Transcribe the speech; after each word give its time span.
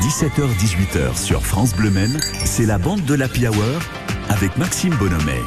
17h-18h 0.00 1.16
sur 1.16 1.44
France 1.44 1.74
Bleu 1.74 1.90
Maine, 1.90 2.20
c'est 2.44 2.66
la 2.66 2.78
bande 2.78 3.04
de 3.04 3.14
l'Happy 3.14 3.48
Hour 3.48 3.80
avec 4.28 4.56
Maxime 4.56 4.94
Bonhomet. 4.94 5.42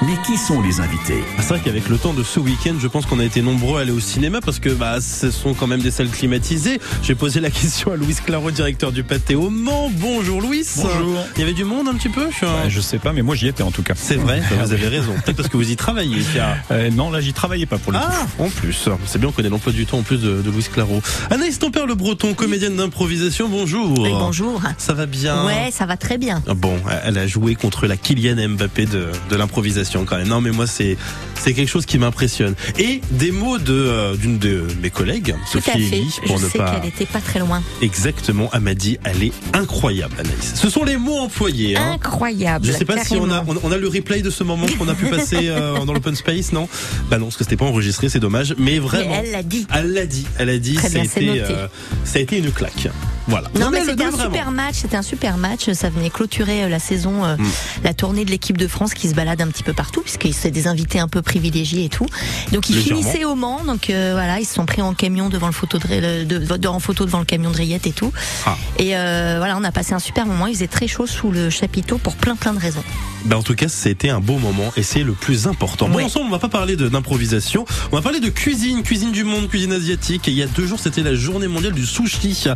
Mais 0.00 0.16
qui 0.26 0.36
sont 0.36 0.60
les 0.62 0.80
invités 0.80 1.22
C'est 1.38 1.48
vrai 1.48 1.60
qu'avec 1.64 1.88
le 1.88 1.96
temps 1.96 2.12
de 2.12 2.24
ce 2.24 2.40
week-end, 2.40 2.74
je 2.80 2.88
pense 2.88 3.06
qu'on 3.06 3.20
a 3.20 3.24
été 3.24 3.40
nombreux 3.40 3.78
à 3.78 3.82
aller 3.82 3.92
au 3.92 4.00
cinéma 4.00 4.40
parce 4.40 4.58
que 4.58 4.70
bah, 4.70 5.00
ce 5.00 5.30
sont 5.30 5.54
quand 5.54 5.68
même 5.68 5.80
des 5.80 5.92
salles 5.92 6.08
climatisées. 6.08 6.80
J'ai 7.02 7.14
posé 7.14 7.38
la 7.38 7.50
question 7.50 7.92
à 7.92 7.96
Louis 7.96 8.16
Claro, 8.24 8.50
directeur 8.50 8.90
du 8.90 9.04
Pâté 9.04 9.36
au 9.36 9.48
Mans. 9.50 9.90
Bonjour 9.94 10.40
Louis. 10.40 10.66
Bonjour. 10.76 11.18
Il 11.36 11.40
y 11.40 11.42
avait 11.44 11.52
du 11.52 11.64
monde 11.64 11.88
un 11.88 11.94
petit 11.94 12.08
peu 12.08 12.28
je, 12.40 12.46
ouais, 12.46 12.68
je 12.68 12.80
sais 12.80 12.98
pas, 12.98 13.12
mais 13.12 13.22
moi 13.22 13.36
j'y 13.36 13.46
étais 13.46 13.62
en 13.62 13.70
tout 13.70 13.82
cas. 13.82 13.94
C'est 13.96 14.16
vrai, 14.16 14.42
vous 14.64 14.72
avez 14.72 14.88
raison. 14.88 15.12
Peut-être 15.24 15.36
parce 15.36 15.48
que 15.48 15.56
vous 15.56 15.70
y 15.70 15.76
travaillez. 15.76 16.18
Euh, 16.70 16.90
non, 16.90 17.10
là 17.10 17.20
j'y 17.20 17.32
travaillais 17.32 17.66
pas 17.66 17.78
pour 17.78 17.92
le 17.92 17.98
ah, 18.00 18.08
coup. 18.36 18.44
en 18.44 18.48
plus. 18.48 18.88
C'est 19.06 19.18
bien, 19.18 19.28
on 19.28 19.32
connaît 19.32 19.48
l'emploi 19.48 19.72
du 19.72 19.84
temps 19.86 19.98
en 19.98 20.02
plus 20.02 20.18
de, 20.18 20.42
de 20.42 20.50
Louis 20.50 20.64
Claro. 20.72 21.02
Anaïs 21.30 21.58
Tempère 21.58 21.86
le 21.86 21.94
Breton, 21.94 22.34
comédienne 22.34 22.76
d'improvisation, 22.76 23.48
bonjour. 23.48 23.98
Oui, 23.98 24.10
bonjour. 24.10 24.60
Ça 24.78 24.94
va 24.94 25.06
bien 25.06 25.44
Ouais, 25.44 25.70
ça 25.70 25.86
va 25.86 25.96
très 25.96 26.18
bien. 26.18 26.42
Bon, 26.56 26.76
elle 27.04 27.18
a 27.18 27.26
joué 27.26 27.54
contre 27.54 27.86
la 27.86 27.96
Kylian 27.96 28.48
Mbappé 28.48 28.86
de, 28.86 29.08
de 29.30 29.36
l'improvisation 29.36 29.91
quand 30.06 30.16
même. 30.16 30.28
Non 30.28 30.40
mais 30.40 30.50
moi 30.50 30.66
c'est 30.66 30.96
c'est 31.34 31.54
quelque 31.54 31.68
chose 31.68 31.86
qui 31.86 31.98
m'impressionne. 31.98 32.54
Et 32.78 33.00
des 33.10 33.32
mots 33.32 33.58
de 33.58 33.72
euh, 33.72 34.16
d'une 34.16 34.38
de 34.38 34.66
mes 34.80 34.90
collègues, 34.90 35.34
Tout 35.50 35.58
Sophie 35.60 35.70
à 35.70 35.72
fait. 35.74 35.80
Elie, 35.98 36.14
pour 36.26 36.38
je 36.38 36.44
ne 36.44 36.50
sais 36.50 36.58
pas 36.58 36.70
qu'elle 36.80 36.88
était 36.88 37.06
pas 37.06 37.20
très 37.20 37.38
loin. 37.40 37.62
exactement. 37.82 38.48
Elle 38.52 38.60
m'a 38.60 38.74
dit, 38.74 38.98
elle 39.04 39.22
est 39.24 39.32
incroyable, 39.52 40.14
Anaïs. 40.18 40.52
Ce 40.54 40.70
sont 40.70 40.84
les 40.84 40.96
mots 40.96 41.18
employés. 41.18 41.76
Hein. 41.76 41.92
Incroyable. 41.94 42.66
Je 42.66 42.72
sais 42.72 42.84
pas 42.84 43.02
si 43.04 43.14
on 43.16 43.30
a, 43.30 43.44
on, 43.48 43.56
on 43.62 43.72
a 43.72 43.76
le 43.76 43.88
replay 43.88 44.22
de 44.22 44.30
ce 44.30 44.44
moment 44.44 44.66
qu'on 44.78 44.88
a 44.88 44.94
pu 44.94 45.06
passer 45.06 45.48
euh, 45.48 45.78
dans 45.84 45.92
l'open 45.92 46.14
space, 46.14 46.52
non? 46.52 46.68
Bah 47.10 47.18
non, 47.18 47.26
parce 47.26 47.36
que 47.36 47.44
c'était 47.44 47.56
pas 47.56 47.64
enregistré, 47.66 48.08
c'est 48.08 48.20
dommage. 48.20 48.54
Mais 48.58 48.72
Mais 48.72 48.78
vraiment, 48.78 49.20
elle 49.22 49.32
l'a 49.32 49.42
dit. 49.42 49.66
elle 49.74 49.92
l'a 49.92 50.06
dit, 50.06 50.26
elle 50.38 50.48
a 50.48 50.58
dit, 50.58 50.74
Très 50.74 50.88
ça, 50.88 51.00
a 51.00 51.20
bien, 51.20 51.34
été, 51.34 51.52
euh, 51.52 51.66
ça 52.04 52.18
a 52.18 52.22
été 52.22 52.38
une 52.38 52.50
claque. 52.52 52.88
Voilà. 53.28 53.48
Non, 53.58 53.70
mais 53.70 53.84
c'était 53.84 54.04
un 54.04 54.10
vraiment. 54.10 54.24
super 54.24 54.50
match. 54.50 54.74
C'était 54.82 54.96
un 54.96 55.02
super 55.02 55.36
match. 55.36 55.70
Ça 55.72 55.90
venait 55.90 56.10
clôturer 56.10 56.64
euh, 56.64 56.68
la 56.68 56.78
saison, 56.78 57.24
euh, 57.24 57.36
Mm. 57.36 57.44
la 57.84 57.94
tournée 57.94 58.24
de 58.24 58.30
l'équipe 58.30 58.58
de 58.58 58.66
France 58.68 58.94
qui 58.94 59.08
se 59.08 59.14
balade 59.14 59.40
un 59.40 59.48
petit 59.48 59.62
peu 59.62 59.72
partout, 59.72 60.02
puisque 60.02 60.28
c'est 60.32 60.50
des 60.50 60.66
invités 60.66 60.98
un 60.98 61.08
peu 61.08 61.22
privilégiés 61.22 61.84
et 61.84 61.88
tout. 61.88 62.06
Donc 62.52 62.68
ils 62.70 62.76
Légèrement. 62.76 63.00
finissaient 63.02 63.24
au 63.24 63.34
Mans. 63.34 63.62
Donc 63.64 63.90
euh, 63.90 64.10
voilà, 64.14 64.40
ils 64.40 64.44
se 64.46 64.54
sont 64.54 64.66
pris 64.66 64.82
en 64.82 64.92
camion 64.94 65.28
devant 65.28 65.46
le 65.46 65.52
photo 65.52 65.78
de, 65.78 66.24
de, 66.24 66.56
de- 66.56 66.68
en 66.68 66.78
photo 66.80 67.04
devant 67.06 67.18
le 67.20 67.24
camion 67.24 67.50
de 67.50 67.56
Riette 67.56 67.86
et 67.86 67.92
tout. 67.92 68.12
Ah. 68.46 68.56
Et 68.78 68.96
euh, 68.96 69.36
voilà, 69.38 69.56
on 69.56 69.64
a 69.64 69.72
passé 69.72 69.92
un 69.94 69.98
super 69.98 70.26
moment. 70.26 70.46
Il 70.46 70.54
faisait 70.54 70.66
très 70.68 70.86
chaud 70.88 71.06
sous 71.06 71.30
le 71.30 71.50
chapiteau 71.50 71.98
pour 71.98 72.14
plein 72.16 72.36
plein 72.36 72.52
de 72.52 72.58
raisons. 72.58 72.82
Bah 73.24 73.38
en 73.38 73.42
tout 73.44 73.54
cas, 73.54 73.68
c'était 73.68 74.08
un 74.10 74.18
beau 74.18 74.38
moment 74.38 74.72
et 74.76 74.82
c'est 74.82 75.04
le 75.04 75.12
plus 75.12 75.46
important. 75.46 75.88
Bon, 75.88 75.98
Ouais. 75.98 76.04
ensemble, 76.04 76.26
on 76.26 76.30
va 76.30 76.40
pas 76.40 76.48
parler 76.48 76.74
d'improvisation, 76.74 77.64
on 77.92 77.96
va 77.96 78.02
parler 78.02 78.18
de 78.18 78.28
cuisine, 78.30 78.82
cuisine 78.82 79.12
du 79.12 79.22
monde, 79.22 79.48
cuisine 79.48 79.72
asiatique. 79.72 80.26
Et 80.26 80.32
il 80.32 80.36
y 80.36 80.42
a 80.42 80.46
deux 80.48 80.66
jours, 80.66 80.80
c'était 80.80 81.02
la 81.02 81.14
journée 81.14 81.46
mondiale 81.46 81.72
du 81.72 81.86
sushi. 81.86 82.48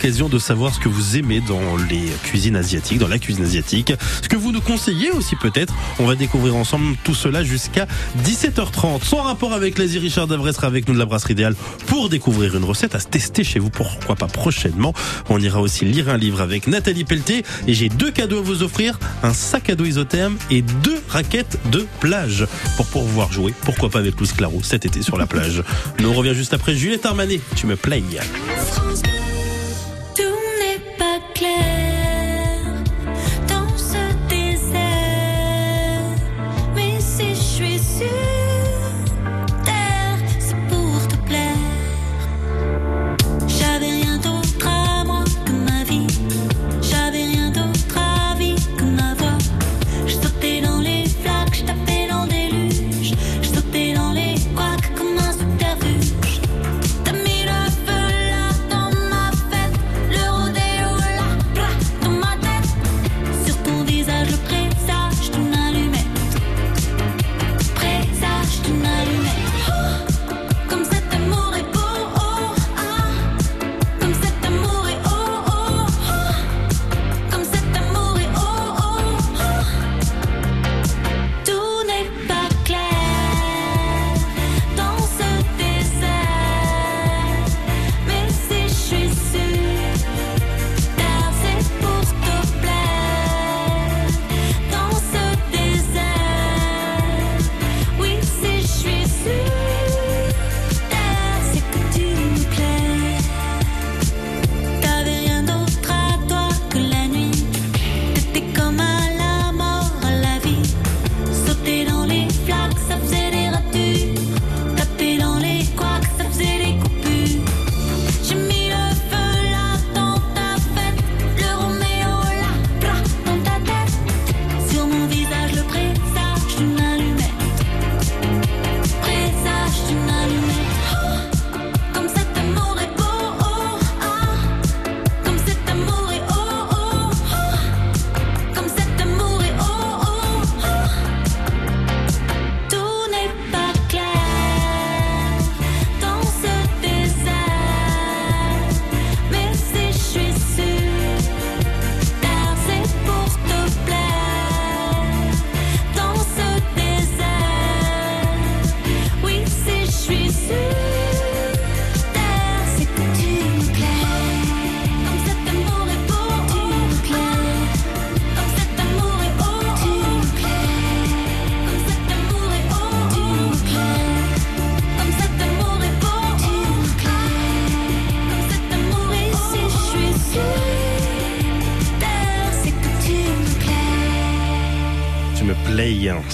L'occasion 0.00 0.30
de 0.30 0.38
savoir 0.38 0.74
ce 0.74 0.80
que 0.80 0.88
vous 0.88 1.18
aimez 1.18 1.42
dans 1.42 1.76
les 1.90 2.06
cuisines 2.22 2.56
asiatiques, 2.56 2.96
dans 2.96 3.06
la 3.06 3.18
cuisine 3.18 3.44
asiatique. 3.44 3.92
Ce 4.22 4.30
que 4.30 4.36
vous 4.36 4.50
nous 4.50 4.62
conseillez 4.62 5.10
aussi 5.10 5.36
peut-être. 5.36 5.74
On 5.98 6.06
va 6.06 6.14
découvrir 6.14 6.56
ensemble 6.56 6.96
tout 7.04 7.14
cela 7.14 7.44
jusqu'à 7.44 7.86
17h30. 8.24 9.04
Sans 9.04 9.20
rapport 9.20 9.52
avec 9.52 9.76
l'Asie, 9.76 9.98
Richard 9.98 10.26
Davray 10.26 10.54
sera 10.54 10.68
avec 10.68 10.88
nous 10.88 10.94
de 10.94 10.98
la 10.98 11.04
brasserie 11.04 11.34
idéale 11.34 11.54
pour 11.86 12.08
découvrir 12.08 12.56
une 12.56 12.64
recette 12.64 12.94
à 12.94 12.98
se 12.98 13.08
tester 13.08 13.44
chez 13.44 13.58
vous. 13.58 13.68
Pourquoi 13.68 14.16
pas 14.16 14.26
prochainement. 14.26 14.94
On 15.28 15.38
ira 15.38 15.60
aussi 15.60 15.84
lire 15.84 16.08
un 16.08 16.16
livre 16.16 16.40
avec 16.40 16.66
Nathalie 16.66 17.04
Pelletier. 17.04 17.44
Et 17.66 17.74
j'ai 17.74 17.90
deux 17.90 18.10
cadeaux 18.10 18.38
à 18.38 18.42
vous 18.42 18.62
offrir. 18.62 18.98
Un 19.22 19.34
sac 19.34 19.68
à 19.68 19.74
dos 19.74 19.84
isotherme 19.84 20.38
et 20.50 20.62
deux 20.62 21.02
raquettes 21.08 21.58
de 21.70 21.86
plage 22.00 22.46
pour 22.78 22.86
pouvoir 22.86 23.30
jouer. 23.34 23.52
Pourquoi 23.66 23.90
pas 23.90 23.98
avec 23.98 24.18
Louis 24.18 24.30
Claro 24.34 24.62
cet 24.62 24.86
été 24.86 25.02
sur 25.02 25.18
la 25.18 25.26
plage. 25.26 25.62
Nous 25.98 26.08
on 26.08 26.14
revient 26.14 26.34
juste 26.34 26.54
après 26.54 26.74
Juliette 26.74 27.04
Armanet. 27.04 27.42
Tu 27.54 27.66
me 27.66 27.76
plais. 27.76 28.02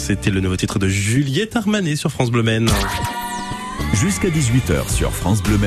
C'était 0.06 0.30
le 0.30 0.38
nouveau 0.38 0.54
titre 0.54 0.78
de 0.78 0.86
Juliette 0.86 1.56
Armanet 1.56 1.96
sur 1.96 2.12
France 2.12 2.30
Bleu 2.30 2.44
Maine. 2.44 2.70
Jusqu'à 3.92 4.28
18h 4.28 4.88
sur 4.88 5.12
France 5.12 5.42
Bleu 5.42 5.58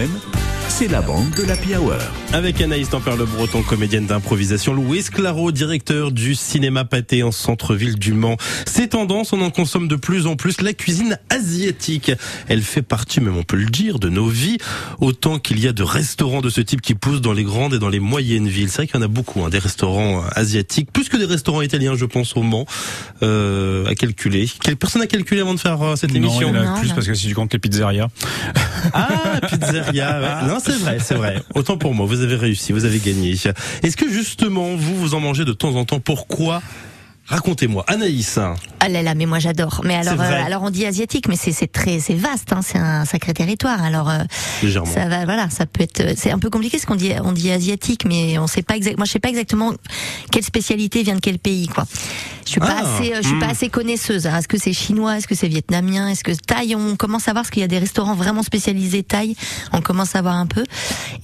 c'est 0.69 0.87
la 0.87 1.01
bande 1.01 1.31
de 1.31 1.43
l'Happy 1.43 1.75
Hour. 1.75 1.97
Avec 2.31 2.61
Anaïs 2.61 2.87
Tempère-le-Breton, 2.89 3.63
comédienne 3.63 4.05
d'improvisation, 4.05 4.71
Louise 4.75 5.09
Claro, 5.09 5.51
directeur 5.51 6.11
du 6.11 6.35
cinéma 6.35 6.85
pâté 6.85 7.23
en 7.23 7.31
centre-ville 7.31 7.97
du 7.97 8.13
Mans. 8.13 8.37
Ces 8.67 8.87
tendances, 8.89 9.33
on 9.33 9.41
en 9.41 9.49
consomme 9.49 9.87
de 9.87 9.95
plus 9.95 10.27
en 10.27 10.35
plus 10.35 10.61
la 10.61 10.73
cuisine 10.73 11.17
asiatique. 11.31 12.11
Elle 12.47 12.61
fait 12.61 12.83
partie, 12.83 13.19
même 13.19 13.35
on 13.35 13.41
peut 13.41 13.57
le 13.57 13.65
dire, 13.65 13.97
de 13.97 14.09
nos 14.09 14.27
vies, 14.27 14.57
autant 14.99 15.39
qu'il 15.39 15.59
y 15.59 15.67
a 15.67 15.73
de 15.73 15.81
restaurants 15.81 16.41
de 16.41 16.51
ce 16.51 16.61
type 16.61 16.81
qui 16.81 16.93
poussent 16.93 17.21
dans 17.21 17.33
les 17.33 17.43
grandes 17.43 17.73
et 17.73 17.79
dans 17.79 17.89
les 17.89 17.99
moyennes 17.99 18.47
villes. 18.47 18.69
C'est 18.69 18.77
vrai 18.77 18.87
qu'il 18.87 18.97
y 18.97 18.99
en 18.99 19.05
a 19.05 19.07
beaucoup, 19.09 19.43
hein, 19.43 19.49
des 19.49 19.57
restaurants 19.59 20.23
asiatiques, 20.35 20.91
plus 20.93 21.09
que 21.09 21.17
des 21.17 21.25
restaurants 21.25 21.63
italiens, 21.63 21.95
je 21.95 22.05
pense, 22.05 22.37
au 22.37 22.43
Mans, 22.43 22.65
euh, 23.23 23.87
à 23.87 23.95
calculer. 23.95 24.47
Quelle 24.63 24.77
personne 24.77 25.01
a 25.01 25.07
calculé 25.07 25.41
avant 25.41 25.55
de 25.55 25.59
faire 25.59 25.81
euh, 25.81 25.95
cette 25.95 26.11
Non, 26.11 26.17
émission 26.17 26.41
il 26.41 26.55
y 26.55 26.57
en 26.57 26.61
a 26.61 26.65
Non, 26.65 26.79
plus 26.79 26.89
non. 26.89 26.95
parce 26.95 27.07
que 27.07 27.15
si 27.15 27.27
tu 27.27 27.33
comptes 27.33 27.53
les 27.53 27.59
pizzerias. 27.59 28.07
Ah, 28.93 29.41
pizzeria. 29.49 30.19
ouais. 30.21 30.47
Non, 30.47 30.59
c'est 30.63 30.77
vrai, 30.77 30.99
c'est 31.03 31.15
vrai. 31.15 31.41
Autant 31.55 31.77
pour 31.77 31.95
moi, 31.95 32.05
vous 32.05 32.18
avez 32.21 32.35
réussi, 32.35 32.71
vous 32.71 32.85
avez 32.85 32.99
gagné. 32.99 33.31
Est-ce 33.31 33.97
que 33.97 34.09
justement, 34.09 34.75
vous, 34.75 34.95
vous 34.95 35.13
en 35.13 35.19
mangez 35.19 35.45
de 35.45 35.53
temps 35.53 35.75
en 35.75 35.85
temps? 35.85 35.99
Pourquoi 35.99 36.61
Racontez-moi. 37.29 37.83
Anaïs. 37.87 38.39
Ah 38.79 38.89
là 38.89 39.03
là, 39.03 39.13
mais 39.13 39.25
moi 39.27 39.39
j'adore. 39.39 39.81
Mais 39.83 39.95
alors, 39.95 40.19
euh, 40.19 40.45
alors 40.45 40.63
on 40.63 40.69
dit 40.71 40.85
asiatique, 40.85 41.27
mais 41.27 41.35
c'est 41.35 41.51
c'est 41.51 41.71
très, 41.71 41.99
c'est 41.99 42.15
vaste. 42.15 42.53
Hein, 42.53 42.61
c'est 42.63 42.77
un 42.79 43.05
sacré 43.05 43.33
territoire. 43.33 43.83
Alors 43.83 44.09
euh, 44.09 44.19
Légèrement. 44.63 44.91
ça 44.91 45.07
va, 45.07 45.25
voilà, 45.25 45.49
ça 45.49 45.65
peut 45.67 45.83
être. 45.83 46.17
C'est 46.17 46.31
un 46.31 46.39
peu 46.39 46.49
compliqué 46.49 46.79
ce 46.79 46.85
qu'on 46.87 46.95
dit. 46.95 47.11
On 47.23 47.31
dit 47.31 47.51
asiatique, 47.51 48.05
mais 48.05 48.39
on 48.39 48.47
sait 48.47 48.63
pas 48.63 48.75
exactement. 48.75 48.99
Moi, 49.01 49.05
je 49.05 49.11
sais 49.11 49.19
pas 49.19 49.29
exactement 49.29 49.73
quelle 50.31 50.43
spécialité 50.43 51.03
vient 51.03 51.15
de 51.15 51.19
quel 51.19 51.37
pays, 51.39 51.67
quoi. 51.67 51.85
Je 52.45 52.51
suis 52.53 52.59
pas 52.61 52.77
Ah, 52.79 52.95
assez, 52.95 53.13
euh, 53.13 53.17
je 53.21 53.27
suis 53.27 53.35
hmm. 53.35 53.39
pas 53.41 53.47
assez 53.49 53.69
connaisseuse. 53.69 54.25
hein. 54.25 54.35
Est-ce 54.39 54.47
que 54.47 54.57
c'est 54.57 54.73
chinois? 54.73 55.17
Est-ce 55.17 55.27
que 55.27 55.35
c'est 55.35 55.47
vietnamien? 55.47 56.07
Est-ce 56.07 56.23
que 56.23 56.31
thaï? 56.31 56.73
On 56.73 56.95
commence 56.95 57.27
à 57.27 57.33
voir 57.33 57.43
parce 57.43 57.51
qu'il 57.51 57.61
y 57.61 57.65
a 57.65 57.67
des 57.67 57.77
restaurants 57.77 58.15
vraiment 58.15 58.41
spécialisés 58.41 59.03
thaï. 59.03 59.35
On 59.71 59.81
commence 59.81 60.15
à 60.15 60.21
voir 60.23 60.33
un 60.35 60.47
peu. 60.47 60.63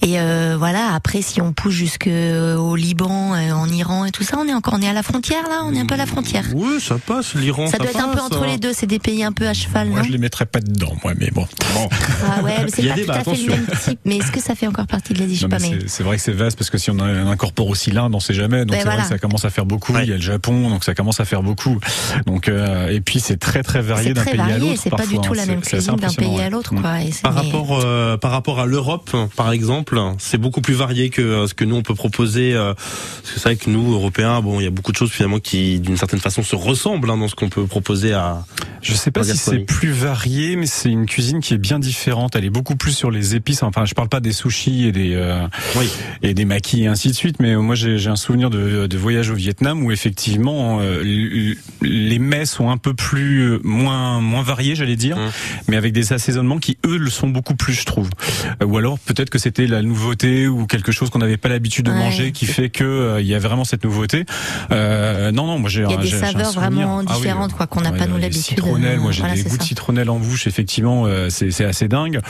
Et 0.02 0.20
euh, 0.20 0.54
voilà. 0.56 0.94
Après, 0.94 1.22
si 1.22 1.40
on 1.40 1.52
pousse 1.52 1.74
jusque 1.74 2.06
au 2.08 2.76
Liban, 2.76 3.34
euh, 3.34 3.50
en 3.52 3.68
Iran 3.68 4.04
et 4.04 4.12
tout 4.12 4.22
ça, 4.22 4.36
on 4.38 4.46
est 4.46 4.54
encore, 4.54 4.74
on 4.76 4.82
est 4.82 4.88
à 4.88 4.92
la 4.92 5.02
frontière 5.02 5.42
là. 5.48 5.62
On 5.64 5.74
est 5.74 5.80
un 5.80 5.86
peu 5.86 5.95
la 5.96 6.06
frontière. 6.06 6.44
Oui, 6.54 6.80
ça 6.80 6.96
passe. 7.04 7.34
L'Iran, 7.34 7.66
Ça 7.66 7.72
ça, 7.72 7.78
doit 7.78 7.88
être 7.90 7.96
un 8.00 8.08
peu 8.08 8.14
passe, 8.16 8.24
entre 8.24 8.42
hein. 8.42 8.46
les 8.48 8.58
deux. 8.58 8.72
C'est 8.72 8.86
des 8.86 8.98
pays 8.98 9.22
un 9.24 9.32
peu 9.32 9.46
à 9.46 9.54
cheval, 9.54 9.88
Moi, 9.88 9.98
non 10.00 10.04
je 10.04 10.12
les 10.12 10.18
mettrais 10.18 10.46
pas 10.46 10.60
dedans, 10.60 10.94
moi, 11.02 11.12
mais 11.18 11.30
bon. 11.30 11.46
bon. 11.74 11.88
Ah 12.24 12.42
ouais, 12.42 12.54
mais 12.64 12.70
c'est 12.74 12.86
pas 12.88 12.94
débat, 12.94 13.22
tout 13.22 13.30
à 13.30 13.34
fait 13.34 13.42
le 13.42 13.48
même 13.52 13.66
type. 13.84 13.98
Mais 14.04 14.16
est-ce 14.18 14.32
que 14.32 14.40
ça 14.40 14.54
fait 14.54 14.66
encore 14.66 14.86
partie 14.86 15.12
de 15.14 15.18
l'Asie 15.20 15.34
Je 15.36 15.40
sais 15.40 15.46
Non, 15.46 15.50
pas, 15.56 15.58
mais 15.62 15.78
c'est- 15.86 16.02
vrai 16.02 16.16
que 16.16 16.22
c'est 16.22 16.32
vaste 16.32 16.56
parce 16.58 16.70
que 16.70 16.78
si 16.78 16.90
on 16.90 16.98
incorpore 17.00 17.68
aussi 17.68 17.90
l'Inde, 17.90 18.14
on 18.14 18.20
sait 18.20 18.34
jamais. 18.34 18.60
Donc 18.60 18.70
Ben 18.70 18.78
c'est 18.78 18.84
vrai 18.84 18.94
voilà. 18.96 19.02
que 19.02 19.08
ça 19.08 19.18
commence 19.18 19.44
à 19.44 19.50
faire 19.50 19.66
beaucoup. 19.66 19.92
Ouais. 19.92 20.04
Il 20.04 20.10
y 20.10 20.12
a 20.12 20.16
le 20.16 20.22
Japon, 20.22 20.70
donc 20.70 20.84
ça 20.84 20.94
commence 20.94 21.20
à 21.20 21.24
faire 21.24 21.42
beaucoup. 21.42 21.78
Donc 22.26 22.48
euh, 22.48 22.88
et 22.88 23.00
puis 23.00 23.20
c'est 23.20 23.38
très 23.38 23.62
très 23.62 23.82
varié 23.82 24.12
d'un 24.14 24.24
pays 24.24 24.38
à 24.40 24.58
l'autre. 24.58 24.80
c'est 24.82 24.90
pas 24.90 25.06
du 25.06 25.18
tout 25.18 25.32
hein. 25.32 25.36
la 25.36 25.46
même 25.46 25.60
cuisine 25.60 25.96
d'un 25.96 26.08
pays 26.12 26.40
à 26.40 26.50
l'autre, 26.50 26.74
Mm. 26.74 26.82
Par 27.22 27.34
rapport, 27.34 27.80
euh, 27.84 28.16
par 28.16 28.30
rapport 28.30 28.60
à 28.60 28.66
l'Europe, 28.66 29.10
par 29.36 29.52
exemple, 29.52 30.00
c'est 30.18 30.38
beaucoup 30.38 30.60
plus 30.60 30.74
varié 30.74 31.10
que 31.10 31.22
euh, 31.22 31.46
ce 31.46 31.54
que 31.54 31.64
nous 31.64 31.76
on 31.76 31.82
peut 31.82 31.94
proposer. 31.94 32.52
euh, 32.54 32.74
parce 32.74 33.34
que 33.34 33.40
c'est 33.40 33.42
vrai 33.44 33.56
que 33.56 33.70
nous, 33.70 33.92
Européens, 33.92 34.40
bon, 34.40 34.60
il 34.60 34.64
y 34.64 34.66
a 34.66 34.70
beaucoup 34.70 34.92
de 34.92 34.96
choses 34.96 35.10
finalement 35.10 35.38
qui, 35.38 35.80
d'une 35.86 35.96
certaine 35.96 36.20
façon, 36.20 36.42
se 36.42 36.54
ressemblent 36.56 37.10
hein, 37.10 37.16
dans 37.16 37.28
ce 37.28 37.34
qu'on 37.34 37.48
peut 37.48 37.66
proposer 37.66 38.12
à. 38.12 38.44
Je 38.82 38.94
sais 38.94 39.10
pas 39.10 39.24
si 39.24 39.36
c'est 39.36 39.58
plus 39.60 39.90
varié, 39.90 40.54
mais 40.56 40.66
c'est 40.66 40.90
une 40.90 41.06
cuisine 41.06 41.40
qui 41.40 41.54
est 41.54 41.58
bien 41.58 41.78
différente. 41.78 42.36
Elle 42.36 42.44
est 42.44 42.50
beaucoup 42.50 42.76
plus 42.76 42.92
sur 42.92 43.10
les 43.10 43.34
épices. 43.34 43.62
Enfin, 43.62 43.84
je 43.84 43.94
parle 43.94 44.08
pas 44.08 44.20
des 44.20 44.32
sushis 44.32 44.86
et 44.86 44.92
des 44.92 45.14
euh, 45.14 45.46
Oui. 45.76 45.88
et 46.22 46.34
des 46.34 46.44
maquis 46.44 46.84
et 46.84 46.86
ainsi 46.86 47.08
de 47.08 47.14
suite, 47.14 47.36
mais 47.40 47.56
moi 47.56 47.74
j'ai 47.74 48.06
un 48.06 48.16
souvenir 48.16 48.50
de, 48.50 48.86
de 48.86 48.98
voyage 48.98 49.30
au 49.30 49.34
Vietnam 49.34 49.82
où 49.84 49.90
effectivement 49.90 50.78
euh, 50.80 51.02
les 51.82 52.18
mets 52.18 52.46
sont 52.46 52.70
un 52.70 52.76
peu 52.76 52.94
plus 52.94 53.40
euh, 53.40 53.60
moins 53.64 54.20
moins 54.20 54.42
variés, 54.42 54.74
j'allais 54.74 54.96
dire, 54.96 55.16
Mmh. 55.16 55.30
mais 55.68 55.76
avec 55.76 55.92
des 55.92 56.12
assaisonnements 56.12 56.58
qui 56.58 56.78
eux 56.86 56.96
le 56.98 57.10
sont 57.10 57.28
beaucoup 57.28 57.54
plus, 57.54 57.72
je 57.72 57.84
trouve. 57.86 58.10
Euh, 58.62 58.66
Ou 58.66 58.76
alors 58.78 58.98
peut-être 58.98 59.30
que 59.30 59.38
c'était 59.38 59.66
la 59.66 59.82
nouveauté 59.82 60.46
ou 60.48 60.66
quelque 60.66 60.92
chose 60.92 61.10
qu'on 61.10 61.18
n'avait 61.20 61.36
pas 61.38 61.48
l'habitude 61.48 61.86
de 61.86 61.90
Ouais. 61.90 61.96
manger 61.98 62.32
qui 62.32 62.44
fait 62.46 62.68
que 62.68 62.84
euh, 62.84 63.20
il 63.20 63.26
y 63.26 63.34
a 63.34 63.38
vraiment 63.38 63.64
cette 63.64 63.84
nouveauté. 63.84 64.24
Euh, 64.72 65.32
non 65.32 65.46
non, 65.46 65.58
moi 65.66 65.68
j'ai 65.68 65.82
Il 65.82 65.90
y 65.90 65.94
a 65.94 65.96
des 65.96 66.08
saveurs 66.10 66.52
vraiment 66.52 66.98
Ah 67.06 67.10
oui, 67.10 67.16
différentes, 67.16 67.52
quoi, 67.54 67.66
qu'on 67.66 67.80
n'a 67.80 67.92
pas, 67.92 68.06
nous, 68.06 68.16
les 68.16 68.22
l'habitude. 68.22 68.42
Citronnelle, 68.44 69.00
moi 69.00 69.10
j'ai 69.12 69.20
Voilà, 69.20 69.34
des 69.34 69.42
goûts 69.42 69.56
de 69.58 69.62
citronnelle 69.62 70.10
en 70.10 70.18
bouche, 70.18 70.46
effectivement, 70.46 71.04
euh, 71.06 71.28
c'est 71.30 71.50
c'est 71.50 71.64
assez 71.64 71.88
dingue. 71.88 72.20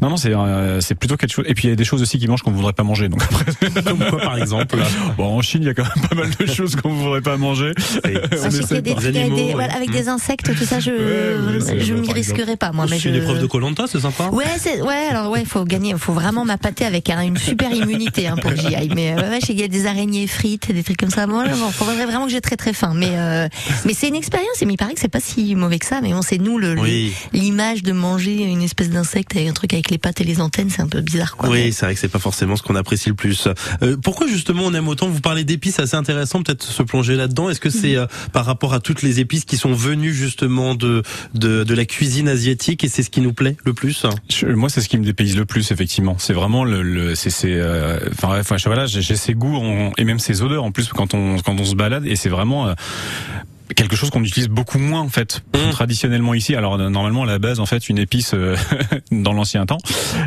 Non 0.00 0.08
non, 0.10 0.16
c'est 0.16 0.34
euh, 0.34 0.80
c'est 0.80 0.94
plutôt 0.94 1.16
quelque 1.16 1.32
chose. 1.32 1.44
Et 1.48 1.54
puis 1.54 1.68
il 1.68 1.70
y 1.70 1.72
a 1.72 1.76
des 1.76 1.84
choses 1.84 2.02
aussi 2.02 2.18
qui 2.18 2.26
mangent 2.28 2.42
qu'on 2.42 2.50
voudrait 2.52 2.72
pas 2.72 2.82
manger. 2.84 3.08
Donc 3.08 3.22
après, 3.22 3.82
Comme 3.84 3.98
quoi, 3.98 4.18
par 4.20 4.38
exemple 4.38 4.76
bon, 5.16 5.36
en 5.38 5.42
Chine, 5.42 5.62
il 5.62 5.66
y 5.66 5.70
a 5.70 5.74
quand 5.74 5.84
même 5.84 6.08
pas 6.08 6.14
mal 6.14 6.30
de 6.38 6.46
choses 6.46 6.76
qu'on 6.76 6.88
voudrait 6.90 7.20
pas 7.20 7.36
manger. 7.36 7.72
C'est- 7.78 8.02
Moi, 8.76 8.80
des 8.80 8.92
avec, 8.92 9.16
animaux, 9.16 9.36
des, 9.36 9.42
ouais. 9.44 9.52
voilà, 9.54 9.74
avec 9.74 9.90
des 9.90 10.08
insectes, 10.08 10.54
tout 10.56 10.64
ça, 10.64 10.80
je, 10.80 10.90
Ouais, 10.90 11.80
je 11.80 11.94
m'y 11.94 12.06
par 12.06 12.16
exemple. 12.16 12.38
risquerai 12.38 12.56
pas, 12.56 12.72
moi. 12.72 12.86
Mais 12.90 12.98
je... 12.98 13.08
l'épreuve 13.08 13.40
de 13.40 13.46
Colanta, 13.46 13.84
c'est 13.86 14.00
sympa. 14.00 14.28
Ouais, 14.32 14.44
c'est, 14.58 14.80
ouais, 14.82 15.06
alors 15.10 15.30
ouais, 15.30 15.44
faut 15.44 15.64
gagner, 15.64 15.94
faut 15.98 16.12
vraiment 16.12 16.44
m'appâter 16.44 16.84
avec 16.84 17.10
un- 17.10 17.20
une 17.22 17.36
super 17.36 17.70
immunité 17.72 18.26
hein, 18.28 18.36
pour 18.40 18.50
que 18.52 18.56
j'y 18.60 18.74
aille. 18.74 18.90
Mais 18.94 19.12
euh, 19.12 19.30
ouais, 19.30 19.38
qu'il 19.38 19.58
y 19.60 19.62
a 19.64 19.68
des 19.68 19.86
araignées 19.86 20.26
frites, 20.26 20.72
des 20.72 20.82
trucs 20.82 20.96
comme 20.98 21.10
ça. 21.10 21.26
Bon, 21.26 21.40
là, 21.42 21.50
bon, 21.56 21.70
faudrait 21.70 22.04
vraiment 22.06 22.26
que 22.26 22.32
j'ai 22.32 22.40
très 22.40 22.56
très 22.56 22.72
faim. 22.72 22.85
Mais 22.94 23.10
euh, 23.12 23.48
mais 23.84 23.94
c'est 23.94 24.08
une 24.08 24.14
expérience. 24.14 24.60
Et 24.62 24.66
mais 24.66 24.74
il 24.74 24.76
paraît 24.76 24.94
que 24.94 25.00
c'est 25.00 25.08
pas 25.08 25.20
si 25.20 25.54
mauvais 25.54 25.78
que 25.78 25.86
ça. 25.86 26.00
Mais 26.00 26.14
on 26.14 26.22
sait 26.22 26.38
nous 26.38 26.58
le 26.58 26.78
Oui. 26.78 27.12
l'image 27.32 27.82
de 27.82 27.92
manger 27.92 28.42
une 28.44 28.62
espèce 28.62 28.90
d'insecte 28.90 29.34
avec 29.36 29.48
un 29.48 29.52
truc 29.52 29.72
avec 29.72 29.90
les 29.90 29.98
pattes 29.98 30.20
et 30.20 30.24
les 30.24 30.40
antennes, 30.40 30.70
c'est 30.70 30.82
un 30.82 30.88
peu 30.88 31.00
bizarre, 31.00 31.36
quoi. 31.36 31.48
Oui, 31.50 31.72
c'est 31.72 31.86
vrai 31.86 31.94
que 31.94 32.00
c'est 32.00 32.08
pas 32.08 32.18
forcément 32.18 32.56
ce 32.56 32.62
qu'on 32.62 32.76
apprécie 32.76 33.08
le 33.08 33.14
plus. 33.14 33.48
Euh, 33.82 33.96
pourquoi 34.02 34.26
justement 34.26 34.62
on 34.64 34.74
aime 34.74 34.88
autant 34.88 35.08
Vous 35.08 35.20
parlez 35.20 35.44
d'épices, 35.44 35.76
c'est 35.76 35.82
assez 35.82 35.96
intéressant 35.96 36.42
peut-être 36.42 36.62
se 36.62 36.82
plonger 36.82 37.16
là-dedans? 37.16 37.50
Est-ce 37.50 37.60
que 37.60 37.70
c'est 37.70 37.96
euh, 37.96 38.06
par 38.32 38.44
rapport 38.46 38.74
à 38.74 38.80
toutes 38.80 39.02
les 39.02 39.20
épices 39.20 39.44
qui 39.44 39.56
sont 39.56 39.72
venues 39.72 40.12
justement 40.14 40.74
de 40.74 41.02
de, 41.34 41.64
de 41.64 41.74
la 41.74 41.84
cuisine 41.84 42.28
asiatique 42.28 42.84
et 42.84 42.88
c'est 42.88 43.02
ce 43.02 43.10
qui 43.10 43.20
nous 43.20 43.32
plaît 43.32 43.56
le 43.64 43.72
plus? 43.74 44.04
Je- 44.30 44.46
moi, 44.46 44.68
c'est 44.68 44.80
ce 44.80 44.88
qui 44.88 44.98
me 44.98 45.04
dépayse 45.04 45.36
le 45.36 45.44
plus, 45.44 45.70
effectivement. 45.70 46.16
C'est 46.18 46.32
vraiment 46.32 46.64
le, 46.64 46.82
le 46.82 47.14
c'est, 47.14 47.30
c'est, 47.30 47.54
euh, 47.54 47.98
enfin, 48.12 48.32
ouais, 48.32 48.40
enfin, 48.40 48.56
je- 48.56 48.66
voilà, 48.66 48.86
j'ai, 48.86 49.02
j'ai 49.02 49.16
ces 49.16 49.34
goûts 49.34 49.56
on- 49.56 49.92
et 49.98 50.04
même 50.04 50.18
ces 50.18 50.42
odeurs 50.42 50.64
en 50.64 50.72
plus 50.72 50.88
quand 50.88 51.14
on 51.14 51.38
quand 51.38 51.58
on 51.58 51.64
se 51.64 51.74
balade 51.74 52.06
et 52.06 52.16
c'est 52.16 52.28
vraiment 52.28 52.68
Uh, 52.78 53.42
quelque 53.74 53.96
chose 53.96 54.10
qu'on 54.10 54.22
utilise 54.22 54.48
beaucoup 54.48 54.78
moins 54.78 55.00
en 55.00 55.08
fait 55.08 55.42
Mm. 55.54 55.70
traditionnellement 55.70 56.34
ici. 56.34 56.54
Alors 56.54 56.74
euh, 56.74 56.88
normalement 56.90 57.22
à 57.22 57.26
la 57.26 57.38
base 57.38 57.60
en 57.60 57.66
fait 57.66 57.88
une 57.88 57.98
épice 57.98 58.32
euh, 58.34 58.56
dans 59.10 59.32
l'ancien 59.32 59.64
temps 59.66 59.78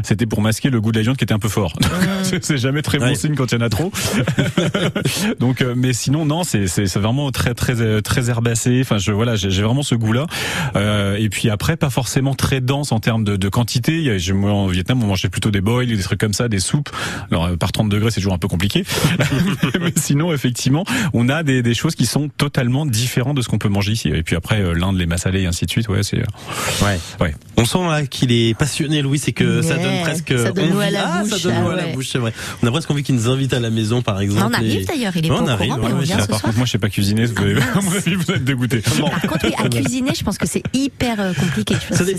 c'était 0.04 0.26
pour 0.26 0.42
masquer 0.42 0.70
le 0.70 0.82
goût 0.82 0.92
de 0.92 0.98
la 0.98 1.04
viande 1.04 1.18
qui 1.18 1.24
était 1.24 1.34
un 1.34 1.40
peu 1.40 1.50
fort. 1.50 1.74
c'est 2.24 2.44
c'est 2.44 2.58
jamais 2.58 2.82
très 2.82 2.98
bon 2.98 3.06
Ouais. 3.06 3.16
signe 3.16 3.36
quand 3.36 3.52
il 3.52 3.56
y 3.56 3.58
en 3.58 3.66
a 3.66 3.70
trop. 3.70 3.92
Donc 5.40 5.62
euh, 5.62 5.74
mais 5.76 5.94
sinon 5.94 6.26
non 6.26 6.44
c'est 6.44 6.68
c'est 6.68 6.88
c'est 6.88 7.00
vraiment 7.00 7.32
très 7.32 7.54
très 7.54 7.82
euh, 7.82 8.02
très 8.02 8.30
herbacé. 8.30 8.80
Enfin 8.82 8.98
je 8.98 9.12
voilà 9.12 9.36
j'ai 9.36 9.50
vraiment 9.62 9.84
ce 9.84 9.96
goût 9.96 10.14
là. 10.14 10.26
Euh, 10.76 11.16
et 11.18 11.30
puis 11.30 11.50
après 11.50 11.78
pas 11.78 11.90
forcément 11.90 12.36
très 12.36 12.62
dense 12.62 12.92
en 12.92 13.00
termes 13.00 13.24
de, 13.24 13.36
de 13.36 13.50
quantité. 13.50 13.98
Il 13.98 14.04
y 14.04 14.10
a- 14.10 14.18
je- 14.18 14.34
moi 14.34 14.52
en 14.52 14.68
Vietnam 14.68 15.02
on 15.04 15.08
mangeait 15.08 15.30
plutôt 15.30 15.52
des 15.52 15.62
boils, 15.62 15.88
des 15.88 15.98
trucs 16.04 16.20
comme 16.20 16.34
ça, 16.34 16.48
des 16.50 16.60
soupes. 16.60 16.90
Alors 17.32 17.46
euh, 17.46 17.56
par 17.58 17.72
30 17.72 17.90
degrés 17.90 18.12
c'est 18.12 18.20
toujours 18.22 18.34
un 18.34 18.38
peu 18.38 18.48
compliqué. 18.48 18.84
mais 19.80 19.94
sinon 19.96 20.34
effectivement 20.34 20.84
on 21.14 21.30
a 21.30 21.44
des, 21.44 21.62
des 21.62 21.74
choses 21.74 21.96
qui 21.96 22.06
sont 22.06 22.30
totalement 22.38 22.86
différentes 22.86 23.29
de 23.34 23.42
ce 23.42 23.48
qu'on 23.50 23.58
peut 23.58 23.70
manger 23.70 23.92
ici. 23.94 24.10
Et 24.10 24.24
puis 24.24 24.36
après 24.36 24.62
euh, 24.62 24.74
l'Inde 24.74 24.98
les 24.98 25.06
massalés 25.06 25.42
et 25.42 25.48
ainsi 25.48 25.66
de 25.66 25.72
suite. 25.72 25.88
Ouais 25.90 26.04
c'est 26.04 26.20
euh, 26.20 26.24
Ouais. 26.86 27.00
Ouais. 27.20 27.36
On 27.58 27.66
sent 27.66 27.80
là 27.90 28.06
qu'il 28.06 28.32
est 28.32 28.58
passionné, 28.58 29.02
Louis, 29.02 29.20
c'est 29.20 29.34
que 29.34 29.62
ça 29.62 29.76
donne 29.78 30.00
presque 30.02 30.38
ça 30.38 30.52
donne 30.52 30.72
l'eau 30.72 30.80
à 30.80 30.90
la 30.90 31.06
ah, 31.06 31.22
bouche, 31.24 31.32
ça 31.32 31.40
donne 31.40 31.56
ah 31.68 31.72
à 31.74 31.76
la 31.76 31.88
bouche, 31.88 32.10
c'est 32.12 32.18
vrai. 32.20 32.34
On 32.64 32.68
a 32.68 32.72
presque 32.72 32.90
envie 32.92 33.04
qu'il 33.04 33.16
nous 33.16 33.28
invite 33.28 33.54
à 33.54 33.60
la 33.60 33.70
maison, 33.70 34.02
par 34.02 34.20
exemple. 34.22 34.48
On 34.50 34.54
arrive 34.54 34.82
et- 34.82 34.86
d'ailleurs, 34.86 35.12
il 35.18 35.26
est 35.26 35.30
Ouais, 35.30 35.38
pas 35.38 35.44
on 35.44 35.48
arrive, 35.48 35.70
courant, 35.72 35.82
ouais, 35.82 35.88
mais 35.90 35.94
on 35.96 36.00
ouais, 36.00 36.06
vient 36.06 36.18
ça, 36.18 36.24
ce 36.24 36.28
par 36.30 36.40
soir. 36.40 36.50
contre 36.50 36.58
moi 36.58 36.66
je 36.66 36.72
sais 36.72 36.78
pas 36.78 36.90
cuisiner. 36.90 37.26
Vous 37.26 37.34
à 37.40 37.82
mon 37.82 37.92
avis 37.92 38.16
vous 38.16 38.32
êtes 38.32 38.44
dégoûté. 38.46 38.80
Par 38.80 39.22
contre, 39.22 39.46
oui, 39.46 39.54
à 39.58 39.68
cuisiner, 39.70 40.12
je 40.18 40.24
pense 40.24 40.38
que 40.38 40.48
c'est 40.48 40.64
hyper 40.74 41.20
euh, 41.20 41.34
compliqué. 41.34 41.76
Je 41.92 41.96
Ça 41.96 42.06
J'ai 42.06 42.16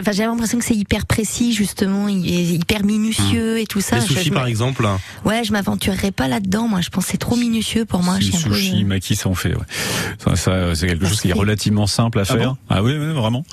enfin, 0.00 0.12
l'impression 0.26 0.58
que 0.58 0.64
c'est 0.64 0.74
hyper 0.76 1.06
précis, 1.06 1.52
justement, 1.54 2.08
hyper 2.08 2.84
minutieux 2.84 3.58
et 3.60 3.66
tout 3.66 3.80
ça. 3.80 3.96
Les 3.96 4.02
Je- 4.02 4.06
sushis, 4.12 4.24
je 4.28 4.32
par 4.32 4.44
me- 4.44 4.48
exemple. 4.50 4.86
Ouais, 5.24 5.42
je 5.44 5.52
m'aventurerais 5.52 6.10
pas 6.12 6.28
là-dedans. 6.28 6.68
Moi, 6.68 6.80
je 6.82 6.90
pense 6.90 7.06
que 7.06 7.12
c'est 7.12 7.16
trop 7.18 7.36
minutieux 7.36 7.84
pour 7.86 8.02
moi. 8.02 8.16
Je 8.20 8.28
un 8.28 8.30
peu- 8.42 8.54
sushis, 8.54 8.84
makis, 8.84 9.16
ça 9.16 9.28
on 9.28 9.34
fait. 9.34 9.54
Ouais. 9.54 9.62
Ça, 10.24 10.36
ça, 10.36 10.74
c'est 10.74 10.86
quelque 10.86 11.06
chose 11.06 11.20
qui 11.20 11.30
est 11.30 11.34
relativement 11.34 11.86
simple 11.86 12.18
à 12.18 12.22
Ah 12.22 12.24
faire. 12.24 12.48
bon 12.50 12.56
Ah, 12.70 12.82
oui, 12.82 12.92
oui, 12.98 13.12
vraiment. 13.12 13.44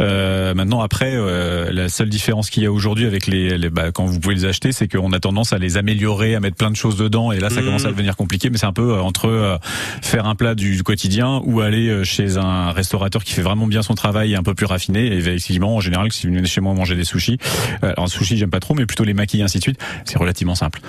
Euh, 0.00 0.54
maintenant, 0.54 0.80
après, 0.80 1.12
euh, 1.14 1.70
la 1.72 1.88
seule 1.88 2.08
différence 2.08 2.50
qu'il 2.50 2.62
y 2.62 2.66
a 2.66 2.72
aujourd'hui 2.72 3.06
avec 3.06 3.26
les, 3.26 3.56
les 3.58 3.70
bah, 3.70 3.92
quand 3.92 4.04
vous 4.04 4.18
pouvez 4.20 4.34
les 4.34 4.44
acheter, 4.44 4.72
c'est 4.72 4.88
qu'on 4.88 5.12
a 5.12 5.20
tendance 5.20 5.52
à 5.52 5.58
les 5.58 5.76
améliorer, 5.76 6.34
à 6.34 6.40
mettre 6.40 6.56
plein 6.56 6.70
de 6.70 6.76
choses 6.76 6.96
dedans, 6.96 7.32
et 7.32 7.40
là, 7.40 7.50
ça 7.50 7.60
Mhm. 7.60 7.66
commence 7.66 7.84
à 7.84 7.88
devenir 7.88 8.16
compliqué. 8.16 8.50
Mais 8.50 8.58
c'est 8.58 8.66
un 8.66 8.72
peu 8.72 8.94
euh, 8.94 9.00
entre 9.00 9.28
euh, 9.28 9.56
faire 10.02 10.26
un 10.26 10.34
plat 10.34 10.54
du, 10.54 10.82
quotidien 10.82 11.40
ou 11.44 11.60
aller 11.60 11.88
euh, 11.88 12.04
chez 12.04 12.36
un 12.38 12.70
restaurateur 12.72 13.22
qui 13.24 13.32
fait 13.34 13.42
vraiment 13.42 13.66
bien 13.66 13.82
son 13.82 13.94
travail 13.94 14.32
et 14.32 14.36
un 14.36 14.42
peu 14.42 14.54
plus 14.54 14.66
raffiné. 14.66 15.06
Et 15.06 15.16
effectivement, 15.18 15.76
en 15.76 15.80
général, 15.80 16.10
si 16.12 16.26
vous 16.26 16.34
venez 16.34 16.46
chez 16.46 16.60
moi 16.60 16.72
manger 16.74 16.96
des 16.96 17.04
sushis, 17.04 17.38
euh, 17.84 17.92
alors 17.96 18.08
sushi, 18.08 18.36
j'aime 18.36 18.50
pas 18.50 18.60
trop, 18.60 18.74
mais 18.74 18.86
plutôt 18.86 19.04
les 19.04 19.14
maquis 19.14 19.40
et 19.40 19.42
ainsi 19.42 19.58
de 19.58 19.62
suite, 19.62 19.78
c'est 20.04 20.18
relativement 20.18 20.54
simple. 20.54 20.80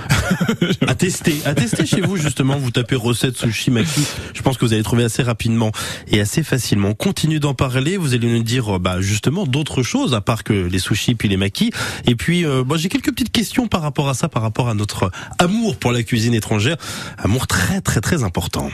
à 0.88 0.96
tester, 0.96 1.36
à 1.46 1.54
tester 1.54 1.86
chez 1.86 2.02
vous 2.02 2.18
justement. 2.18 2.58
Vous 2.58 2.72
tapez 2.72 2.96
recette 2.96 3.38
sushi 3.38 3.72
maki. 3.72 4.02
Je 4.34 4.42
pense 4.42 4.58
que 4.58 4.66
vous 4.66 4.74
allez 4.74 4.81
trouver 4.84 5.04
assez 5.04 5.24
rapidement 5.24 5.72
et 6.08 6.20
assez 6.20 6.44
facilement. 6.44 6.90
On 6.90 6.94
continue 6.94 7.40
d'en 7.40 7.54
parler. 7.54 7.98
Vous 7.98 8.14
allez 8.14 8.28
nous 8.28 8.44
dire, 8.44 8.76
euh, 8.76 8.80
bah 8.80 9.02
justement, 9.02 9.46
d'autres 9.46 9.84
choses 9.84 10.14
à 10.14 10.22
part 10.22 10.44
que 10.44 10.54
les 10.54 10.80
sushis 10.80 11.16
puis 11.16 11.30
les 11.30 11.38
makis. 11.38 11.72
Et 12.06 12.16
puis, 12.16 12.46
euh, 12.46 12.64
bah, 12.64 12.76
j'ai 12.78 12.90
quelques 12.90 13.12
petites 13.12 13.32
questions 13.32 13.68
par 13.68 13.82
rapport 13.82 14.10
à 14.10 14.14
ça, 14.14 14.30
par 14.30 14.42
rapport 14.42 14.70
à 14.70 14.74
notre 14.74 15.12
amour 15.40 15.78
pour 15.78 15.92
la 15.92 16.04
cuisine 16.04 16.34
étrangère, 16.34 16.78
amour 17.18 17.48
très 17.48 17.82
très 17.82 18.02
très 18.02 18.24
important. 18.24 18.70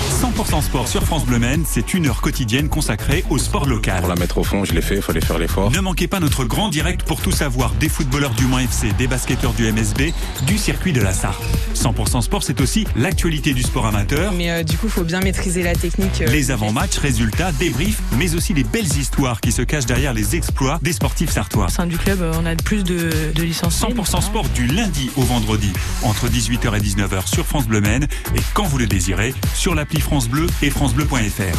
100% 0.00 0.62
sport 0.62 0.88
sur 0.88 1.02
France 1.04 1.24
Bleu 1.24 1.38
Maine, 1.38 1.64
c'est 1.66 1.94
une 1.94 2.06
heure 2.06 2.20
quotidienne 2.20 2.68
consacrée 2.68 3.24
au 3.30 3.38
sport 3.38 3.66
local. 3.66 4.00
Pour 4.00 4.08
la 4.08 4.14
mettre 4.14 4.38
au 4.38 4.44
fond, 4.44 4.64
je 4.64 4.72
l'ai 4.72 4.82
fait, 4.82 4.96
il 4.96 5.02
fallait 5.02 5.20
faire 5.20 5.38
l'effort. 5.38 5.70
Ne 5.70 5.80
manquez 5.80 6.06
pas 6.06 6.20
notre 6.20 6.44
grand 6.44 6.68
direct 6.68 7.02
pour 7.02 7.20
tout 7.20 7.30
savoir 7.32 7.72
des 7.74 7.88
footballeurs 7.88 8.34
du 8.34 8.44
Mans 8.46 8.58
FC, 8.58 8.92
des 8.98 9.06
basketteurs 9.06 9.52
du 9.54 9.70
MSB, 9.72 10.12
du 10.46 10.58
circuit 10.58 10.92
de 10.92 11.00
la 11.00 11.12
Sarthe. 11.12 11.42
100% 11.74 12.20
sport, 12.20 12.42
c'est 12.42 12.60
aussi 12.60 12.86
l'actualité 12.94 13.54
du 13.54 13.62
sport 13.62 13.86
amateur, 13.86 14.32
Mais 14.32 14.50
euh, 14.50 14.62
du 14.62 14.76
coup, 14.76 14.88
faut 14.88 15.02
bien 15.04 15.20
maîtriser 15.20 15.62
la 15.62 15.74
technique. 15.74 16.20
euh, 16.20 16.26
les 16.26 16.50
avant-matchs, 16.50 16.98
résultats, 16.98 17.52
débriefs, 17.52 18.00
mais 18.18 18.34
aussi 18.34 18.52
les 18.54 18.64
belles 18.64 18.96
histoires 18.98 19.40
qui 19.40 19.50
se 19.52 19.62
cachent 19.62 19.86
derrière 19.86 20.12
les 20.12 20.36
exploits 20.36 20.78
des 20.82 20.92
sportifs 20.92 21.30
sartois. 21.30 21.66
Au 21.66 21.70
sein 21.70 21.86
du 21.86 21.96
club, 21.96 22.20
euh, 22.20 22.32
on 22.40 22.44
a 22.46 22.54
plus 22.54 22.84
de, 22.84 23.10
de 23.34 23.42
licenciés. 23.42 23.88
100% 23.88 24.20
sport 24.22 24.48
du 24.50 24.66
lundi 24.66 25.10
au 25.16 25.22
vendredi, 25.22 25.72
entre 26.02 26.28
18h 26.28 26.76
et 26.76 26.80
19h 26.80 27.26
sur 27.26 27.46
France 27.46 27.66
Bleu 27.66 27.80
Maine 27.80 28.04
et 28.34 28.40
quand 28.54 28.64
vous 28.64 28.78
le 28.78 28.86
désirez, 28.86 29.34
sur 29.54 29.74
l'appli 29.86 30.00
France 30.00 30.28
Bleu 30.28 30.46
et 30.62 30.70
francebleu.fr. 30.70 31.58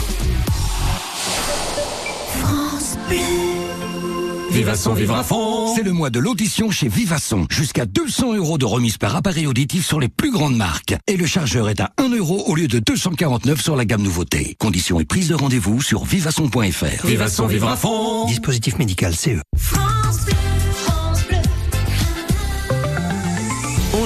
Vivasson, 4.51 4.93
vivre 4.93 5.15
à 5.15 5.23
fond 5.23 5.73
C'est 5.75 5.83
le 5.83 5.93
mois 5.93 6.09
de 6.09 6.19
l'audition 6.19 6.69
chez 6.69 6.89
Vivasson. 6.89 7.45
Jusqu'à 7.49 7.85
200 7.85 8.33
euros 8.33 8.57
de 8.57 8.65
remise 8.65 8.97
par 8.97 9.15
appareil 9.15 9.47
auditif 9.47 9.85
sur 9.85 10.01
les 10.01 10.09
plus 10.09 10.31
grandes 10.31 10.57
marques. 10.57 10.95
Et 11.07 11.15
le 11.15 11.25
chargeur 11.25 11.69
est 11.69 11.79
à 11.79 11.91
1 11.97 12.09
euro 12.09 12.43
au 12.47 12.55
lieu 12.55 12.67
de 12.67 12.79
249 12.79 13.61
sur 13.61 13.77
la 13.77 13.85
gamme 13.85 14.01
nouveauté. 14.01 14.57
Conditions 14.59 14.99
et 14.99 15.05
prise 15.05 15.29
de 15.29 15.35
rendez-vous 15.35 15.81
sur 15.81 16.03
vivasson.fr. 16.03 17.05
Vivasson, 17.05 17.47
vivre 17.47 17.69
à 17.69 17.77
fond. 17.77 18.25
Dispositif 18.25 18.77
médical 18.77 19.15
CE. 19.15 19.39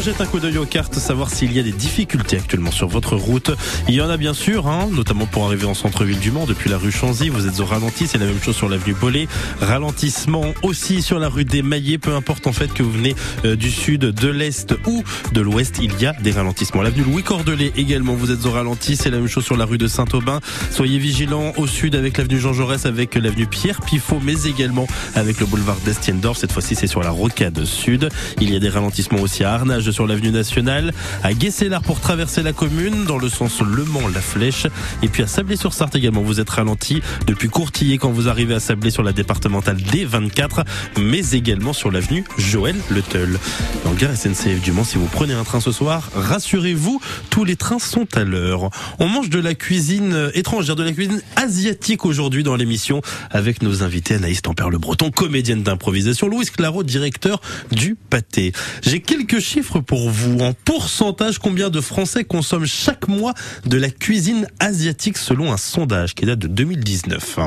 On 0.01 0.03
jette 0.03 0.19
un 0.19 0.25
coup 0.25 0.39
d'œil 0.39 0.57
aux 0.57 0.65
cartes, 0.65 0.95
savoir 0.95 1.29
s'il 1.29 1.53
y 1.53 1.59
a 1.59 1.61
des 1.61 1.71
difficultés 1.71 2.35
actuellement 2.35 2.71
sur 2.71 2.87
votre 2.87 3.15
route. 3.15 3.51
Il 3.87 3.93
y 3.93 4.01
en 4.01 4.09
a 4.09 4.17
bien 4.17 4.33
sûr, 4.33 4.65
hein, 4.65 4.89
notamment 4.91 5.27
pour 5.27 5.45
arriver 5.45 5.65
en 5.65 5.75
centre-ville 5.75 6.17
du 6.17 6.31
Mans 6.31 6.47
depuis 6.47 6.71
la 6.71 6.79
rue 6.79 6.91
Chanzy. 6.91 7.29
Vous 7.29 7.45
êtes 7.45 7.59
au 7.59 7.65
ralenti, 7.65 8.07
c'est 8.07 8.17
la 8.17 8.25
même 8.25 8.41
chose 8.41 8.55
sur 8.55 8.67
l'avenue 8.67 8.95
Bollé. 8.99 9.27
Ralentissement 9.59 10.55
aussi 10.63 11.03
sur 11.03 11.19
la 11.19 11.29
rue 11.29 11.45
des 11.45 11.61
Maillets. 11.61 11.99
Peu 11.99 12.15
importe 12.15 12.47
en 12.47 12.51
fait 12.51 12.73
que 12.73 12.81
vous 12.81 12.91
venez 12.91 13.15
euh, 13.45 13.55
du 13.55 13.69
sud, 13.69 14.01
de 14.01 14.27
l'est 14.27 14.73
ou 14.87 15.03
de 15.33 15.41
l'ouest, 15.41 15.77
il 15.79 15.95
y 16.01 16.07
a 16.07 16.13
des 16.13 16.31
ralentissements. 16.31 16.81
L'avenue 16.81 17.03
Louis 17.03 17.21
Cordelet 17.21 17.71
également, 17.77 18.15
vous 18.15 18.31
êtes 18.31 18.43
au 18.47 18.51
ralenti. 18.51 18.95
C'est 18.95 19.11
la 19.11 19.19
même 19.19 19.27
chose 19.27 19.45
sur 19.45 19.55
la 19.55 19.65
rue 19.65 19.77
de 19.77 19.85
Saint-Aubin. 19.85 20.39
Soyez 20.71 20.97
vigilants 20.97 21.53
au 21.57 21.67
sud 21.67 21.93
avec 21.93 22.17
l'avenue 22.17 22.39
Jean 22.39 22.53
Jaurès, 22.53 22.87
avec 22.87 23.13
l'avenue 23.13 23.45
Pierre 23.45 23.81
Pifot, 23.81 24.19
mais 24.19 24.45
également 24.45 24.87
avec 25.13 25.39
le 25.39 25.45
boulevard 25.45 25.77
d'Estiendorf. 25.85 26.39
Cette 26.39 26.53
fois-ci, 26.53 26.73
c'est 26.73 26.87
sur 26.87 27.03
la 27.03 27.11
rocade 27.11 27.65
sud. 27.65 28.09
Il 28.39 28.51
y 28.51 28.55
a 28.55 28.59
des 28.59 28.69
ralentissements 28.69 29.21
aussi 29.21 29.43
à 29.43 29.53
Arnage 29.53 29.90
sur 29.91 30.07
l'avenue 30.07 30.31
nationale, 30.31 30.93
à 31.23 31.33
Guesselard 31.33 31.81
pour 31.81 31.99
traverser 31.99 32.43
la 32.43 32.53
commune 32.53 33.05
dans 33.05 33.17
le 33.17 33.29
sens 33.29 33.61
Le 33.61 33.83
Mans-La 33.85 34.21
Flèche, 34.21 34.67
et 35.03 35.07
puis 35.07 35.23
à 35.23 35.27
Sablé-sur-Sarthe 35.27 35.95
également. 35.95 36.21
Vous 36.21 36.39
êtes 36.39 36.49
ralenti 36.49 37.01
depuis 37.27 37.49
Courtillé 37.49 37.97
quand 37.97 38.11
vous 38.11 38.29
arrivez 38.29 38.53
à 38.53 38.59
Sablé 38.59 38.91
sur 38.91 39.03
la 39.03 39.13
départementale 39.13 39.77
D24, 39.77 40.63
mais 40.99 41.31
également 41.31 41.73
sur 41.73 41.91
l'avenue 41.91 42.23
Joël 42.37 42.75
Le 42.89 43.01
Teul. 43.01 43.39
Dans 43.83 43.91
le 43.91 43.97
gare 43.97 44.15
SNCF 44.15 44.61
du 44.61 44.71
Mans, 44.71 44.83
si 44.83 44.97
vous 44.97 45.07
prenez 45.07 45.33
un 45.33 45.43
train 45.43 45.59
ce 45.59 45.71
soir, 45.71 46.09
rassurez-vous, 46.15 47.01
tous 47.29 47.43
les 47.43 47.55
trains 47.55 47.79
sont 47.79 48.07
à 48.15 48.23
l'heure. 48.23 48.69
On 48.99 49.07
mange 49.07 49.29
de 49.29 49.39
la 49.39 49.53
cuisine 49.53 50.31
étrangère, 50.33 50.75
de 50.75 50.83
la 50.83 50.91
cuisine 50.91 51.21
asiatique 51.35 52.05
aujourd'hui 52.05 52.43
dans 52.43 52.55
l'émission 52.55 53.01
avec 53.29 53.61
nos 53.61 53.83
invités 53.83 54.15
Anaïs 54.15 54.41
Tempère-Le 54.41 54.77
Breton, 54.77 55.11
comédienne 55.11 55.63
d'improvisation, 55.63 56.27
Louise 56.27 56.51
Claro, 56.51 56.83
directeur 56.83 57.41
du 57.71 57.95
pâté. 57.95 58.53
J'ai 58.81 59.01
quelques 59.01 59.39
chiffres 59.39 59.79
pour 59.81 60.09
vous. 60.09 60.39
En 60.39 60.53
pourcentage, 60.53 61.39
combien 61.39 61.69
de 61.69 61.81
Français 61.81 62.23
consomment 62.23 62.65
chaque 62.65 63.07
mois 63.07 63.33
de 63.65 63.77
la 63.77 63.89
cuisine 63.89 64.47
asiatique 64.59 65.17
selon 65.17 65.51
un 65.51 65.57
sondage 65.57 66.15
qui 66.15 66.25
date 66.25 66.39
de 66.39 66.47
2019 66.47 67.39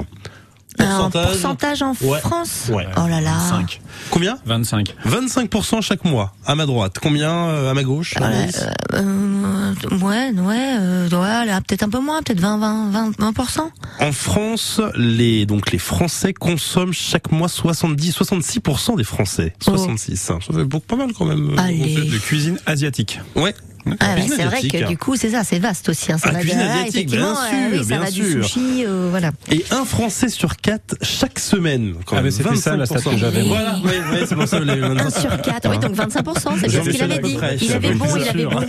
Un 0.78 1.08
pourcentage 1.10 1.82
en 1.82 1.92
Ouais. 2.02 2.18
France? 2.20 2.70
Ouais. 2.72 2.86
Oh 2.96 3.06
là 3.08 3.20
là. 3.20 3.38
5. 3.48 3.80
Combien? 4.10 4.38
25. 4.44 4.94
25% 5.06 5.80
chaque 5.82 6.04
mois. 6.04 6.34
À 6.46 6.54
ma 6.56 6.66
droite. 6.66 6.96
Combien 7.00 7.30
euh, 7.30 7.70
à 7.70 7.74
ma 7.74 7.82
gauche? 7.84 8.14
Anaïs 8.16 8.66
Euh, 8.92 9.72
ouais, 10.02 10.30
ouais, 10.32 10.76
euh, 10.80 11.08
ouais, 11.08 11.46
là, 11.46 11.60
peut-être 11.60 11.84
un 11.84 11.88
peu 11.88 12.00
moins, 12.00 12.22
peut-être 12.22 12.40
20, 12.40 12.58
20, 12.58 12.90
20, 13.18 13.32
20%. 13.32 13.70
En 14.00 14.12
France, 14.12 14.80
les 14.96 15.46
donc 15.46 15.70
les 15.72 15.78
Français 15.78 16.32
consomment 16.32 16.92
chaque 16.92 17.30
mois 17.30 17.48
70 17.48 18.12
66% 18.18 18.96
des 18.96 19.04
Français. 19.04 19.54
66. 19.60 20.30
hein. 20.30 20.38
Ça 20.46 20.52
fait 20.54 20.64
beaucoup 20.64 20.86
pas 20.86 20.96
mal 20.96 21.12
quand 21.16 21.24
même. 21.24 21.50
euh, 21.50 21.56
Allez. 21.62 21.94
De 22.10 22.18
cuisine 22.18 22.58
asiatique. 22.66 23.20
Ouais. 23.36 23.54
Ah, 24.00 24.16
bah, 24.16 24.22
c'est 24.28 24.44
vrai 24.44 24.62
que 24.62 24.86
du 24.88 24.96
coup, 24.96 25.14
c'est 25.16 25.30
ça, 25.30 25.44
c'est 25.44 25.58
vaste 25.58 25.88
aussi. 25.90 26.10
Hein, 26.12 26.18
ça 26.18 26.28
Ah, 26.30 26.32
va 26.32 26.40
cuisine 26.40 26.58
de- 26.58 26.64
ah, 26.66 26.72
asiatique, 26.80 27.10
bien 27.10 27.34
sûr, 27.34 27.44
euh, 27.44 27.68
oui, 27.72 27.78
ça 27.78 27.84
bien 27.84 27.98
va 28.00 28.10
du 28.10 28.30
sûr. 28.32 28.44
sushi, 28.44 28.84
euh, 28.86 29.08
voilà. 29.10 29.30
Et 29.50 29.64
un 29.70 29.84
Français 29.84 30.28
sur 30.28 30.56
quatre 30.56 30.96
chaque 31.02 31.38
semaine. 31.38 31.94
Quand 32.06 32.16
Ah, 32.16 32.22
même. 32.22 32.30
c'était 32.30 32.56
ça, 32.56 32.76
la 32.76 32.86
stat 32.86 32.96
25%. 33.00 33.10
que 33.12 33.16
j'avais, 33.18 33.42
moi. 33.42 33.58
Voilà, 33.60 33.78
ouais, 33.80 34.20
ouais, 34.20 34.26
c'est 34.26 34.34
pour 34.34 34.48
ça 34.48 34.58
que 34.58 34.64
je 34.64 34.68
l'avais 34.68 35.00
Un 35.00 35.10
sur 35.10 35.40
quatre, 35.42 35.68
oui, 35.70 35.78
donc 35.78 35.94
25%, 35.94 36.56
c'est 36.60 36.68
bien 36.68 36.84
ce 36.84 36.88
qu'il 36.90 37.02
avait 37.02 37.18
dit. 37.18 37.34
près, 37.34 37.56
Il 37.60 37.72
avait 37.72 37.94
bon, 37.94 38.06
il 38.16 38.28
avait 38.28 38.46
bon. 38.46 38.60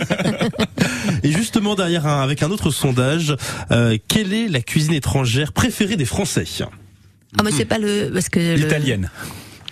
Et 1.22 1.32
justement 1.32 1.74
derrière 1.74 2.06
un, 2.06 2.22
avec 2.22 2.42
un 2.42 2.50
autre 2.50 2.70
sondage, 2.70 3.34
euh, 3.72 3.96
quelle 4.08 4.32
est 4.32 4.48
la 4.48 4.60
cuisine 4.60 4.92
étrangère 4.92 5.52
préférée 5.52 5.96
des 5.96 6.04
Français? 6.04 6.44
Ah, 7.38 7.42
mais 7.44 7.50
c'est 7.52 7.64
pas 7.64 7.78
le, 7.78 8.10
parce 8.12 8.28
que 8.28 8.38
le, 8.38 8.66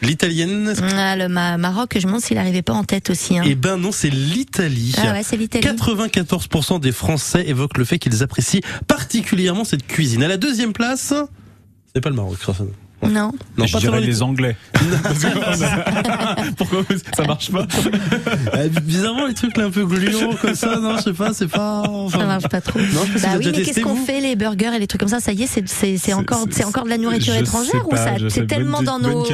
L'italienne. 0.04 0.74
Ah, 0.96 1.16
le 1.16 1.28
Ma- 1.28 1.56
Maroc, 1.56 1.92
je 1.94 1.98
me 2.00 2.04
demande 2.06 2.20
s'il 2.20 2.38
arrivait 2.38 2.62
pas 2.62 2.72
en 2.74 2.84
tête 2.84 3.10
aussi, 3.10 3.38
hein. 3.38 3.42
Eh 3.46 3.54
ben 3.54 3.76
non, 3.76 3.92
c'est 3.92 4.10
l'Italie. 4.10 4.94
Ah 4.98 5.12
ouais, 5.12 5.22
c'est 5.22 5.36
l'Italie. 5.36 5.64
94% 5.66 6.78
des 6.80 6.92
Français 6.92 7.44
évoquent 7.48 7.78
le 7.78 7.84
fait 7.84 7.98
qu'ils 7.98 8.22
apprécient 8.22 8.60
particulièrement 8.86 9.64
cette 9.64 9.86
cuisine. 9.86 10.22
À 10.22 10.28
la 10.28 10.36
deuxième 10.36 10.72
place, 10.72 11.12
c'est 11.94 12.00
pas 12.00 12.10
le 12.10 12.16
Maroc. 12.16 12.38
Raphaël. 12.42 12.68
Non. 13.08 13.32
Non, 13.56 13.66
je 13.66 13.72
pas 13.72 13.78
dirais 13.80 14.00
les 14.00 14.22
Anglais. 14.22 14.56
Pourquoi 16.56 16.82
ça 17.16 17.24
marche 17.24 17.50
pas 17.50 17.66
Euh, 18.54 18.68
bizarrement, 18.82 19.26
les 19.26 19.34
trucs 19.34 19.56
là 19.56 19.64
un 19.64 19.70
peu 19.70 19.84
gluants 19.86 20.34
comme 20.40 20.54
ça, 20.54 20.78
non, 20.78 20.96
je 20.98 21.02
sais 21.04 21.12
pas, 21.12 21.32
c'est 21.32 21.48
pas. 21.48 21.82
enfin, 21.88 22.18
Ça 22.18 22.24
marche 22.26 22.48
pas 22.48 22.60
trop. 22.60 22.78
Non, 22.78 22.84
je 22.86 22.96
sais 22.96 23.12
pas 23.12 23.18
si 23.18 23.24
bah 23.24 23.30
oui, 23.38 23.52
mais 23.56 23.62
qu'est-ce 23.62 23.80
qu'on 23.80 23.96
fait 23.96 24.20
les 24.20 24.36
burgers 24.36 24.72
et 24.76 24.78
les 24.78 24.86
trucs 24.86 25.00
comme 25.00 25.08
ça? 25.08 25.20
Ça 25.20 25.32
y 25.32 25.42
est, 25.42 25.46
c'est 25.46 26.12
encore 26.12 26.46
c'est- 26.50 26.64
encore 26.64 26.84
de 26.84 26.90
la 26.90 26.98
nourriture 26.98 27.34
étrangère 27.34 27.86
ou 27.90 27.96
ça 27.96 28.14
c'est 28.28 28.46
tellement 28.46 28.78
Bonne- 28.78 28.86
dans 28.86 29.00
bonne 29.00 29.12
nos 29.12 29.24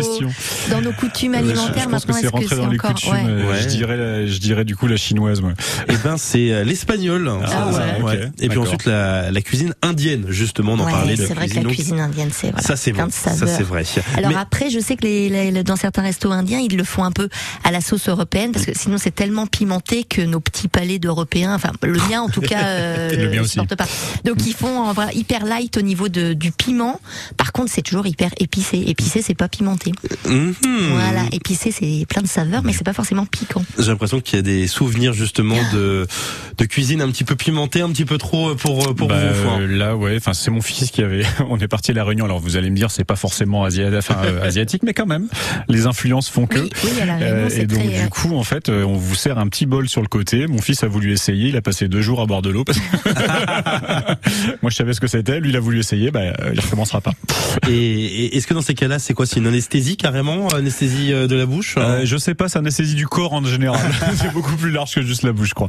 dans 0.70 0.80
nos 0.80 0.92
coutumes 0.92 1.34
Je- 1.34 1.38
alimentaires 1.38 1.84
je 1.84 1.88
pense 1.88 2.04
que 2.04 2.12
maintenant 2.12 2.14
c'est 2.14 2.20
Est-ce 2.20 2.30
que 2.30 2.36
rentré 2.36 2.48
c'est 2.56 2.56
dans 2.62 2.68
les 2.68 2.78
encore? 2.78 2.94
coutumes. 2.94 3.12
ouais. 3.12 3.24
euh, 3.26 3.50
Ouais. 3.50 3.60
Je 3.62 3.68
dirais, 3.68 4.26
je 4.26 4.38
dirais 4.38 4.64
du 4.64 4.76
coup 4.76 4.86
la 4.86 4.96
chinoise. 4.96 5.42
Eh 5.88 5.96
ben, 6.04 6.16
c'est 6.16 6.52
euh, 6.52 6.64
l'espagnol. 6.64 7.30
Ah 7.46 7.68
ok, 8.02 8.12
Et 8.40 8.48
puis 8.48 8.58
ensuite 8.58 8.84
la, 8.86 9.30
cuisine 9.42 9.74
indienne, 9.82 10.26
justement, 10.28 10.72
on 10.72 10.78
en 10.80 10.84
parlait 10.90 11.16
c'est 11.16 11.34
vrai 11.34 11.48
que 11.48 11.54
la 11.56 11.62
cuisine 11.64 12.00
indienne, 12.00 12.30
c'est 12.32 12.50
voilà, 12.50 12.62
Ça 12.66 12.76
c'est 12.76 12.92
plein 12.92 13.04
bon, 13.04 13.08
de 13.08 13.12
ça 13.12 13.30
saveurs. 13.32 13.56
C'est 13.60 13.64
vrai. 13.64 13.84
Alors 14.16 14.30
Mais- 14.30 14.36
après, 14.36 14.70
je 14.70 14.78
sais 14.80 14.96
que 14.96 15.02
les, 15.02 15.28
les- 15.50 15.62
dans 15.64 15.76
certains 15.76 16.02
restos 16.02 16.30
indiens, 16.32 16.58
ils 16.58 16.76
le 16.76 16.84
font 16.84 17.04
un 17.04 17.12
peu 17.12 17.28
à 17.64 17.70
la 17.70 17.80
sauce 17.80 18.08
européenne 18.08 18.52
parce 18.52 18.66
que 18.66 18.72
sinon 18.76 18.96
c'est 18.98 19.14
tellement 19.14 19.46
pimenté 19.46 20.04
que 20.04 20.22
nos 20.22 20.40
petits 20.40 20.68
palais 20.68 20.98
d'Européens, 20.98 21.54
enfin 21.54 21.72
le 21.82 21.98
mien 22.08 22.20
en 22.22 22.28
tout 22.28 22.40
cas, 22.40 22.62
euh, 22.64 23.10
Le 23.10 23.28
mien 23.30 23.36
ne 23.36 23.40
aussi. 23.40 23.50
supporte 23.50 23.74
pas. 23.76 23.86
Donc 24.24 24.46
ils 24.46 24.54
font 24.54 24.78
en 24.80 24.92
vrai, 24.92 25.08
hyper 25.14 25.44
light 25.44 25.76
au 25.76 25.82
niveau 25.82 26.08
de, 26.08 26.32
du 26.32 26.52
piment. 26.52 27.00
Par 27.36 27.52
contre, 27.52 27.70
c'est 27.72 27.82
toujours 27.82 28.06
hyper 28.06 28.30
épicé. 28.38 28.82
Épicé, 28.86 29.22
c'est 29.22 29.34
pas 29.34 29.48
pimenté. 29.48 29.92
Mhm. 30.28 30.54
Voilà, 30.92 31.22
épicé, 31.32 31.70
c'est 31.72 32.06
plein 32.08 32.22
de 32.22 32.26
saveurs, 32.28 32.62
mais 32.62 32.72
c'est 32.72 32.84
pas 32.84 32.92
forcément 32.92 33.26
piquant. 33.26 33.64
J'ai 33.78 33.86
l'impression 33.88 34.20
qu'il 34.20 34.36
y 34.36 34.38
a 34.38 34.42
des 34.42 34.66
souvenirs 34.66 35.12
justement 35.12 35.56
de 35.72 36.06
de 36.58 36.64
cuisine 36.64 37.00
un 37.02 37.10
petit 37.10 37.24
peu 37.24 37.36
pimentée, 37.36 37.80
un 37.80 37.90
petit 37.90 38.04
peu 38.04 38.18
trop 38.18 38.54
pour 38.54 38.94
pour 38.94 39.08
Bah, 39.08 39.32
vous. 39.32 39.48
euh, 39.62 39.66
là, 39.66 39.96
ouais. 39.96 40.16
Enfin, 40.16 40.32
c'est 40.34 40.50
mon 40.50 40.60
fils 40.60 40.90
qui 40.90 41.02
avait. 41.02 41.24
On 41.48 41.58
est 41.58 41.68
parti 41.68 41.90
à 41.90 41.94
la 41.94 42.04
Réunion. 42.04 42.24
Alors, 42.24 42.38
vous 42.40 42.56
allez 42.56 42.70
me 42.70 42.76
dire, 42.76 42.90
c'est 42.90 43.04
pas 43.04 43.16
forcément 43.16 43.39
asia... 43.64 43.88
enfin, 43.96 44.16
euh, 44.24 44.42
asiatique, 44.44 44.82
mais 44.82 44.94
quand 44.94 45.06
même, 45.06 45.28
les 45.68 45.86
influences 45.86 46.28
font 46.28 46.46
que. 46.46 46.58
Oui, 46.58 46.70
oui, 46.84 47.00
à 47.00 47.06
la 47.06 47.16
Réunion, 47.16 47.36
Euh, 47.36 47.48
et 47.50 47.66
donc 47.66 47.78
très. 47.78 47.98
euh, 47.98 48.02
du 48.04 48.08
coup, 48.10 48.34
en 48.36 48.44
fait, 48.44 48.68
on 48.68 48.94
vous 48.94 49.14
sert 49.14 49.38
un 49.38 49.48
petit 49.48 49.66
bol 49.66 49.88
sur 49.88 50.00
le 50.02 50.08
côté. 50.08 50.46
Mon 50.46 50.60
fils 50.62 50.82
a 50.84 50.88
voulu 50.88 51.12
essayer. 51.12 51.48
Il 51.48 51.56
a 51.56 51.62
passé 51.62 51.88
deux 51.88 52.02
jours 52.02 52.20
à 52.20 52.26
boire 52.26 52.42
de 52.42 52.50
l'eau 52.50 52.64
parce 52.64 52.78
moi 54.62 54.70
je 54.70 54.76
savais 54.76 54.92
ce 54.92 55.00
que 55.00 55.06
c'était. 55.06 55.40
Lui, 55.40 55.50
il 55.50 55.56
a 55.56 55.60
voulu 55.60 55.78
essayer. 55.80 56.10
Bah, 56.10 56.20
il 56.52 56.60
recommencera 56.60 57.00
pas. 57.00 57.12
Et, 57.68 57.72
et 57.74 58.36
est-ce 58.36 58.46
que 58.46 58.54
dans 58.54 58.62
ces 58.62 58.74
cas-là, 58.74 58.98
c'est 58.98 59.14
quoi? 59.14 59.26
C'est 59.26 59.38
une 59.40 59.46
anesthésie 59.46 59.96
carrément, 59.96 60.48
anesthésie 60.48 61.10
de 61.10 61.34
la 61.36 61.46
bouche 61.46 61.74
Euh, 61.78 62.02
je 62.04 62.16
sais 62.16 62.34
pas, 62.34 62.48
c'est 62.48 62.58
anesthésie 62.58 62.94
du 62.94 63.06
corps 63.06 63.32
en 63.32 63.44
général. 63.44 63.80
c'est 64.16 64.32
beaucoup 64.32 64.56
plus 64.56 64.70
large 64.70 64.94
que 64.94 65.02
juste 65.02 65.22
la 65.22 65.32
bouche, 65.32 65.50
je 65.50 65.54
crois. 65.54 65.68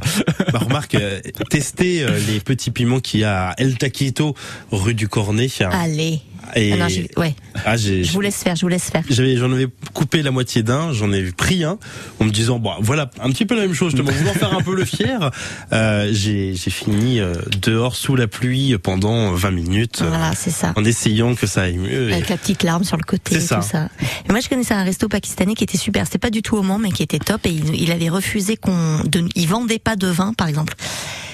Bah, 0.52 0.58
remarque, 0.60 0.94
euh, 0.94 1.20
testez 1.50 2.02
euh, 2.02 2.18
les 2.28 2.40
petits 2.40 2.70
piments 2.70 3.00
qu'il 3.00 3.20
y 3.20 3.24
a 3.24 3.48
à 3.50 3.54
El 3.58 3.76
Taquito, 3.78 4.34
rue 4.70 4.94
du 4.94 5.08
Cornet. 5.08 5.48
Allez. 5.70 6.20
Et 6.54 6.72
Ah 6.74 6.76
non, 6.76 6.86
ouais, 7.16 7.34
ah, 7.64 7.76
je 7.76 8.10
vous 8.12 8.20
laisse 8.20 8.42
faire, 8.42 8.56
je 8.56 8.60
vous 8.62 8.68
laisse 8.68 8.90
faire. 8.90 9.02
J'avais, 9.08 9.36
j'en 9.36 9.50
avais 9.52 9.68
coupé 9.94 10.22
la 10.22 10.30
moitié 10.30 10.62
d'un, 10.62 10.92
j'en 10.92 11.10
ai 11.12 11.22
pris 11.32 11.64
un, 11.64 11.78
en 12.20 12.24
me 12.24 12.30
disant 12.30 12.58
bon 12.58 12.72
voilà 12.80 13.10
un 13.22 13.30
petit 13.30 13.46
peu 13.46 13.54
la 13.54 13.62
même 13.62 13.72
chose, 13.74 13.92
justement, 13.92 14.10
voulant 14.12 14.34
faire 14.34 14.52
un 14.52 14.60
peu 14.62 14.74
le 14.76 14.84
fier. 14.84 15.30
Euh, 15.72 16.10
j'ai, 16.12 16.54
j'ai 16.54 16.70
fini 16.70 17.20
euh, 17.20 17.34
dehors 17.62 17.96
sous 17.96 18.16
la 18.16 18.26
pluie 18.26 18.76
pendant 18.78 19.32
20 19.32 19.50
minutes, 19.50 20.00
euh, 20.02 20.08
Voilà, 20.08 20.32
c'est 20.34 20.50
ça. 20.50 20.72
en 20.76 20.84
essayant 20.84 21.34
que 21.34 21.46
ça 21.46 21.62
aille 21.62 21.78
mieux. 21.78 22.10
et- 22.10 22.14
Avec 22.14 22.28
la 22.28 22.36
petite 22.36 22.62
larme 22.64 22.84
sur 22.84 22.96
le 22.98 23.04
côté, 23.04 23.36
C'est 23.36 23.42
et 23.44 23.46
ça. 23.46 23.56
tout 23.56 23.66
ça. 23.68 23.88
Et 24.28 24.32
moi, 24.32 24.40
je 24.40 24.48
connaissais 24.48 24.74
un 24.74 24.84
resto 24.84 25.08
pakistanais 25.08 25.54
qui 25.54 25.64
était 25.64 25.78
super. 25.78 26.04
C'était 26.06 26.18
pas 26.18 26.30
du 26.30 26.42
tout 26.42 26.56
au 26.56 26.62
Mans, 26.62 26.78
mais 26.78 26.90
qui 26.90 27.02
était 27.02 27.18
top. 27.18 27.46
Et 27.46 27.50
il, 27.50 27.74
il 27.80 27.90
avait 27.92 28.08
refusé 28.10 28.56
qu'on, 28.56 29.00
de, 29.04 29.24
il 29.34 29.48
vendait 29.48 29.78
pas 29.78 29.96
de 29.96 30.06
vin, 30.08 30.32
par 30.34 30.48
exemple. 30.48 30.74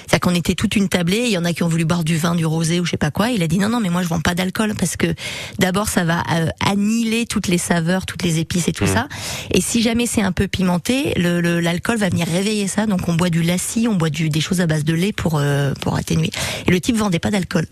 C'est-à-dire 0.09 0.21
qu'on 0.21 0.35
était 0.35 0.55
toute 0.55 0.75
une 0.75 0.89
tablée, 0.89 1.25
il 1.27 1.31
y 1.33 1.37
en 1.39 1.45
a 1.45 1.53
qui 1.53 1.63
ont 1.63 1.69
voulu 1.69 1.85
boire 1.85 2.03
du 2.03 2.17
vin, 2.17 2.35
du 2.35 2.47
rosé 2.47 2.81
ou 2.81 2.87
je 2.87 2.93
sais 2.93 2.97
pas 2.97 3.11
quoi. 3.11 3.29
Il 3.31 3.43
a 3.43 3.47
dit 3.47 3.59
non 3.59 3.69
non 3.69 3.79
mais 3.79 3.91
moi 3.91 4.03
je 4.03 4.09
vends 4.09 4.21
pas 4.21 4.35
d'alcool 4.35 4.73
parce 4.79 4.97
que 4.97 5.15
d'abord 5.59 5.89
ça 5.89 6.05
va 6.05 6.23
euh, 6.33 6.47
annihiler 6.65 7.27
toutes 7.27 7.47
les 7.47 7.59
saveurs, 7.59 8.07
toutes 8.07 8.23
les 8.23 8.39
épices 8.39 8.69
et 8.69 8.73
tout 8.73 8.87
ça. 8.87 9.07
Et 9.53 9.61
si 9.61 9.83
jamais 9.83 10.07
c'est 10.07 10.23
un 10.23 10.33
peu 10.33 10.49
pimenté, 10.49 11.13
le- 11.17 11.41
le- 11.43 11.61
l'alcool 11.61 11.99
va 11.99 12.09
venir 12.09 12.27
réveiller 12.27 12.69
ça. 12.69 12.87
Donc 12.87 13.07
on 13.09 13.15
boit 13.15 13.29
du 13.31 13.43
lassi, 13.43 13.87
on 13.87 13.95
boit 13.97 14.09
du, 14.11 14.31
des 14.31 14.41
choses 14.41 14.61
à 14.63 14.67
base 14.67 14.85
de 14.85 14.95
lait 14.95 15.13
pour 15.13 15.37
euh, 15.39 15.75
pour 15.83 15.97
atténuer. 15.97 16.31
Et 16.67 16.71
le 16.71 16.81
type 16.81 16.97
vendait 16.97 17.19
pas 17.19 17.31
d'alcool. 17.31 17.67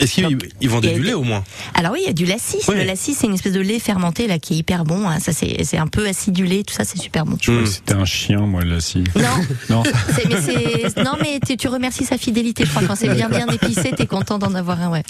Est-ce 0.00 0.14
qu'ils 0.14 0.38
ils 0.60 0.80
du 0.80 1.02
lait 1.02 1.12
au 1.14 1.22
moins 1.22 1.44
Alors 1.74 1.92
oui, 1.92 2.00
il 2.02 2.06
y 2.06 2.10
a 2.10 2.12
du 2.12 2.24
lassi. 2.26 2.58
Ouais. 2.68 2.76
Le 2.78 2.84
lassi, 2.84 3.14
c'est 3.14 3.26
une 3.26 3.34
espèce 3.34 3.52
de 3.52 3.60
lait 3.60 3.78
fermenté 3.78 4.26
là 4.26 4.38
qui 4.38 4.54
est 4.54 4.56
hyper 4.56 4.84
bon. 4.84 5.08
hein. 5.08 5.20
Ça 5.20 5.32
c'est 5.32 5.62
c'est 5.64 5.76
un 5.78 5.86
peu 5.86 6.06
acidulé, 6.08 6.64
tout 6.64 6.74
ça 6.74 6.84
c'est 6.84 6.98
super 6.98 7.24
bon. 7.26 7.36
Je 7.40 7.50
crois 7.50 7.62
que 7.64 7.68
C'était 7.68 7.94
un 7.94 8.04
chien, 8.04 8.40
moi, 8.40 8.64
là, 8.64 8.80
si. 8.80 8.98
Non, 9.14 9.22
Non. 9.70 9.82
c'est- 10.14 10.28
mais 10.28 10.40
c'est 10.40 11.02
non 11.04 11.12
mais 11.20 11.38
tu, 11.46 11.56
tu 11.56 11.68
remercies 11.68 12.04
sa 12.04 12.18
fidélité. 12.18 12.64
Je 12.64 12.70
crois 12.70 12.82
quand 12.86 12.96
c'est 12.96 13.14
bien 13.14 13.28
bien 13.28 13.46
épicé, 13.48 13.92
t'es 13.96 14.06
content 14.06 14.38
d'en 14.38 14.54
avoir 14.54 14.80
un 14.80 14.90
ouais. 14.90 15.02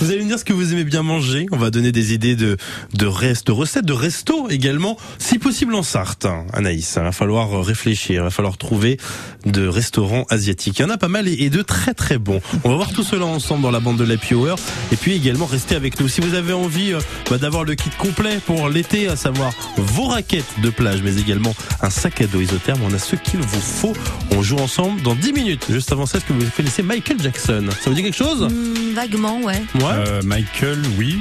Vous 0.00 0.10
allez 0.10 0.22
me 0.22 0.28
dire 0.28 0.38
ce 0.38 0.44
que 0.44 0.52
vous 0.52 0.72
aimez 0.72 0.84
bien 0.84 1.02
manger. 1.02 1.46
On 1.52 1.56
va 1.56 1.70
donner 1.70 1.92
des 1.92 2.12
idées 2.14 2.36
de 2.36 2.56
de, 2.94 3.06
reste, 3.06 3.46
de 3.48 3.52
recettes, 3.52 3.84
de 3.84 3.92
resto 3.92 4.48
également, 4.50 4.96
si 5.18 5.38
possible 5.38 5.74
en 5.74 5.82
Sarthe. 5.82 6.24
hein, 6.26 6.44
Anaïs, 6.52 6.94
il 6.96 7.02
va 7.02 7.12
falloir 7.12 7.62
réfléchir, 7.64 8.14
il 8.22 8.24
va 8.24 8.30
falloir 8.30 8.56
trouver 8.56 8.98
de 9.46 9.66
restaurants 9.66 10.24
asiatiques. 10.30 10.78
Il 10.78 10.82
y 10.82 10.84
en 10.84 10.90
a 10.90 10.98
pas 10.98 11.08
mal 11.08 11.28
et, 11.28 11.32
et 11.44 11.50
de 11.50 11.62
très 11.62 11.94
très 11.94 12.18
bons. 12.18 12.40
On 12.64 12.70
va 12.70 12.76
voir 12.76 12.92
tout 12.92 13.02
cela 13.02 13.26
ensemble 13.26 13.62
dans 13.62 13.70
la 13.70 13.80
bande 13.80 13.96
de 13.98 14.04
Hour 14.32 14.56
et 14.92 14.96
puis 14.96 15.14
également 15.14 15.46
restez 15.46 15.74
avec 15.74 16.00
nous. 16.00 16.08
Si 16.08 16.20
vous 16.20 16.34
avez 16.34 16.52
envie 16.52 16.92
euh, 16.92 17.00
bah, 17.30 17.38
d'avoir 17.38 17.64
le 17.64 17.74
kit 17.74 17.90
complet 17.98 18.38
pour 18.44 18.68
l'été, 18.68 19.08
à 19.08 19.16
savoir 19.16 19.52
vos 19.76 20.06
raquettes 20.06 20.60
de 20.62 20.70
plage, 20.70 21.02
mais 21.02 21.16
également 21.16 21.54
un 21.80 21.90
sac 21.90 22.20
à 22.20 22.26
dos 22.26 22.40
isotherme, 22.40 22.80
on 22.84 22.92
a 22.92 22.98
ce 22.98 23.16
qu'il 23.16 23.40
vous 23.40 23.60
faut. 23.60 23.94
On 24.32 24.42
joue 24.42 24.58
ensemble 24.58 25.02
dans 25.02 25.14
10 25.14 25.32
minutes. 25.32 25.66
Juste 25.70 25.92
avant 25.92 26.06
ça, 26.06 26.18
est-ce 26.18 26.26
que 26.26 26.32
vous 26.32 26.44
connaissez 26.56 26.82
Michael 26.82 27.20
Jackson 27.20 27.66
Ça 27.80 27.90
vous 27.90 27.94
dit 27.94 28.02
quelque 28.02 28.16
chose? 28.16 28.48
Hmm, 28.50 28.94
vaguement 28.94 29.40
ouais. 29.42 29.62
Ouais. 29.74 29.82
Euh, 29.84 30.22
Michael, 30.22 30.82
oui. 30.98 31.18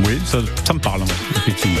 Oui, 0.00 0.18
ça, 0.24 0.38
ça 0.64 0.74
me 0.74 0.78
parle, 0.78 1.02
ouais, 1.02 1.08
effectivement. 1.36 1.80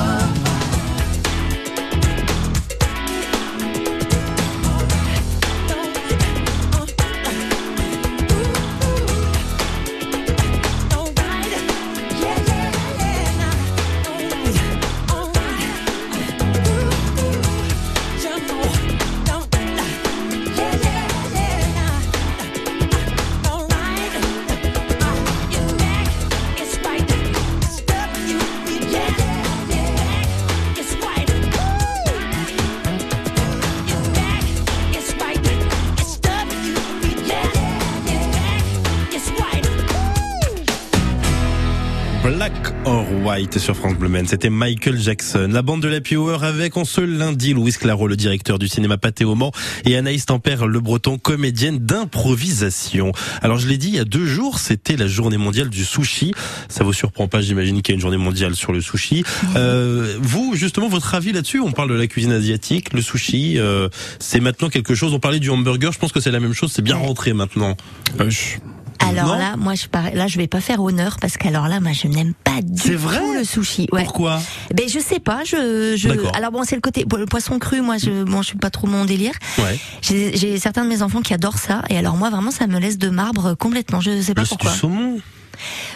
White 43.41 43.57
sur 43.57 43.75
France 43.75 43.95
Bleu. 43.95 44.11
C'était 44.27 44.51
Michael 44.51 44.99
Jackson. 44.99 45.49
La 45.51 45.63
bande 45.63 45.81
de 45.81 45.87
la 45.87 45.97
Hour 46.15 46.43
avec 46.43 46.77
en 46.77 46.85
ce 46.85 47.01
lundi 47.01 47.53
Louis 47.55 47.71
Claro, 47.71 48.07
le 48.07 48.15
directeur 48.15 48.59
du 48.59 48.67
cinéma 48.67 48.99
Pathé 48.99 49.25
au 49.25 49.33
Mans, 49.33 49.51
et 49.83 49.95
Anaïs 49.97 50.27
Tempère, 50.27 50.67
le 50.67 50.79
breton, 50.79 51.17
comédienne 51.17 51.79
d'improvisation. 51.79 53.13
Alors 53.41 53.57
je 53.57 53.67
l'ai 53.67 53.79
dit, 53.79 53.87
il 53.87 53.95
y 53.95 53.99
a 53.99 54.05
deux 54.05 54.27
jours, 54.27 54.59
c'était 54.59 54.95
la 54.95 55.07
journée 55.07 55.37
mondiale 55.37 55.69
du 55.69 55.83
sushi. 55.85 56.33
Ça 56.69 56.83
vous 56.83 56.93
surprend 56.93 57.27
pas, 57.27 57.41
j'imagine 57.41 57.81
qu'il 57.81 57.93
y 57.93 57.95
a 57.95 57.95
une 57.95 58.01
journée 58.01 58.17
mondiale 58.17 58.55
sur 58.55 58.73
le 58.73 58.81
sushi. 58.81 59.23
Euh, 59.55 60.17
vous, 60.21 60.53
justement, 60.55 60.87
votre 60.87 61.15
avis 61.15 61.31
là-dessus 61.31 61.61
On 61.61 61.71
parle 61.71 61.89
de 61.89 61.95
la 61.95 62.05
cuisine 62.05 62.33
asiatique, 62.33 62.93
le 62.93 63.01
sushi, 63.01 63.57
euh, 63.57 63.89
c'est 64.19 64.39
maintenant 64.39 64.69
quelque 64.69 64.93
chose. 64.93 65.15
On 65.15 65.19
parlait 65.19 65.39
du 65.39 65.49
hamburger, 65.49 65.91
je 65.91 65.97
pense 65.97 66.11
que 66.11 66.19
c'est 66.19 66.31
la 66.31 66.39
même 66.39 66.53
chose, 66.53 66.71
c'est 66.71 66.83
bien 66.83 66.95
rentré 66.97 67.33
maintenant. 67.33 67.75
Euh, 68.19 68.29
je- 68.29 68.57
Alors 69.07 69.27
Non 69.27 69.35
là, 69.37 69.55
moi 69.57 69.75
je 69.75 69.87
parais, 69.87 70.13
là 70.13 70.27
je 70.27 70.37
vais 70.37 70.47
pas 70.47 70.61
faire 70.61 70.81
honneur 70.81 71.17
parce 71.19 71.37
qu'alors 71.37 71.67
là, 71.67 71.79
moi 71.79 71.91
je 71.93 72.07
n'aime 72.07 72.33
pas 72.43 72.61
du 72.61 72.95
vrai 72.95 73.17
tout 73.19 73.33
le 73.33 73.43
sushi. 73.43 73.87
Ouais. 73.91 74.03
Pourquoi? 74.03 74.39
Ben 74.73 74.87
je 74.87 74.99
sais 74.99 75.19
pas, 75.19 75.43
je, 75.43 75.95
je 75.97 76.09
alors 76.35 76.51
bon 76.51 76.63
c'est 76.63 76.75
le 76.75 76.81
côté 76.81 77.05
le 77.17 77.25
poisson 77.25 77.59
cru, 77.59 77.81
moi 77.81 77.97
je 77.97 78.23
bon 78.23 78.41
je 78.41 78.47
suis 78.47 78.57
pas 78.57 78.69
trop 78.69 78.87
mon 78.87 79.05
délire. 79.05 79.33
Ouais. 79.57 79.79
J'ai 80.01 80.35
j'ai 80.37 80.57
certains 80.59 80.83
de 80.83 80.89
mes 80.89 81.01
enfants 81.01 81.21
qui 81.21 81.33
adorent 81.33 81.57
ça 81.59 81.81
et 81.89 81.97
alors 81.97 82.15
moi 82.15 82.29
vraiment 82.29 82.51
ça 82.51 82.67
me 82.67 82.79
laisse 82.79 82.97
de 82.97 83.09
marbre 83.09 83.53
complètement. 83.55 83.99
Je 84.01 84.21
sais 84.21 84.33
pas 84.33 84.43
Le, 84.43 84.47
pourquoi. 84.47 84.71
du 84.71 84.77
saumon 84.77 85.19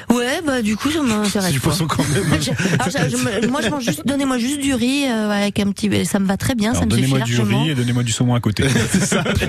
Ouais, 0.10 0.42
bah 0.46 0.62
du 0.62 0.76
coup, 0.78 0.92
ça 0.92 1.02
m'intéresse. 1.02 1.52
Du 1.52 1.60
pas. 1.60 1.70
poisson 1.70 1.88
quand 1.88 2.04
même. 2.10 2.24
Je- 2.42 2.52
alors, 2.76 2.90
je- 3.10 3.42
je 3.44 3.48
moi, 3.48 3.62
je 3.62 3.70
mange 3.70 3.84
juste, 3.84 4.06
donnez-moi 4.06 4.38
juste 4.38 4.60
du 4.60 4.74
riz 4.74 5.06
euh, 5.10 5.30
avec 5.32 5.60
un 5.60 5.72
petit, 5.72 6.06
ça 6.06 6.20
me 6.20 6.26
va 6.28 6.38
très 6.38 6.56
bien, 6.56 6.72
Alors, 6.72 6.82
ça 6.82 6.86
me 6.86 6.92
suffit 6.92 7.02
donnez-moi 7.04 7.26
du 7.26 7.36
largement. 7.36 7.64
riz 7.64 7.70
et 7.72 7.76
donnez-moi 7.76 8.04
du 8.04 8.12
saumon 8.12 8.36
à 8.36 8.40
côté. 8.40 8.66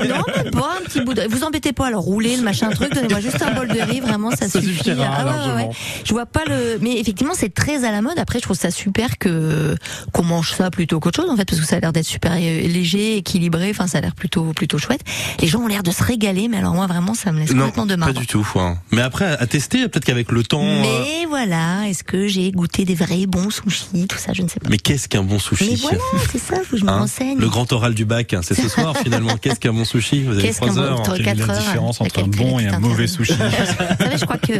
Non, 0.09 0.23
même 0.37 0.51
pas 0.53 0.77
un 0.81 0.85
petit 0.85 1.01
bout 1.01 1.15
de. 1.15 1.23
Vous 1.29 1.43
embêtez 1.45 1.73
pas, 1.73 1.87
alors 1.87 2.03
roulez 2.03 2.37
le 2.37 2.43
machin 2.43 2.71
truc, 2.71 2.93
donnez-moi 2.95 3.21
juste 3.21 3.43
un 3.43 3.53
bol 3.55 3.69
de 3.69 3.81
riz, 3.81 4.01
vraiment 4.01 4.31
ça, 4.31 4.49
Ça 4.49 4.61
suffit. 4.61 4.77
suffira 4.77 5.07
Ah 5.19 5.25
ouais, 5.57 5.65
ouais. 5.65 5.71
Je 6.05 6.13
vois 6.13 6.27
pas 6.27 6.43
le. 6.47 6.79
Mais 6.81 6.99
effectivement, 6.99 7.35
c'est 7.35 7.53
très 7.53 7.85
à 7.85 7.91
la 7.93 8.03
mode. 8.03 8.19
Après, 8.19 8.39
je 8.39 8.45
trouve 8.45 8.57
ça 8.57 8.71
super 8.71 9.19
que 9.19 9.75
qu'on 10.13 10.23
mange 10.25 10.53
ça 10.53 10.71
plutôt 10.71 11.01
qu'autre 11.01 11.21
chose 11.23 11.31
en 11.31 11.37
fait, 11.37 11.45
parce 11.45 11.61
que 11.61 11.67
ça 11.67 11.77
a 11.77 11.81
l'air 11.81 11.93
d'être 11.93 12.07
super 12.07 12.35
léger, 12.37 13.17
équilibré. 13.17 13.69
Enfin, 13.71 13.87
ça 13.87 13.99
a 13.99 14.01
l'air 14.01 14.15
plutôt 14.15 14.53
plutôt 14.53 14.79
chouette. 14.79 15.01
Les 15.41 15.49
gens 15.49 15.61
ont 15.61 15.67
l'air 15.67 15.83
de 15.83 15.91
se 15.91 16.03
régaler, 16.03 16.49
mais 16.49 16.59
alors 16.59 16.75
moi 16.75 16.87
vraiment, 16.87 17.15
ça 17.15 17.33
me 17.33 17.41
laisse 17.41 17.51
Non, 17.53 17.67
complètement 17.67 17.87
de 17.87 17.95
pas 17.95 17.97
marbre. 18.07 18.21
du 18.21 18.27
tout. 18.27 18.47
hein. 18.57 18.79
Mais 18.93 19.03
après, 19.03 19.27
à 19.39 19.47
tester, 19.47 19.89
peut-être 19.89 20.05
qu'avec 20.05 20.31
le 20.33 20.43
temps. 20.47 20.63
euh, 20.65 20.83
Mais 20.83 21.27
voilà, 21.29 21.89
est-ce 21.89 22.05
que 22.05 22.27
j'ai 22.29 22.51
goûté 22.53 22.85
des 22.85 22.95
vrais 22.95 23.27
bons 23.27 23.51
sushis, 23.51 24.07
tout 24.09 24.19
ça, 24.19 24.33
je 24.33 24.43
ne 24.43 24.49
sais 24.49 24.61
pas. 24.61 24.69
Mais 24.71 24.79
qu'est-ce 24.79 25.09
qu'un 25.09 25.23
bon 25.23 25.39
sushi 25.39 25.71
Mais 25.71 25.77
voilà, 25.77 25.99
c'est 26.33 26.39
ça, 26.39 26.57
faut 26.65 26.73
que 26.73 26.77
je 26.79 26.85
me 26.85 26.91
Hein 26.91 26.99
renseigne. 27.01 27.39
Le 27.39 27.49
grand 27.49 27.71
oral 27.73 27.95
du 27.95 28.05
bac, 28.05 28.33
hein, 28.35 28.41
c'est 28.43 28.55
ce 28.55 28.69
soir 28.69 28.97
finalement. 29.03 29.37
Qu'est-ce 29.37 29.61
qu'un 29.61 29.73
bon 29.73 29.85
sushi 29.85 30.23
Vous 30.23 30.33
avez 30.33 30.43
Qu'est-ce 30.43 30.61
qu'un 30.61 30.67
trois 30.69 30.83
bon- 30.83 30.89
heures. 30.89 31.01
entre 31.01 31.17
Quelle 31.17 31.41
est 31.41 31.47
la 31.47 31.59
différence 31.59 32.01
entre 32.01 32.23
un 32.23 32.29
bon 32.29 32.59
et 32.59 32.67
un 32.67 32.79
mauvais 32.79 33.07
sushi 33.07 33.33
Vous 33.99 34.05
savez, 34.05 34.19
je 34.19 34.25
crois 34.25 34.39
que 34.39 34.53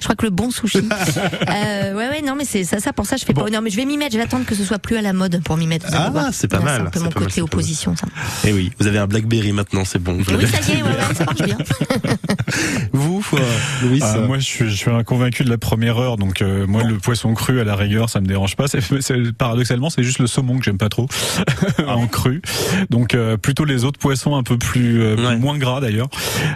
je 0.00 0.04
crois 0.04 0.14
que 0.16 0.24
le 0.24 0.30
bon 0.30 0.50
sushi. 0.50 0.78
Euh, 1.48 1.94
ouais, 1.94 2.08
ouais, 2.08 2.22
non, 2.22 2.34
mais 2.36 2.44
c'est 2.44 2.64
ça, 2.64 2.80
ça. 2.80 2.92
Pour 2.92 3.06
ça, 3.06 3.16
je 3.16 3.24
fais 3.24 3.32
pas. 3.32 3.48
Non, 3.50 3.60
mais 3.62 3.70
je 3.70 3.76
vais 3.76 3.84
m'y 3.84 3.96
mettre. 3.96 4.12
Je 4.12 4.18
vais 4.18 4.24
attendre 4.24 4.44
que 4.44 4.54
ce 4.54 4.64
soit 4.64 4.78
plus 4.78 4.96
à 4.96 5.02
la 5.02 5.12
mode 5.12 5.40
pour 5.42 5.56
m'y 5.56 5.66
mettre. 5.66 5.86
Ah, 5.92 6.10
c'est 6.32 6.48
pas 6.48 6.60
mal, 6.60 6.82
C'est 6.82 6.86
un 6.86 6.90
peu 6.90 7.00
mon 7.00 7.10
côté 7.10 7.40
opposition, 7.42 7.94
ça. 7.96 8.06
Eh 8.44 8.52
oui, 8.52 8.72
vous 8.78 8.86
avez 8.86 8.98
un 8.98 9.06
Blackberry 9.06 9.52
maintenant, 9.52 9.84
c'est 9.84 9.98
bon. 9.98 10.14
Vous 10.18 10.34
Oui, 10.36 10.46
ça 10.46 10.58
y 10.72 10.78
est, 10.78 10.82
ouais, 10.82 10.88
ouais, 10.88 11.14
ça 11.14 11.24
marche 11.24 11.42
bien. 11.42 11.56
Vous, 12.92 13.15
Louis 13.82 14.00
Ah, 14.02 14.18
moi, 14.18 14.38
je 14.38 14.44
suis, 14.44 14.70
je 14.70 14.74
suis 14.76 14.90
un 14.90 15.04
convaincu 15.04 15.44
de 15.44 15.50
la 15.50 15.58
première 15.58 15.98
heure, 15.98 16.16
donc 16.16 16.42
euh, 16.42 16.66
moi, 16.66 16.82
le 16.82 16.96
poisson 16.98 17.34
cru 17.34 17.60
à 17.60 17.64
la 17.64 17.74
rigueur, 17.76 18.08
ça 18.10 18.20
me 18.20 18.26
dérange 18.26 18.56
pas. 18.56 18.66
Paradoxalement, 19.38 19.90
c'est 19.90 20.02
juste 20.02 20.18
le 20.18 20.26
saumon 20.26 20.58
que 20.58 20.64
j'aime 20.64 20.78
pas 20.78 20.88
trop 20.88 21.08
en 21.86 22.06
cru. 22.06 22.42
Donc 22.90 23.14
euh, 23.14 23.36
plutôt 23.36 23.64
les 23.64 23.84
autres 23.84 23.98
poissons 23.98 24.36
un 24.36 24.42
peu 24.42 24.58
plus 24.58 25.00
euh, 25.02 25.16
Ouais. 25.16 25.36
moins 25.36 25.56
gras 25.58 25.80
d'ailleurs. 25.80 26.08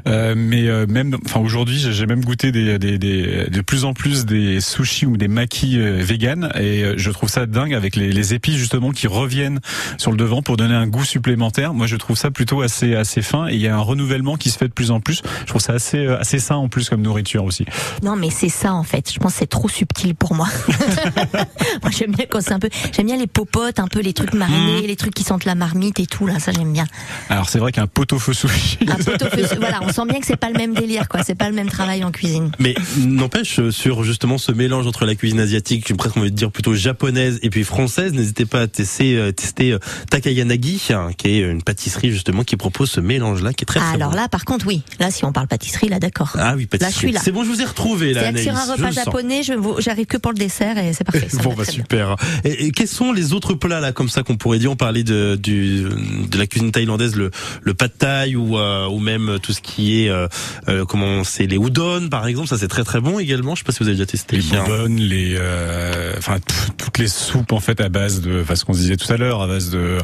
Euh, 0.06 0.34
mais 0.36 0.68
euh, 0.68 0.86
même, 0.86 1.16
enfin 1.24 1.40
aujourd'hui, 1.40 1.78
j'ai, 1.78 2.06
même 2.06 2.24
goûté 2.24 2.52
des, 2.52 2.78
des, 2.78 2.98
des, 2.98 3.46
de 3.50 3.60
plus 3.62 3.84
en 3.84 3.94
plus 3.94 4.26
des 4.26 4.60
sushis 4.60 5.06
ou 5.06 5.16
des 5.16 5.28
makis 5.28 5.78
vegan, 5.78 6.50
et 6.58 6.84
je 6.96 7.10
trouve 7.10 7.28
ça 7.28 7.46
dingue 7.46 7.74
avec 7.74 7.96
les, 7.96 8.12
les 8.12 8.34
épices 8.34 8.56
justement 8.56 8.90
qui 8.90 9.06
reviennent 9.06 9.60
sur 9.98 10.10
le 10.10 10.16
devant 10.16 10.42
pour 10.42 10.56
donner 10.56 10.74
un 10.74 10.86
goût 10.86 11.04
supplémentaire. 11.04 11.74
Moi, 11.74 11.86
je 11.86 11.96
trouve 11.96 12.16
ça 12.16 12.30
plutôt 12.30 12.60
assez 12.62 12.94
assez 12.94 13.22
fin, 13.22 13.48
et 13.48 13.54
il 13.54 13.60
y 13.60 13.68
a 13.68 13.74
un 13.74 13.80
renouvellement 13.80 14.36
qui 14.36 14.50
se 14.50 14.58
fait 14.58 14.68
de 14.68 14.72
plus 14.72 14.90
en 14.90 15.00
plus. 15.00 15.22
Je 15.40 15.46
trouve 15.46 15.60
ça 15.62 15.72
assez 15.74 16.06
assez 16.06 16.38
sain 16.38 16.56
en 16.60 16.68
plus 16.68 16.88
comme 16.88 17.02
nourriture 17.02 17.44
aussi. 17.44 17.64
Non, 18.02 18.16
mais 18.16 18.30
c'est 18.30 18.48
ça 18.48 18.72
en 18.74 18.82
fait. 18.82 19.12
Je 19.12 19.18
pense 19.18 19.32
que 19.32 19.38
c'est 19.40 19.46
trop 19.46 19.68
subtil 19.68 20.14
pour 20.14 20.34
moi. 20.34 20.48
moi, 21.82 21.90
j'aime 21.90 22.12
bien 22.12 22.26
quand 22.28 22.40
c'est 22.40 22.52
un 22.52 22.58
peu. 22.58 22.68
J'aime 22.94 23.06
bien 23.06 23.16
les 23.16 23.26
popotes, 23.26 23.78
un 23.78 23.88
peu 23.88 24.00
les 24.00 24.12
trucs 24.12 24.34
marinés, 24.34 24.86
les 24.86 24.96
trucs 24.96 25.14
qui 25.14 25.24
sentent 25.24 25.44
la 25.44 25.54
marmite 25.54 26.00
et 26.00 26.06
tout 26.06 26.26
là. 26.26 26.38
Ça, 26.38 26.52
j'aime 26.52 26.72
bien. 26.72 26.86
Alors 27.28 27.48
c'est 27.48 27.58
vrai 27.58 27.72
qu'un 27.72 27.86
pot-au-feu 27.86 28.32
sushi. 28.32 28.78
Un 28.88 28.96
pot-au-feu, 28.96 29.56
voilà, 29.58 29.80
on 29.82 29.92
sent 29.92 30.06
bien 30.08 30.20
que 30.20 30.26
c'est 30.26 30.36
pas 30.36 30.50
le 30.50 30.56
même 30.56 30.74
délire, 30.74 31.08
quoi. 31.08 31.22
C'est 31.22 31.34
pas 31.34 31.48
le 31.48 31.54
même 31.54 31.68
travail 31.68 32.04
en 32.04 32.10
cuisine. 32.10 32.50
Mais 32.58 32.74
n'empêche, 32.98 33.60
euh, 33.60 33.70
sur 33.70 34.04
justement 34.04 34.38
ce 34.38 34.52
mélange 34.52 34.86
entre 34.86 35.06
la 35.06 35.14
cuisine 35.14 35.40
asiatique, 35.40 35.86
j'ai 35.86 35.94
presque 35.94 36.16
envie 36.16 36.30
de 36.30 36.36
dire 36.36 36.50
plutôt 36.50 36.74
japonaise 36.74 37.38
et 37.42 37.50
puis 37.50 37.64
française, 37.64 38.12
n'hésitez 38.12 38.46
pas 38.46 38.62
à 38.62 38.66
tester, 38.66 39.16
euh, 39.16 39.32
tester 39.32 39.72
euh, 39.72 39.78
Takayanagi, 40.10 40.88
hein, 40.90 41.10
qui 41.16 41.28
est 41.28 41.40
une 41.40 41.62
pâtisserie 41.62 42.10
justement 42.10 42.44
qui 42.44 42.56
propose 42.56 42.90
ce 42.90 43.00
mélange-là, 43.00 43.52
qui 43.52 43.64
est 43.64 43.66
très 43.66 43.80
très 43.80 43.94
alors 43.94 44.10
bon. 44.10 44.16
là, 44.16 44.28
par 44.28 44.44
contre, 44.44 44.66
oui. 44.66 44.82
Là, 44.98 45.10
si 45.10 45.24
on 45.24 45.32
parle 45.32 45.48
pâtisserie, 45.48 45.88
là, 45.88 45.98
d'accord. 45.98 46.32
Ah 46.38 46.49
oui, 46.56 46.62
Là, 46.62 46.68
je 46.72 46.78
pâtisserie. 46.78 46.92
suis 46.94 47.12
là. 47.12 47.20
C'est 47.22 47.32
bon, 47.32 47.44
je 47.44 47.48
vous 47.50 47.60
ai 47.60 47.64
retrouvé 47.64 48.12
là, 48.12 48.32
que 48.32 48.38
sur 48.38 48.50
Anaïs, 48.52 48.68
un 48.68 48.72
repas 48.74 48.90
japonais, 48.90 49.42
je 49.42 49.52
vous- 49.54 49.76
j'arrive 49.80 50.06
que 50.06 50.16
pour 50.16 50.32
le 50.32 50.38
dessert 50.38 50.78
et 50.78 50.92
c'est 50.92 51.04
parfait. 51.04 51.28
ça 51.30 51.42
Bon 51.42 51.54
bah 51.54 51.64
super. 51.64 52.16
Et, 52.44 52.66
et 52.66 52.70
quels 52.72 52.88
sont 52.88 53.12
les 53.12 53.32
autres 53.32 53.54
plats 53.54 53.80
là 53.80 53.92
comme 53.92 54.08
ça 54.08 54.22
qu'on 54.22 54.36
pourrait 54.36 54.58
dire? 54.58 54.70
On 54.72 54.76
parlait 54.76 55.04
de 55.04 55.36
du 55.40 55.84
de 56.30 56.38
la 56.38 56.46
cuisine 56.46 56.72
thaïlandaise, 56.72 57.16
le 57.16 57.30
le 57.62 57.74
pad 57.74 57.90
thai 57.96 58.36
ou 58.36 58.58
euh, 58.58 58.86
ou 58.88 58.98
même 58.98 59.38
tout 59.42 59.52
ce 59.52 59.60
qui 59.60 60.02
est 60.04 60.08
euh, 60.08 60.26
euh, 60.68 60.84
comment 60.84 61.24
c'est 61.24 61.46
les 61.46 61.56
udon 61.56 62.08
par 62.10 62.26
exemple, 62.26 62.48
ça 62.48 62.58
c'est 62.58 62.68
très 62.68 62.84
très 62.84 63.00
bon 63.00 63.18
également. 63.18 63.54
Je 63.54 63.60
sais 63.60 63.64
pas 63.64 63.72
si 63.72 63.78
vous 63.80 63.88
avez 63.88 63.96
déjà 63.96 64.06
testé. 64.06 64.36
Les 64.36 64.42
bonbonnes, 64.56 64.96
les, 64.96 65.34
euh, 65.38 66.14
enfin 66.18 66.38
toutes 66.76 66.98
les 66.98 67.08
soupes 67.08 67.52
en 67.52 67.60
fait 67.60 67.80
à 67.80 67.88
base 67.88 68.20
de, 68.20 68.40
enfin 68.42 68.54
ce 68.56 68.64
qu'on 68.64 68.72
se 68.74 68.78
disait 68.80 68.96
tout 68.96 69.12
à 69.12 69.16
l'heure, 69.16 69.42
à 69.42 69.46
base 69.46 69.70
de 69.70 69.98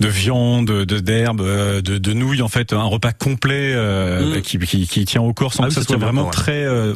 de 0.00 0.08
viande, 0.08 0.66
de 0.66 0.98
d'herbes, 1.00 1.40
euh, 1.40 1.80
de, 1.80 1.98
de 1.98 2.12
nouilles 2.12 2.42
en 2.42 2.48
fait, 2.48 2.72
un 2.72 2.82
repas 2.84 3.12
complet 3.12 3.72
euh, 3.74 4.38
Mm. 4.38 4.40
qui, 4.42 4.58
qui 4.58 4.86
qui 4.86 5.04
tient 5.04 5.22
au 5.22 5.32
corps 5.32 5.52
sans 5.54 5.62
Ah 5.64 5.66
oui, 5.68 5.74
que 5.74 5.80
ça 5.80 5.86
vraiment 5.96 6.22
corps, 6.22 6.30
ouais. 6.30 6.36
très 6.36 6.64
euh, 6.64 6.94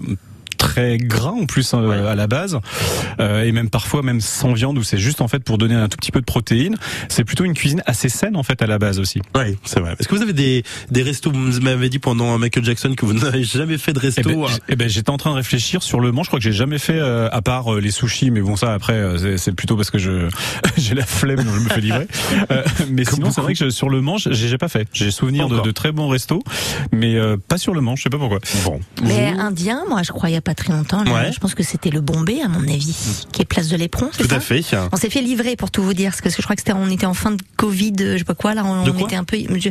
très 0.72 0.96
gras 0.96 1.30
en 1.32 1.44
plus 1.46 1.74
hein, 1.74 1.88
à 2.08 2.14
la 2.14 2.26
base 2.26 2.58
euh, 3.20 3.42
et 3.44 3.52
même 3.52 3.68
parfois 3.68 4.02
même 4.02 4.20
sans 4.20 4.52
viande 4.54 4.78
où 4.78 4.82
c'est 4.82 4.96
juste 4.98 5.20
en 5.20 5.28
fait 5.28 5.40
pour 5.44 5.58
donner 5.58 5.74
un 5.74 5.88
tout 5.88 5.96
petit 5.98 6.10
peu 6.12 6.20
de 6.20 6.24
protéines 6.24 6.76
c'est 7.08 7.24
plutôt 7.24 7.44
une 7.44 7.52
cuisine 7.54 7.82
assez 7.86 8.08
saine 8.08 8.36
en 8.36 8.42
fait 8.42 8.62
à 8.62 8.66
la 8.66 8.78
base 8.78 8.98
aussi 8.98 9.20
Oui, 9.36 9.58
c'est 9.64 9.80
vrai. 9.80 9.94
Est-ce 9.98 10.08
que 10.08 10.14
vous 10.14 10.22
avez 10.22 10.32
des 10.32 10.62
des 10.90 11.02
restos 11.02 11.30
Vous 11.30 11.60
m'avez 11.60 11.88
dit 11.90 11.98
pendant 11.98 12.38
Michael 12.38 12.64
Jackson 12.64 12.94
que 12.96 13.04
vous 13.04 13.12
n'avez 13.24 13.44
jamais 13.44 13.76
fait 13.78 13.92
de 13.92 13.98
resto. 13.98 14.22
Eh 14.24 14.32
ben, 14.34 14.42
euh, 14.44 14.48
j- 14.48 14.58
eh 14.68 14.76
ben, 14.76 14.88
j'étais 14.88 15.10
en 15.10 15.16
train 15.18 15.30
de 15.30 15.36
réfléchir 15.36 15.82
sur 15.82 16.00
le 16.00 16.10
Mans. 16.12 16.22
Je 16.22 16.28
crois 16.28 16.38
que 16.38 16.44
j'ai 16.44 16.52
jamais 16.52 16.78
fait 16.78 16.98
euh, 16.98 17.28
à 17.32 17.42
part 17.42 17.74
euh, 17.74 17.80
les 17.80 17.90
sushis, 17.90 18.30
mais 18.30 18.40
bon 18.40 18.56
ça 18.56 18.72
après 18.72 18.94
euh, 18.94 19.18
c'est- 19.18 19.36
c'est 19.38 19.52
plutôt 19.52 19.76
parce 19.76 19.90
que 19.90 19.98
je 19.98 20.28
j'ai 20.78 20.94
la 20.94 21.04
flemme 21.04 21.44
donc 21.44 21.54
je 21.54 21.60
me 21.60 21.68
fais 21.68 21.80
livrer. 21.82 22.06
Euh, 22.50 22.62
mais 22.90 23.04
Comme 23.04 23.16
sinon 23.16 23.30
c'est 23.30 23.40
vrai 23.42 23.52
que 23.52 23.58
je- 23.58 23.70
sur 23.70 23.90
le 23.90 24.00
Mans 24.00 24.16
j'ai 24.16 24.32
j'ai 24.32 24.58
pas 24.58 24.68
fait. 24.68 24.88
J'ai 24.94 25.10
souvenir 25.10 25.48
de, 25.48 25.60
de 25.60 25.70
très 25.70 25.92
bons 25.92 26.08
restos, 26.08 26.42
mais 26.92 27.16
euh, 27.16 27.36
pas 27.36 27.58
sur 27.58 27.74
le 27.74 27.80
Mans. 27.82 27.96
Je 27.96 28.02
sais 28.04 28.10
pas 28.10 28.18
pourquoi. 28.18 28.38
Bon. 28.64 28.80
Mais 29.02 29.28
indien, 29.38 29.82
moi, 29.88 30.02
je 30.02 30.12
crois 30.12 30.30
il 30.30 30.34
y 30.34 30.36
a 30.36 30.40
pas 30.40 30.54
très 30.54 30.61
longtemps. 30.68 31.02
là, 31.04 31.12
Ouais. 31.12 31.32
Je 31.32 31.38
pense 31.40 31.54
que 31.54 31.62
c'était 31.62 31.90
le 31.90 32.00
Bombay, 32.00 32.40
à 32.42 32.48
mon 32.48 32.62
avis, 32.68 33.24
qui 33.32 33.42
est 33.42 33.44
place 33.44 33.68
de 33.68 33.76
l'éperon. 33.76 34.08
c'est 34.12 34.22
Tout 34.24 34.28
ça 34.28 34.36
à 34.36 34.40
fait. 34.40 34.62
On 34.92 34.96
s'est 34.96 35.10
fait 35.10 35.20
livrer 35.22 35.56
pour 35.56 35.70
tout 35.70 35.82
vous 35.82 35.94
dire, 35.94 36.10
parce 36.10 36.20
que 36.20 36.30
je 36.30 36.42
crois 36.42 36.54
que 36.56 36.60
c'était, 36.62 36.72
on 36.72 36.88
était 36.90 37.06
en 37.06 37.14
fin 37.14 37.30
de 37.32 37.42
Covid, 37.56 37.92
je 37.98 38.18
sais 38.18 38.24
pas 38.24 38.34
quoi, 38.34 38.54
là, 38.54 38.64
on, 38.64 38.84
De 38.84 38.90
on 38.90 38.94
quoi 38.94 39.02
était 39.06 39.16
un 39.16 39.24
peu, 39.24 39.36
je- 39.38 39.70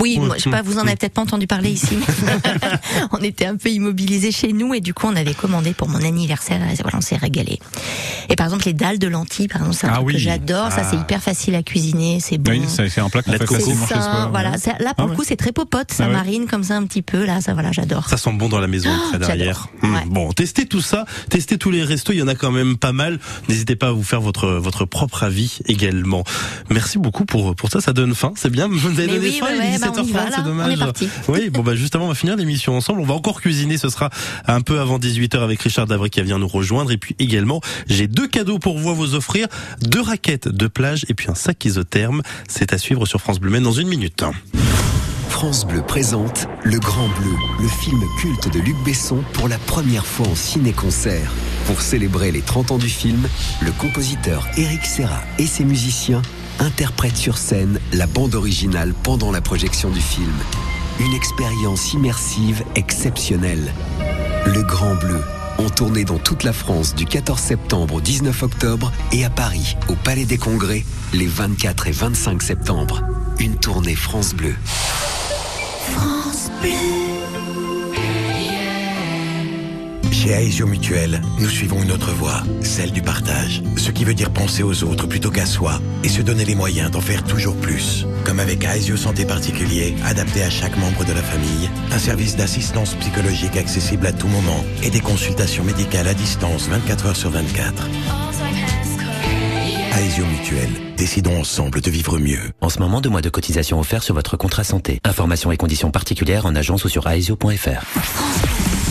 oui, 0.00 0.18
moi, 0.18 0.36
je 0.38 0.42
sais 0.44 0.50
pas, 0.50 0.62
vous 0.62 0.78
en 0.78 0.82
avez 0.86 0.96
peut-être 0.96 1.14
pas 1.14 1.22
entendu 1.22 1.46
parler 1.46 1.70
ici. 1.70 1.96
on 3.12 3.18
était 3.18 3.46
un 3.46 3.56
peu 3.56 3.68
immobilisés 3.70 4.32
chez 4.32 4.52
nous 4.52 4.74
et 4.74 4.80
du 4.80 4.94
coup, 4.94 5.06
on 5.06 5.16
avait 5.16 5.34
commandé 5.34 5.72
pour 5.74 5.88
mon 5.88 6.02
anniversaire 6.02 6.60
et 6.70 6.74
voilà, 6.82 6.98
on 6.98 7.00
s'est 7.00 7.16
régalé. 7.16 7.58
Et 8.28 8.36
par 8.36 8.46
exemple, 8.46 8.64
les 8.66 8.72
dalles 8.72 8.98
de 8.98 9.08
lentilles, 9.08 9.48
par 9.48 9.62
exemple, 9.62 9.76
c'est 9.80 9.86
un 9.86 9.92
Ah 9.94 9.98
truc 9.98 10.12
que 10.12 10.18
j'adore, 10.18 10.70
ça 10.70 10.84
c'est 10.84 10.96
Ah. 10.96 11.00
hyper 11.02 11.22
facile 11.22 11.54
à 11.54 11.62
cuisiner, 11.62 12.18
c'est 12.20 12.38
bon. 12.38 12.50
Oui, 12.52 12.62
c'est 12.68 12.88
c'est 12.88 13.00
un 13.00 13.08
plat 13.08 13.22
qu'on 13.22 13.32
fait 13.32 13.38
c'est 13.38 13.46
facilement 13.54 13.86
chez 13.86 13.94
soi. 13.94 14.28
voilà. 14.30 14.58
C'est- 14.58 14.72
Là, 14.82 14.94
pour 14.94 14.96
Ah 14.98 15.02
le 15.04 15.10
ouais. 15.10 15.16
coup, 15.16 15.24
c'est 15.26 15.36
très 15.36 15.52
popote, 15.52 15.92
ça 15.92 16.08
marine 16.08 16.46
comme 16.46 16.64
ça 16.64 16.76
un 16.76 16.84
petit 16.86 17.02
peu, 17.02 17.24
là, 17.24 17.40
ça, 17.40 17.52
voilà, 17.54 17.72
j'adore. 17.72 18.08
Ça 18.08 18.16
sent 18.16 18.32
bon 18.32 18.48
dans 18.48 18.58
la 18.58 18.66
maison 18.66 18.90
après 19.06 19.18
derrière. 19.18 19.68
Ouais. 19.82 19.88
Bon, 20.06 20.31
testez 20.34 20.66
tout 20.66 20.80
ça, 20.80 21.04
testez 21.28 21.58
tous 21.58 21.70
les 21.70 21.84
restos, 21.84 22.12
il 22.12 22.18
y 22.18 22.22
en 22.22 22.28
a 22.28 22.34
quand 22.34 22.50
même 22.50 22.76
pas 22.76 22.92
mal. 22.92 23.18
N'hésitez 23.48 23.76
pas 23.76 23.88
à 23.88 23.92
vous 23.92 24.02
faire 24.02 24.20
votre 24.20 24.48
votre 24.48 24.84
propre 24.84 25.22
avis 25.22 25.58
également. 25.66 26.24
Merci 26.70 26.98
beaucoup 26.98 27.24
pour 27.24 27.54
pour 27.54 27.70
ça, 27.70 27.80
ça 27.80 27.92
donne 27.92 28.14
faim, 28.14 28.32
c'est 28.36 28.50
bien. 28.50 28.68
Vous 28.68 28.88
avez 28.88 29.06
donné 29.06 29.18
oui, 29.20 29.38
faim, 29.38 29.46
ouais, 29.46 29.56
il 29.56 29.60
est 29.60 29.72
ouais, 29.72 29.78
bah, 29.78 29.92
on 29.96 30.02
y 30.02 30.06
17h30, 30.06 30.12
va, 30.12 30.24
là. 30.24 30.36
c'est 30.36 30.44
dommage. 30.44 30.78
Oui, 31.28 31.50
bon 31.50 31.62
bah 31.62 31.74
justement, 31.74 32.06
on 32.06 32.08
va 32.08 32.14
finir 32.14 32.36
l'émission 32.36 32.76
ensemble. 32.76 33.00
On 33.00 33.06
va 33.06 33.14
encore 33.14 33.40
cuisiner, 33.40 33.78
ce 33.78 33.88
sera 33.88 34.10
un 34.46 34.60
peu 34.60 34.80
avant 34.80 34.98
18h 34.98 35.38
avec 35.38 35.60
Richard 35.62 35.86
Davray 35.86 36.10
qui 36.10 36.22
vient 36.22 36.38
nous 36.38 36.48
rejoindre 36.48 36.90
et 36.90 36.98
puis 36.98 37.14
également, 37.18 37.60
j'ai 37.88 38.08
deux 38.08 38.28
cadeaux 38.28 38.58
pour 38.58 38.78
vous 38.78 38.90
à 38.90 38.94
vous 38.94 39.14
offrir, 39.14 39.46
deux 39.80 40.00
raquettes 40.00 40.48
de 40.48 40.66
plage 40.66 41.04
et 41.08 41.14
puis 41.14 41.28
un 41.30 41.34
sac 41.34 41.64
isotherme. 41.64 42.22
C'est 42.48 42.72
à 42.72 42.78
suivre 42.78 43.06
sur 43.06 43.20
France 43.20 43.38
Bleu 43.38 43.52
dans 43.60 43.72
une 43.72 43.88
minute. 43.88 44.24
France 45.32 45.66
Bleu 45.66 45.82
présente 45.82 46.46
Le 46.62 46.78
Grand 46.78 47.08
Bleu, 47.08 47.34
le 47.58 47.66
film 47.66 48.00
culte 48.18 48.52
de 48.52 48.60
Luc 48.60 48.76
Besson 48.84 49.24
pour 49.32 49.48
la 49.48 49.58
première 49.58 50.06
fois 50.06 50.28
en 50.28 50.36
ciné-concert. 50.36 51.32
Pour 51.66 51.80
célébrer 51.80 52.30
les 52.30 52.42
30 52.42 52.70
ans 52.72 52.78
du 52.78 52.88
film, 52.88 53.26
le 53.60 53.72
compositeur 53.72 54.46
Eric 54.56 54.84
Serra 54.84 55.20
et 55.38 55.46
ses 55.46 55.64
musiciens 55.64 56.22
interprètent 56.60 57.16
sur 57.16 57.38
scène 57.38 57.80
la 57.92 58.06
bande 58.06 58.34
originale 58.36 58.94
pendant 59.02 59.32
la 59.32 59.40
projection 59.40 59.90
du 59.90 60.00
film. 60.00 60.32
Une 61.00 61.14
expérience 61.14 61.92
immersive 61.94 62.62
exceptionnelle. 62.76 63.72
Le 64.46 64.62
Grand 64.62 64.94
Bleu, 64.96 65.20
en 65.58 65.70
tournée 65.70 66.04
dans 66.04 66.18
toute 66.18 66.44
la 66.44 66.52
France 66.52 66.94
du 66.94 67.06
14 67.06 67.40
septembre 67.40 67.94
au 67.94 68.00
19 68.00 68.42
octobre 68.44 68.92
et 69.12 69.24
à 69.24 69.30
Paris, 69.30 69.76
au 69.88 69.94
Palais 69.94 70.26
des 70.26 70.38
Congrès, 70.38 70.84
les 71.14 71.26
24 71.26 71.88
et 71.88 71.92
25 71.92 72.42
septembre. 72.42 73.02
Une 73.40 73.56
tournée 73.56 73.96
France 73.96 74.34
Bleu. 74.34 74.54
Chez 80.22 80.30
Aesio 80.30 80.68
Mutuel, 80.68 81.20
nous 81.40 81.48
suivons 81.48 81.82
une 81.82 81.90
autre 81.90 82.12
voie, 82.12 82.44
celle 82.60 82.92
du 82.92 83.02
partage. 83.02 83.60
Ce 83.76 83.90
qui 83.90 84.04
veut 84.04 84.14
dire 84.14 84.30
penser 84.30 84.62
aux 84.62 84.84
autres 84.84 85.08
plutôt 85.08 85.32
qu'à 85.32 85.46
soi 85.46 85.80
et 86.04 86.08
se 86.08 86.22
donner 86.22 86.44
les 86.44 86.54
moyens 86.54 86.92
d'en 86.92 87.00
faire 87.00 87.24
toujours 87.24 87.56
plus. 87.56 88.06
Comme 88.24 88.38
avec 88.38 88.64
Aesio 88.64 88.96
Santé 88.96 89.24
Particulier, 89.24 89.96
adapté 90.04 90.44
à 90.44 90.50
chaque 90.50 90.76
membre 90.76 91.04
de 91.04 91.12
la 91.12 91.22
famille, 91.22 91.68
un 91.90 91.98
service 91.98 92.36
d'assistance 92.36 92.94
psychologique 92.94 93.56
accessible 93.56 94.06
à 94.06 94.12
tout 94.12 94.28
moment 94.28 94.64
et 94.84 94.90
des 94.90 95.00
consultations 95.00 95.64
médicales 95.64 96.06
à 96.06 96.14
distance 96.14 96.68
24 96.68 97.06
heures 97.06 97.16
sur 97.16 97.30
24. 97.30 97.88
Aesio 99.94 100.24
Mutuel, 100.24 100.70
décidons 100.96 101.38
ensemble 101.38 101.82
de 101.82 101.90
vivre 101.90 102.18
mieux. 102.18 102.40
En 102.62 102.70
ce 102.70 102.78
moment, 102.78 103.02
deux 103.02 103.10
mois 103.10 103.20
de 103.20 103.28
cotisation 103.28 103.78
offerts 103.78 104.02
sur 104.02 104.14
votre 104.14 104.38
contrat 104.38 104.64
santé. 104.64 105.00
Informations 105.04 105.52
et 105.52 105.58
conditions 105.58 105.90
particulières 105.90 106.46
en 106.46 106.54
agence 106.54 106.86
ou 106.86 106.88
sur 106.88 107.06
aesio.fr. 107.06 107.84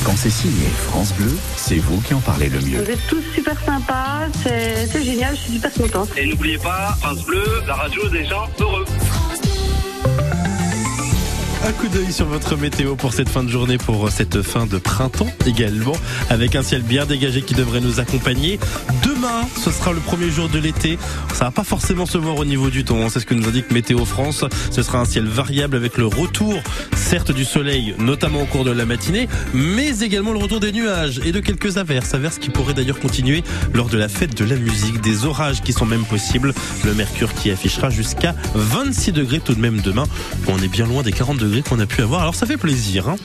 Quand 0.06 0.16
c'est 0.16 0.30
signé 0.30 0.68
France 0.90 1.14
Bleu, 1.14 1.36
c'est 1.58 1.78
vous 1.78 2.00
qui 2.02 2.14
en 2.14 2.20
parlez 2.20 2.50
le 2.50 2.60
mieux. 2.62 2.84
Vous 2.84 2.92
êtes 2.92 3.08
tous 3.08 3.24
super 3.34 3.60
sympas, 3.66 4.28
c'est 4.44 4.86
c'est 4.86 5.04
génial, 5.04 5.36
je 5.36 5.42
suis 5.42 5.54
super 5.54 5.74
contente. 5.74 6.10
Et 6.18 6.28
n'oubliez 6.28 6.60
pas, 6.60 6.96
France 7.02 7.26
Bleu, 7.26 7.44
la 7.68 7.74
radio 7.74 8.08
des 8.10 8.26
gens 8.26 8.48
heureux. 8.60 8.86
Un 11.64 11.74
coup 11.74 11.88
d'œil 11.90 12.12
sur 12.12 12.26
votre 12.26 12.58
météo 12.58 12.96
pour 12.96 13.14
cette 13.14 13.30
fin 13.30 13.44
de 13.44 13.50
journée, 13.50 13.78
pour 13.78 14.10
cette 14.10 14.42
fin 14.42 14.66
de 14.66 14.80
printemps 14.80 15.30
également, 15.46 15.94
avec 16.30 16.56
un 16.56 16.64
ciel 16.64 16.82
bien 16.82 17.06
dégagé 17.06 17.44
qui 17.44 17.54
devrait 17.54 17.82
nous 17.82 18.00
accompagner. 18.00 18.60
Demain, 19.04 19.48
ce 19.64 19.70
sera 19.72 19.94
le 19.94 20.00
premier 20.00 20.32
jour 20.32 20.50
de 20.50 20.58
l'été. 20.58 20.98
Ça 21.34 21.46
va 21.46 21.52
pas 21.52 21.64
forcément 21.64 22.08
se 22.08 22.18
voir 22.18 22.36
au 22.38 22.46
niveau 22.46 22.70
du 22.72 22.84
temps. 22.84 22.98
hein. 23.04 23.08
C'est 23.10 23.20
ce 23.20 23.26
que 23.28 23.36
nous 23.36 23.48
indique 23.48 23.70
Météo 23.72 24.06
France. 24.06 24.44
Ce 24.72 24.82
sera 24.82 25.00
un 25.00 25.06
ciel 25.06 25.26
variable 25.26 25.76
avec 25.78 25.98
le 25.98 26.08
retour, 26.08 26.56
certes, 26.96 27.32
du 27.32 27.46
soleil, 27.46 27.94
notamment 28.00 28.42
au 28.42 28.46
cours 28.46 28.64
de 28.66 28.72
la 28.72 28.86
matinée, 28.86 29.28
mais 29.54 30.00
également 30.00 30.32
le 30.34 30.40
retour 30.40 30.60
des 30.60 30.72
nuages 30.72 31.22
et 31.24 31.32
de 31.32 31.40
quelques 31.40 31.78
averses. 31.78 32.16
Averses 32.16 32.40
qui 32.40 32.50
pourraient 32.50 32.74
d'ailleurs 32.74 33.00
continuer 33.00 33.44
lors 33.76 33.88
de 33.88 33.98
la 34.00 34.10
fête 34.10 34.36
de 34.36 34.46
la 34.46 34.56
musique. 34.56 35.00
Des 35.02 35.26
orages 35.26 35.62
qui 35.62 35.74
sont 35.74 35.86
même 35.86 36.06
possibles. 36.06 36.54
Le 36.84 36.94
mercure 36.96 37.34
qui 37.36 37.52
affichera 37.52 37.92
jusqu'à 37.92 38.34
26 38.56 39.12
degrés 39.12 39.40
tout 39.40 39.54
de 39.54 39.62
même 39.62 39.80
demain. 39.82 40.06
On 40.48 40.58
est 40.58 40.68
bien 40.68 40.88
loin 40.88 41.04
des 41.04 41.12
40 41.12 41.38
qu'on 41.60 41.80
a 41.80 41.86
pu 41.86 42.02
avoir. 42.02 42.22
Alors 42.22 42.36
ça 42.36 42.46
fait 42.46 42.58
plaisir. 42.58 43.10
Hein 43.10 43.18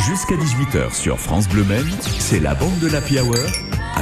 Jusqu'à 0.00 0.34
18h 0.34 0.92
sur 0.92 1.18
France 1.20 1.48
Bleu 1.48 1.64
Maine, 1.64 1.88
c'est 2.18 2.40
la 2.40 2.54
bande 2.54 2.78
de 2.80 2.88
l'Happy 2.88 3.20
Hour 3.20 3.36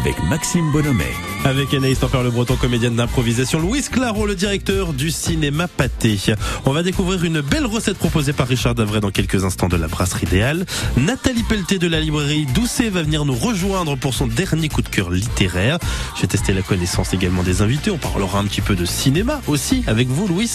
avec 0.02 0.20
Maxime 0.24 0.68
Bonhomet. 0.72 1.12
Avec 1.44 1.72
Anaïs 1.74 2.00
Tempère 2.00 2.24
le 2.24 2.30
Breton, 2.30 2.56
comédienne 2.56 2.96
d'improvisation, 2.96 3.60
Louis 3.60 3.82
Claro, 3.82 4.26
le 4.26 4.34
directeur 4.34 4.92
du 4.92 5.12
cinéma 5.12 5.68
Pâté. 5.68 6.18
On 6.64 6.72
va 6.72 6.82
découvrir 6.82 7.22
une 7.24 7.40
belle 7.40 7.66
recette 7.66 7.98
proposée 7.98 8.32
par 8.32 8.48
Richard 8.48 8.74
Davray 8.74 9.00
dans 9.00 9.12
quelques 9.12 9.44
instants 9.44 9.68
de 9.68 9.76
la 9.76 9.86
brasserie 9.86 10.26
idéale. 10.26 10.66
Nathalie 10.96 11.44
Pelleté 11.44 11.78
de 11.78 11.86
la 11.86 12.00
librairie 12.00 12.46
Doucet 12.46 12.90
va 12.90 13.02
venir 13.02 13.24
nous 13.24 13.34
rejoindre 13.34 13.96
pour 13.96 14.12
son 14.12 14.26
dernier 14.26 14.68
coup 14.68 14.82
de 14.82 14.88
cœur 14.88 15.10
littéraire. 15.10 15.78
J'ai 16.20 16.26
testé 16.26 16.52
la 16.52 16.62
connaissance 16.62 17.14
également 17.14 17.44
des 17.44 17.62
invités. 17.62 17.92
On 17.92 17.98
parlera 17.98 18.40
un 18.40 18.44
petit 18.44 18.60
peu 18.60 18.74
de 18.74 18.84
cinéma 18.84 19.40
aussi 19.46 19.84
avec 19.86 20.08
vous, 20.08 20.26
Louis. 20.26 20.50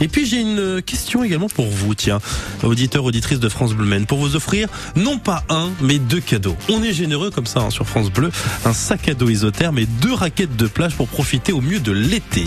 Et 0.00 0.06
puis 0.06 0.26
j'ai 0.26 0.40
une 0.40 0.80
question 0.80 1.24
également 1.24 1.48
pour 1.48 1.66
vous, 1.66 1.96
tiens, 1.96 2.20
auditeur, 2.62 3.04
auditrice 3.04 3.40
de 3.40 3.48
France 3.48 3.74
Bleu 3.74 3.86
Maine, 3.86 4.06
pour 4.06 4.18
vous 4.18 4.36
offrir 4.36 4.68
non 4.94 5.18
pas 5.18 5.42
un, 5.48 5.70
mais 5.80 5.98
deux 5.98 6.20
cadeaux. 6.20 6.56
On 6.68 6.84
est 6.84 6.92
généreux 6.92 7.30
comme 7.30 7.46
ça 7.46 7.60
hein, 7.60 7.70
sur 7.70 7.88
France 7.88 8.10
Bleu. 8.10 8.30
Sac 8.92 9.08
à 9.08 9.14
dos 9.14 9.30
isotherme 9.30 9.78
et 9.78 9.86
deux 9.86 10.12
raquettes 10.12 10.54
de 10.54 10.66
plage 10.66 10.96
pour 10.96 11.08
profiter 11.08 11.50
au 11.52 11.62
mieux 11.62 11.80
de 11.80 11.92
l'été. 11.92 12.44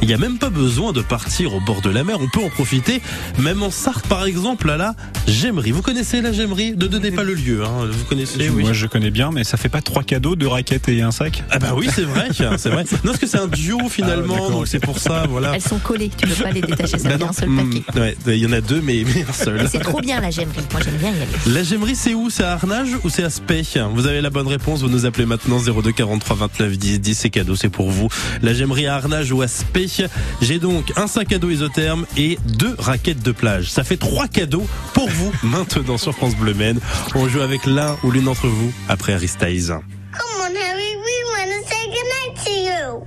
Il 0.00 0.08
n'y 0.08 0.14
a 0.14 0.16
même 0.16 0.38
pas 0.38 0.48
besoin 0.48 0.92
de 0.92 1.02
partir 1.02 1.54
au 1.54 1.60
bord 1.60 1.82
de 1.82 1.90
la 1.90 2.02
mer. 2.02 2.16
On 2.18 2.28
peut 2.28 2.42
en 2.42 2.48
profiter, 2.48 3.02
même 3.38 3.62
en 3.62 3.70
Sarthe 3.70 4.06
par 4.06 4.24
exemple, 4.24 4.70
à 4.70 4.78
la 4.78 4.94
Gemmerie. 5.28 5.70
Vous 5.70 5.82
connaissez 5.82 6.22
la 6.22 6.32
Gemmerie 6.32 6.70
Ne 6.70 6.86
donnez 6.86 7.10
pas 7.10 7.24
le 7.24 7.34
lieu. 7.34 7.62
Hein. 7.62 7.88
Vous 7.90 8.04
connaissez 8.06 8.48
oui. 8.48 8.62
Moi, 8.62 8.72
je 8.72 8.86
connais 8.86 9.10
bien, 9.10 9.32
mais 9.32 9.44
ça 9.44 9.58
fait 9.58 9.68
pas 9.68 9.82
trois 9.82 10.02
cadeaux, 10.02 10.34
deux 10.34 10.46
raquettes 10.46 10.88
et 10.88 11.02
un 11.02 11.10
sac. 11.10 11.44
Ah 11.50 11.58
bah 11.58 11.74
oui, 11.76 11.90
c'est 11.94 12.04
vrai, 12.04 12.28
c'est 12.32 12.70
vrai. 12.70 12.84
Non, 13.04 13.10
parce 13.12 13.18
que 13.18 13.26
c'est 13.26 13.38
un 13.38 13.48
duo 13.48 13.90
finalement, 13.90 14.34
Ah, 14.34 14.40
d'accord, 14.40 14.50
donc 14.52 14.68
c'est 14.68 14.80
pour 14.80 14.98
ça, 14.98 15.26
voilà. 15.28 15.52
Elles 15.54 15.60
sont 15.60 15.78
collées, 15.78 16.10
tu 16.16 16.26
peux 16.26 16.42
pas 16.42 16.52
les 16.52 16.62
détacher, 16.62 16.98
ça 16.98 17.08
Bah 17.08 17.10
fait 17.10 17.18
non, 17.18 17.28
un 17.28 17.32
seul 17.34 17.48
hmm, 17.50 17.80
paquet. 17.84 18.00
ouais, 18.00 18.16
il 18.28 18.36
y 18.36 18.46
en 18.46 18.52
a 18.52 18.62
deux, 18.62 18.80
mais, 18.80 19.04
mais 19.14 19.26
un 19.28 19.32
seul. 19.32 19.68
C'est 19.70 19.80
trop 19.80 20.00
bien 20.00 20.20
la 20.20 20.30
gemmerie, 20.30 20.62
moi 20.72 20.80
j'aime 20.82 20.96
bien 20.96 21.10
y 21.10 21.16
aller. 21.16 21.54
La 21.54 21.62
Gemmerie, 21.62 21.96
c'est 21.96 22.14
où? 22.14 22.30
C'est 22.30 22.44
à 22.44 22.52
Arnage 22.52 22.90
ou 23.04 23.10
c'est 23.10 23.24
à 23.24 23.30
Spey? 23.30 23.62
Vous 23.92 24.06
avez 24.06 24.20
la 24.20 24.30
bonne 24.30 24.48
réponse, 24.48 24.80
vous 24.80 24.88
nous 24.88 25.04
appelez 25.04 25.26
maintenant 25.26 25.58
02 25.58 25.81
43 25.90 26.36
29 26.36 26.78
10 26.78 27.00
10, 27.00 27.14
c'est 27.14 27.30
cadeau, 27.30 27.56
c'est 27.56 27.68
pour 27.68 27.90
vous. 27.90 28.08
La 28.42 28.54
Gemmerie 28.54 28.86
à 28.86 28.94
Arnage 28.96 29.32
ou 29.32 29.42
à 29.42 29.48
Spey. 29.48 29.86
J'ai 30.40 30.58
donc 30.58 30.92
un 30.96 31.06
sac 31.06 31.32
à 31.32 31.38
dos 31.38 31.50
isotherme 31.50 32.06
et 32.16 32.38
deux 32.46 32.74
raquettes 32.78 33.22
de 33.22 33.32
plage. 33.32 33.70
Ça 33.70 33.84
fait 33.84 33.96
trois 33.96 34.28
cadeaux 34.28 34.66
pour 34.94 35.08
vous 35.08 35.32
maintenant 35.42 35.98
sur 35.98 36.14
France 36.14 36.36
Bleu 36.36 36.54
Maine. 36.54 36.80
On 37.14 37.28
joue 37.28 37.40
avec 37.40 37.66
l'un 37.66 37.96
ou 38.04 38.10
l'une 38.10 38.24
d'entre 38.24 38.46
vous 38.46 38.72
après 38.88 39.18
Styles. 39.26 39.68
Come 39.68 40.40
on, 40.40 40.54
Harry, 40.56 40.96
we 40.96 41.16
want 41.32 41.48
to 41.48 41.68
say 41.68 41.86
goodnight 41.86 42.44
to 42.44 42.50
you. 42.50 43.06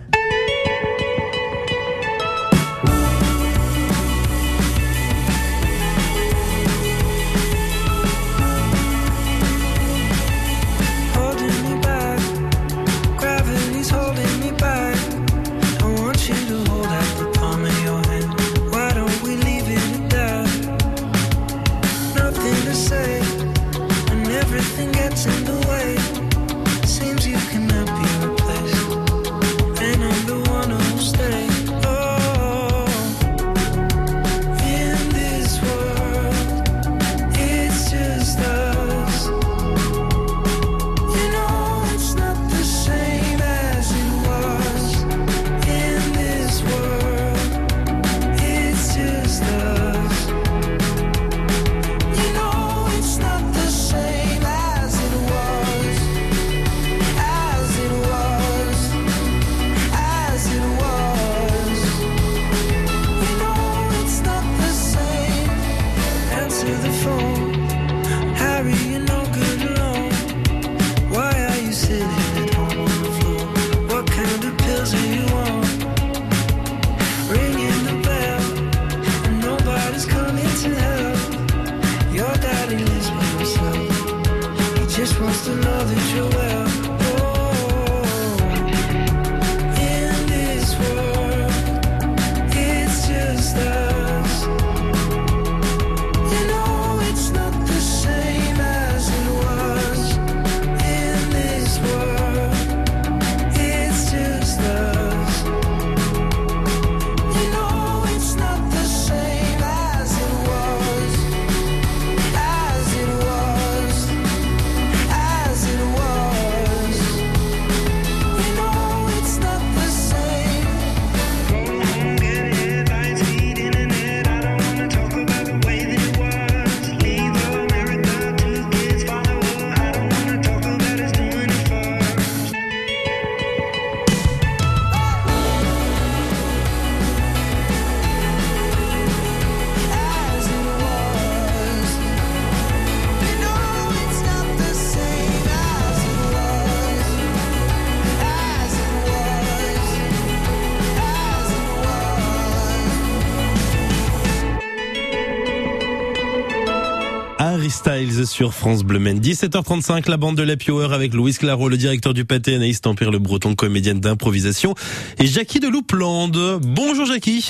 Styles 157.85 158.25
sur 158.25 158.51
France 158.55 158.83
Bleu 158.83 158.97
Maine. 158.97 159.19
17h35, 159.19 160.09
la 160.09 160.17
bande 160.17 160.35
de 160.35 160.71
Hour 160.71 160.91
avec 160.91 161.13
Louis 161.13 161.33
Claro, 161.33 161.69
le 161.69 161.77
directeur 161.77 162.15
du 162.15 162.25
pâté, 162.25 162.55
Anaïs 162.55 162.81
Tempire, 162.81 163.11
le 163.11 163.19
breton, 163.19 163.53
comédienne 163.53 163.99
d'improvisation, 163.99 164.73
et 165.19 165.27
Jackie 165.27 165.59
de 165.59 165.67
Louplande. 165.67 166.35
Bonjour 166.65 167.05
Jackie. 167.05 167.47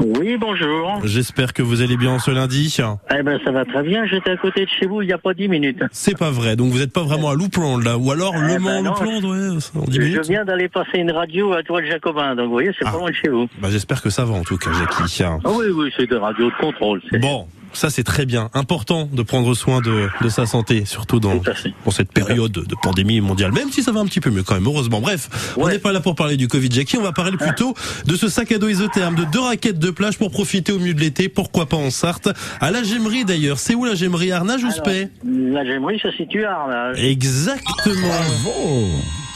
Oui, 0.00 0.36
bonjour. 0.40 1.02
J'espère 1.04 1.52
que 1.52 1.62
vous 1.62 1.82
allez 1.82 1.96
bien 1.96 2.10
en 2.10 2.18
ce 2.18 2.32
lundi. 2.32 2.76
Eh 3.16 3.22
ben, 3.22 3.38
ça 3.44 3.52
va 3.52 3.64
très 3.64 3.84
bien. 3.84 4.04
J'étais 4.06 4.30
à 4.32 4.36
côté 4.36 4.64
de 4.64 4.70
chez 4.70 4.86
vous 4.86 5.02
il 5.02 5.06
n'y 5.06 5.12
a 5.12 5.18
pas 5.18 5.34
dix 5.34 5.46
minutes. 5.46 5.80
C'est 5.92 6.18
pas 6.18 6.32
vrai, 6.32 6.56
donc 6.56 6.72
vous 6.72 6.78
n'êtes 6.80 6.92
pas 6.92 7.04
vraiment 7.04 7.30
à 7.30 7.34
Louplande 7.36 7.84
là, 7.84 7.96
ou 7.96 8.10
alors 8.10 8.34
Le 8.36 8.54
Eh 8.56 8.58
Mans, 8.58 8.82
ben 8.82 8.82
non, 8.82 8.90
Louplande, 8.90 9.24
ouais, 9.24 9.58
en 9.76 9.84
10 9.84 9.92
Je 9.94 10.00
minutes. 10.02 10.28
viens 10.28 10.44
d'aller 10.44 10.68
passer 10.68 10.98
une 10.98 11.12
radio 11.12 11.52
à 11.52 11.62
Toile 11.62 11.86
Jacobin, 11.86 12.34
donc 12.34 12.46
vous 12.46 12.52
voyez, 12.52 12.72
c'est 12.76 12.84
pas 12.86 12.98
loin 12.98 13.10
de 13.10 13.14
chez 13.14 13.28
vous. 13.28 13.46
Bah, 13.62 13.68
j'espère 13.70 14.02
que 14.02 14.10
ça 14.10 14.24
va 14.24 14.34
en 14.34 14.42
tout 14.42 14.56
cas, 14.58 14.70
Jackie. 14.72 15.22
Ah 15.22 15.38
oui, 15.44 15.66
oui, 15.72 15.92
c'est 15.96 16.10
de 16.10 16.16
radio 16.16 16.46
de 16.50 16.54
contrôle. 16.60 17.00
c'est- 17.08 17.18
Bon, 17.20 17.46
ça 17.76 17.90
c'est 17.90 18.04
très 18.04 18.26
bien. 18.26 18.50
Important 18.54 19.08
de 19.12 19.22
prendre 19.22 19.54
soin 19.54 19.80
de, 19.80 20.08
de 20.20 20.28
sa 20.28 20.46
santé, 20.46 20.84
surtout 20.84 21.20
dans, 21.20 21.40
pour 21.84 21.92
cette 21.92 22.12
période 22.12 22.52
de 22.52 22.74
pandémie 22.82 23.20
mondiale, 23.20 23.52
même 23.52 23.70
si 23.70 23.82
ça 23.82 23.92
va 23.92 24.00
un 24.00 24.06
petit 24.06 24.20
peu 24.20 24.30
mieux 24.30 24.42
quand 24.42 24.54
même, 24.54 24.66
heureusement. 24.66 25.00
Bref, 25.00 25.54
on 25.56 25.68
n'est 25.68 25.78
pas 25.78 25.92
là 25.92 26.00
pour 26.00 26.14
parler 26.14 26.36
du 26.36 26.48
Covid, 26.48 26.70
Jackie, 26.70 26.96
on 26.96 27.02
va 27.02 27.12
parler 27.12 27.36
plutôt 27.36 27.74
de 28.04 28.16
ce 28.16 28.28
sac 28.28 28.52
à 28.52 28.58
dos 28.58 28.68
isotherme, 28.68 29.14
de 29.14 29.24
deux 29.24 29.40
raquettes 29.40 29.78
de 29.78 29.90
plage 29.90 30.18
pour 30.18 30.30
profiter 30.30 30.72
au 30.72 30.78
milieu 30.78 30.94
de 30.94 31.00
l'été, 31.00 31.28
pourquoi 31.28 31.66
pas 31.66 31.76
en 31.76 31.90
Sarthe, 31.90 32.28
à 32.60 32.70
la 32.70 32.82
Gemmerie 32.82 33.24
d'ailleurs. 33.24 33.58
C'est 33.58 33.74
où 33.74 33.84
la 33.84 33.94
Gemmerie 33.94 34.32
Arnage 34.32 34.64
ou 34.64 34.70
Spey? 34.70 35.10
La 35.24 35.64
Gemmerie 35.64 35.98
se 35.98 36.10
situe 36.12 36.44
à 36.44 36.60
Arnage. 36.60 37.02
Exactement. 37.02 37.94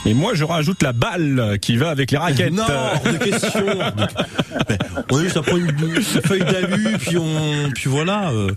Et 0.05 0.15
moi, 0.15 0.31
je 0.33 0.43
rajoute 0.43 0.81
la 0.81 0.93
balle 0.93 1.59
qui 1.61 1.77
va 1.77 1.89
avec 1.91 2.09
les 2.09 2.17
raquettes. 2.17 2.51
Non, 2.53 2.63
de 3.05 3.17
question. 3.17 3.63
Mais 4.67 4.77
on 5.11 5.17
a 5.19 5.21
juste 5.23 5.39
prendre 5.41 5.57
une, 5.57 5.95
une 5.95 6.01
feuille 6.01 6.39
d'alu, 6.43 6.97
puis 6.99 7.17
on, 7.17 7.69
puis 7.75 7.87
voilà. 7.87 8.31
euh. 8.31 8.49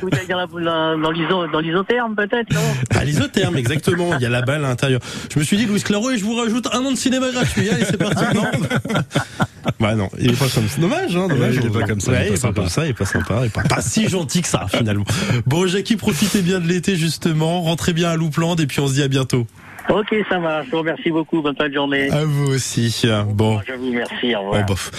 Vous 0.00 0.08
allez 0.12 0.26
dire 0.26 0.36
la- 0.36 0.46
la- 0.60 0.96
dans 0.96 1.10
l'iso- 1.10 1.48
dans 1.52 1.58
l'isotherme, 1.58 2.14
peut-être, 2.14 2.52
non? 2.54 2.60
À 2.96 3.04
l'isotherme, 3.04 3.56
exactement. 3.56 4.10
Il 4.14 4.22
y 4.22 4.26
a 4.26 4.28
la 4.28 4.42
balle 4.42 4.64
à 4.64 4.68
l'intérieur. 4.68 5.00
Je 5.34 5.40
me 5.40 5.44
suis 5.44 5.56
dit, 5.56 5.66
Louis 5.66 5.80
Claro, 5.82 6.08
et 6.12 6.18
je 6.18 6.24
vous 6.24 6.36
rajoute 6.36 6.68
un 6.72 6.84
an 6.84 6.92
de 6.92 6.96
cinéma 6.96 7.30
gratuit. 7.32 7.68
Allez, 7.68 7.84
c'est 7.84 7.96
parti. 7.98 8.22
Non 8.34 8.44
bah 9.80 9.94
non, 9.96 10.08
il 10.20 10.30
est 10.30 10.38
pas 10.38 10.46
comme 10.54 10.68
ça. 10.68 10.80
Dommage, 10.80 11.16
hein, 11.16 11.26
dommage. 11.28 11.56
Ouais, 11.56 11.62
il 11.62 11.66
est 11.66 11.78
pas 11.80 11.86
comme 11.86 12.00
ça, 12.00 12.12
Ouais, 12.12 12.18
il 12.20 12.26
est 12.26 12.28
il 12.30 12.34
est 12.36 12.40
pas 12.40 12.52
comme 12.52 12.68
ça, 12.68 12.84
il 12.86 12.90
est 12.90 12.94
pas 12.94 13.04
sympa, 13.06 13.38
il 13.42 13.46
est 13.46 13.52
pas, 13.52 13.62
pas 13.62 13.82
si 13.82 14.08
gentil 14.08 14.40
que 14.42 14.48
ça, 14.48 14.66
finalement. 14.72 15.04
Bon, 15.46 15.66
Jackie, 15.66 15.96
profitez 15.96 16.42
bien 16.42 16.60
de 16.60 16.68
l'été, 16.68 16.94
justement. 16.96 17.60
Rentrez 17.62 17.92
bien 17.92 18.10
à 18.10 18.16
Louplande, 18.16 18.60
et 18.60 18.66
puis 18.66 18.78
on 18.80 18.86
se 18.86 18.92
dit 18.94 19.02
à 19.02 19.08
bientôt. 19.08 19.46
Ok, 19.92 20.14
ça 20.28 20.38
marche. 20.38 20.66
Je 20.66 20.70
vous 20.70 20.78
remercie 20.78 21.10
beaucoup. 21.10 21.42
Bonne 21.42 21.56
fin 21.56 21.68
de 21.68 21.74
journée. 21.74 22.10
À 22.10 22.24
vous 22.24 22.46
aussi. 22.52 23.04
Bon. 23.28 23.60
Je 23.66 23.72
vous 23.74 23.86
remercie. 23.86 24.34
Au 24.34 24.40
Oh, 24.40 24.44
revoir. 24.50 24.66
bof. 24.66 24.90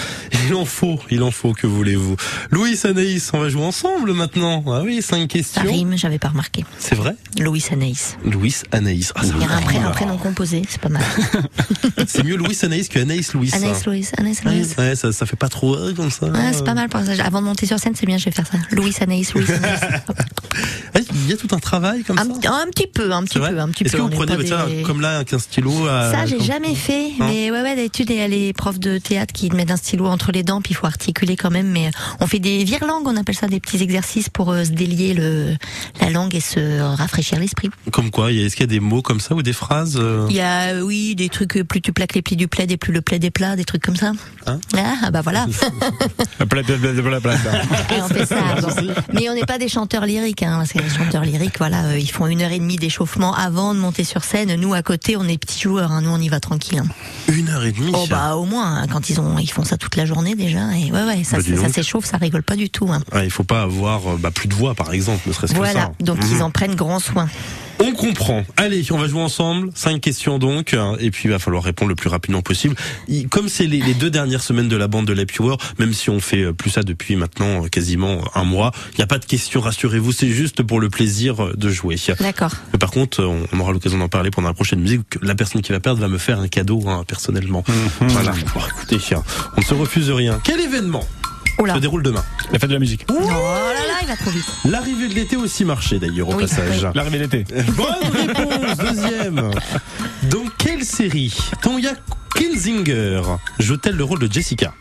Il 0.48 0.54
en 0.56 0.66
faut, 0.66 1.00
il 1.10 1.24
en 1.24 1.32
faut, 1.32 1.54
que 1.54 1.66
voulez-vous. 1.68 2.16
Louis, 2.52 2.78
Anaïs, 2.84 3.32
on 3.34 3.40
va 3.40 3.50
jouer 3.50 3.64
ensemble 3.64 4.14
maintenant. 4.14 4.64
Ah 4.68 4.82
oui, 4.84 5.02
cinq 5.02 5.22
Ça 5.22 5.28
questions. 5.28 5.62
rime, 5.72 5.98
j'avais 5.98 6.20
pas 6.20 6.30
remarqué. 6.30 6.66
C'est 6.78 6.96
vrai 6.96 7.16
Louis 7.40 7.64
Anaïs. 7.72 8.18
Louis, 8.26 8.54
Anaïs. 8.72 9.14
Ah, 9.16 9.24
ça 9.24 9.34
Il 9.36 9.42
y 9.42 9.46
a 9.46 9.52
un, 9.52 9.56
rime. 9.58 9.66
pré- 9.66 9.78
un 9.78 9.92
prénom 9.92 10.18
composé, 10.18 10.62
c'est 10.68 10.82
pas 10.82 10.90
mal. 10.90 11.04
C'est 12.08 12.24
mieux 12.24 12.36
Louis 12.36 12.58
Anaïs 12.64 12.90
que 12.90 13.00
Anaïs 13.00 13.34
Louis. 13.34 13.52
Anaïs 13.54 13.86
Louis, 13.86 14.08
Anaïs 14.18 14.44
Louis. 14.44 14.66
Ouais, 14.78 14.96
ça, 14.96 15.12
ça 15.14 15.26
fait 15.26 15.36
pas 15.38 15.48
trop 15.50 15.76
euh, 15.76 15.94
comme 15.94 16.10
ça. 16.12 16.28
Ah, 16.34 16.52
c'est 16.52 16.66
pas 16.66 16.74
mal 16.74 16.90
pour 16.90 17.00
ça. 17.02 17.12
Avant 17.24 17.40
de 17.42 17.46
monter 17.46 17.66
sur 17.66 17.80
scène, 17.80 17.94
c'est 17.96 18.06
bien, 18.06 18.18
je 18.18 18.26
vais 18.26 18.32
faire 18.32 18.48
ça. 18.48 18.58
Louis 18.72 18.94
Anaïs, 19.00 19.34
Louis 19.34 19.46
Anaïs. 19.52 19.82
Il 21.24 21.30
y 21.30 21.34
a 21.34 21.38
tout 21.38 21.48
un 21.56 21.60
travail 21.60 22.04
comme 22.04 22.18
un, 22.20 22.24
ça. 22.24 22.52
un 22.54 22.68
petit 22.72 22.88
peu, 22.88 23.12
un 23.12 23.24
petit 23.24 23.40
peu, 23.40 23.46
un 23.60 23.70
petit 23.70 23.84
Est-ce 23.84 23.92
peu. 23.94 23.98
que 24.00 24.04
vous 24.04 24.10
prenez 24.10 24.38
des- 24.38 24.81
comme 24.84 25.02
là 25.02 25.18
avec 25.18 25.34
un 25.34 25.40
stylo 25.40 25.88
à- 25.88 26.12
Ça, 26.12 26.26
j'ai 26.26 26.38
comme- 26.38 26.46
jamais 26.46 26.76
fait. 26.76 27.10
Non 27.20 27.28
Mais 27.28 27.52
ouais, 27.52 27.62
ouais, 27.62 27.76
d'habitude, 27.76 28.10
il 28.10 28.18
y 28.18 28.22
a 28.22 28.28
les 28.28 28.54
profs 28.54 28.80
de 28.80 28.98
théâtre 28.98 29.34
qui 29.34 29.50
mettent 29.52 29.72
un 29.72 29.78
stylo 29.78 30.06
entre 30.08 30.32
les 30.32 30.44
dents, 30.44 30.62
puis 30.62 30.72
il 30.72 30.76
faut 30.76 30.88
articuler 30.88 31.36
quand 31.36 31.52
même. 31.52 31.68
Mais 31.68 31.92
on 32.20 32.28
fait 32.28 32.40
des 32.40 32.64
vire-langues, 32.64 33.08
on 33.08 33.16
appelle 33.18 33.36
ça 33.36 33.48
des 33.48 33.60
petits 33.60 33.82
exercices 33.82 34.30
pour 34.30 34.52
euh, 34.52 34.64
se 34.64 34.72
délier 34.72 35.14
le, 35.14 35.56
la 36.00 36.10
langue 36.10 36.36
et 36.36 36.40
se 36.40 36.80
rafraîchir 36.82 37.40
l'esprit. 37.40 37.70
Comme 37.92 38.12
quoi 38.12 38.32
il 38.32 38.40
y 38.40 38.44
a- 38.44 38.46
Est-ce 38.46 38.56
qu'il 38.56 38.64
y 38.64 38.70
a 38.70 38.74
des 38.74 38.80
mots 38.80 39.02
comme 39.02 39.20
ça 39.20 39.36
ou 39.36 39.42
des 39.42 39.54
phrases 39.54 39.98
euh, 40.00 40.26
Il 40.30 40.36
y 40.36 40.42
a, 40.42 40.74
euh, 40.76 40.82
oui, 40.82 41.16
des 41.16 41.30
trucs, 41.30 41.58
euh, 41.58 41.64
plus 41.64 41.82
tu 41.82 41.94
plaques 41.94 42.16
les 42.16 42.22
plis 42.22 42.36
du 42.36 42.48
plaid 42.48 42.72
et 42.72 42.78
plus 42.78 42.94
le 42.94 43.02
plaid 43.02 43.24
est 43.24 43.30
plat, 43.32 43.56
des 43.56 43.66
trucs 43.66 43.82
comme 43.84 43.96
ça. 43.96 44.12
Hein 44.48 44.60
ah, 44.76 45.12
bah 45.12 45.22
voilà. 45.22 45.46
Et 47.92 48.02
on 48.02 48.08
fait 48.08 48.26
ça. 48.26 48.36
bon. 48.62 48.94
Mais 49.14 49.30
on 49.30 49.34
n'est 49.36 49.46
pas 49.46 49.58
des 49.58 49.68
chanteurs 49.70 50.06
lyriques, 50.06 50.44
hein, 50.44 50.56
parce 50.58 50.74
que 50.74 50.80
les 50.80 50.90
chanteurs 50.90 51.24
lyriques, 51.24 51.58
voilà, 51.58 51.86
euh, 51.86 51.98
ils 52.00 52.10
font 52.10 52.28
une 52.28 52.42
heure 52.42 52.52
et 52.52 52.60
demie 52.60 52.76
d'échauffement 52.78 53.34
avant 53.36 53.74
de 53.74 53.80
monter 53.80 54.04
sur 54.04 54.24
scène. 54.24 54.56
Nous, 54.62 54.76
à 54.76 54.84
côté, 54.84 55.18
on 55.18 55.24
est 55.28 55.40
petits 55.40 55.60
joueurs, 55.60 55.92
hein, 55.92 56.02
nous, 56.02 56.12
on 56.12 56.20
y 56.20 56.30
va 56.30 56.40
tranquille. 56.40 56.78
hein. 56.78 56.86
Une 57.34 57.50
heure 57.50 57.64
et 57.66 57.72
demie 57.72 57.92
Oh 57.96 58.06
bah 58.08 58.36
au 58.36 58.46
moins, 58.46 58.78
hein, 58.84 58.86
quand 58.88 59.10
ils 59.10 59.20
ont, 59.20 59.40
ils 59.40 59.50
font 59.50 59.64
ça 59.64 59.76
toute 59.76 59.96
la 59.96 60.06
journée 60.06 60.36
déjà. 60.36 60.78
Et 60.78 60.92
ouais, 60.92 61.04
ouais, 61.04 61.24
ça, 61.24 61.38
Bah, 61.38 61.44
ça 61.60 61.70
s'échauffe, 61.70 62.06
ça 62.06 62.18
rigole 62.18 62.44
pas 62.44 62.56
du 62.56 62.70
tout. 62.70 62.88
hein. 62.92 63.02
Ah, 63.12 63.24
il 63.24 63.32
faut 63.32 63.44
pas 63.44 63.64
avoir 63.64 64.06
euh, 64.08 64.18
bah, 64.20 64.30
plus 64.30 64.48
de 64.48 64.54
voix 64.54 64.76
par 64.76 64.94
exemple, 64.94 65.22
ne 65.28 65.34
serait-ce 65.34 65.54
que 65.54 65.58
ça. 65.58 65.72
Voilà, 65.72 65.92
donc 66.00 66.20
Mhm. 66.24 66.30
ils 66.32 66.44
en 66.44 66.52
prennent 66.52 66.76
grand 66.76 67.00
soin. 67.00 67.28
On 67.84 67.94
comprend. 67.94 68.44
Allez, 68.58 68.86
on 68.92 68.98
va 68.98 69.08
jouer 69.08 69.22
ensemble. 69.22 69.72
Cinq 69.74 70.02
questions 70.02 70.38
donc, 70.38 70.76
et 71.00 71.12
puis 71.12 71.24
il 71.26 71.32
va 71.32 71.40
falloir 71.40 71.64
répondre 71.64 71.90
le 71.90 71.96
plus 71.96 72.10
rapidement 72.10 72.42
possible. 72.42 72.76
Comme 73.30 73.50
c'est 73.50 73.66
les, 73.66 73.80
les 73.80 73.94
deux 73.94 74.10
dernières 74.10 74.44
semaines 74.44 74.68
de 74.68 74.76
la 74.76 74.88
bande 74.88 75.06
de 75.08 75.14
l'Happy 75.14 75.42
Hour, 75.42 75.58
même 75.80 75.94
si 75.94 76.10
on 76.10 76.20
fait 76.20 76.44
euh, 76.44 76.54
plus 76.54 76.70
ça 76.70 76.84
depuis 76.84 77.16
maintenant 77.16 77.66
euh, 77.66 77.68
quasiment 77.68 78.22
un 78.36 78.44
mois, 78.44 78.72
il 78.94 78.98
n'y 78.98 79.04
a 79.04 79.08
pas 79.08 79.18
de 79.18 79.26
questions, 79.26 79.62
rassurez-vous, 79.62 80.12
c'est 80.12 80.30
juste 80.30 80.64
pour 80.64 80.80
le 80.80 80.90
plaisir 80.90 81.44
euh, 81.44 81.54
de 81.56 81.70
jouer. 81.70 81.96
D'accord. 82.20 82.52
Mais 82.74 82.80
par 82.80 82.92
contre, 82.92 83.24
on 83.24 83.60
aura 83.60 83.72
l'occasion 83.72 83.98
d'en 83.98 84.10
parler 84.10 84.32
pendant 84.32 84.48
la 84.48 84.54
prochaine 84.54 84.80
musique. 84.80 85.02
La 85.22 85.36
personne 85.36 85.62
qui 85.62 85.72
va 85.72 85.80
perdre 85.80 86.00
va 86.02 86.08
me 86.08 86.18
faire 86.18 86.40
un 86.40 86.48
cadeau 86.48 86.84
hein, 86.88 87.04
personnellement. 87.08 87.64
Voilà. 88.00 88.32
Bon, 88.54 88.62
écoutez, 88.78 88.98
on 89.58 89.62
ne 89.62 89.66
se 89.66 89.74
refuse 89.74 90.10
rien. 90.12 90.40
Quel 90.44 90.60
événement 90.60 91.06
se 91.68 91.80
déroule 91.80 92.04
demain 92.04 92.24
La 92.52 92.60
fête 92.60 92.70
de 92.70 92.74
la 92.76 92.80
musique. 92.80 93.06
Oh 93.10 93.14
là 93.20 93.28
là, 93.28 93.94
il 94.02 94.08
va 94.08 94.16
trop 94.16 94.32
vite. 94.32 94.46
L'arrivée 94.66 95.08
de 95.08 95.14
l'été 95.14 95.36
aussi 95.38 95.66
marché 95.66 96.00
d'ailleurs 96.00 96.30
au 96.30 96.34
Oui, 96.36 96.42
passage. 96.44 96.84
oui. 96.84 96.90
L'arrivée 96.96 97.20
d'été. 97.28 97.44
Bonne 97.78 98.12
réponse, 98.12 98.78
deuxième. 98.78 99.52
Dans 100.24 100.44
quelle 100.58 100.84
série 100.84 101.36
Tonya 101.62 101.92
Kinzinger 102.36 103.22
joue-t-elle 103.60 103.96
le 103.96 104.04
rôle 104.04 104.20
de 104.20 104.32
Jessica? 104.32 104.74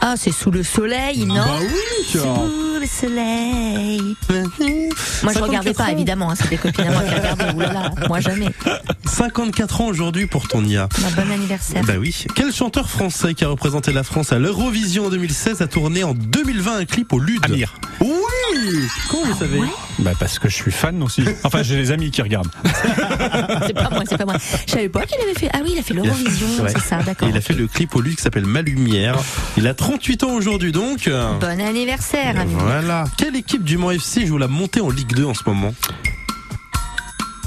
Ah, 0.00 0.14
c'est 0.16 0.30
sous 0.32 0.50
le 0.50 0.62
soleil, 0.62 1.24
non 1.26 1.34
Bah 1.34 1.58
oui, 1.60 2.04
Sous 2.06 2.18
le 2.80 2.86
soleil. 2.86 4.00
Moi, 5.22 5.32
je 5.32 5.38
regardais 5.40 5.72
pas, 5.74 5.90
évidemment. 5.90 6.30
hein, 6.30 6.34
c'est 6.36 6.48
des 6.48 6.56
copines 6.58 6.86
à 6.86 6.90
moi 6.92 7.02
qui 7.02 7.14
regardaient. 7.14 7.52
Là, 7.72 7.90
moi 8.08 8.20
jamais. 8.20 8.48
54 9.04 9.80
ans 9.80 9.86
aujourd'hui 9.86 10.26
pour 10.26 10.46
Tonya. 10.48 10.88
Ma 11.02 11.10
bon 11.22 11.30
anniversaire. 11.32 11.82
Bah 11.84 11.94
oui. 11.98 12.24
Quel 12.34 12.52
chanteur 12.52 12.88
français 12.88 13.34
qui 13.34 13.44
a 13.44 13.48
représenté 13.48 13.92
la 13.92 14.04
France 14.04 14.32
à 14.32 14.38
l'Eurovision 14.38 15.06
en 15.06 15.10
2016 15.10 15.62
a 15.62 15.66
tourné 15.66 16.04
en 16.04 16.14
2020 16.14 16.76
un 16.76 16.84
clip 16.84 17.12
au 17.12 17.18
Lude? 17.18 17.44
Amir. 17.44 17.74
Oui 18.00 18.08
Comment 19.10 19.24
vous 19.24 19.38
savez? 19.38 19.60
Bah 19.98 20.12
parce 20.18 20.38
que 20.38 20.48
je 20.48 20.54
suis 20.54 20.70
fan 20.72 21.02
aussi. 21.02 21.24
Enfin, 21.44 21.62
j'ai 21.62 21.76
des 21.76 21.90
amis 21.90 22.10
qui 22.10 22.20
regardent. 22.20 22.50
C'est 23.66 23.72
pas 23.72 23.88
moi, 23.90 24.02
c'est 24.08 24.18
pas 24.18 24.24
moi. 24.26 24.36
Je 24.66 24.72
savais 24.72 24.88
pas 24.90 25.06
qu'il 25.06 25.18
avait 25.20 25.34
fait. 25.34 25.48
Ah 25.54 25.58
oui, 25.62 25.70
il 25.72 25.78
a 25.78 25.82
fait 25.82 25.94
l'Eurovision, 25.94 26.46
Ouais. 26.62 26.68
c'est 26.70 26.82
ça, 26.82 27.02
d'accord. 27.02 27.28
Il 27.28 27.36
a 27.36 27.40
fait 27.40 27.54
le 27.54 27.66
clip 27.66 27.94
au 27.96 28.00
Lude 28.02 28.16
qui 28.16 28.22
s'appelle 28.22 28.44
Ma 28.44 28.60
Lumière. 28.62 29.16
Il 29.56 29.66
a 29.66 29.72
38 29.74 30.24
ans 30.24 30.32
aujourd'hui 30.32 30.72
donc. 30.72 31.08
Bon 31.40 31.60
anniversaire, 31.60 32.38
ami. 32.38 32.52
Voilà. 32.58 33.04
Quelle 33.16 33.36
équipe 33.36 33.64
du 33.64 33.78
Mans 33.78 33.90
FC 33.90 34.26
joue 34.26 34.36
la 34.38 34.48
montée 34.48 34.80
en 34.80 34.90
Ligue 34.90 35.14
2 35.14 35.24
en 35.24 35.34
ce 35.34 35.42
moment? 35.46 35.74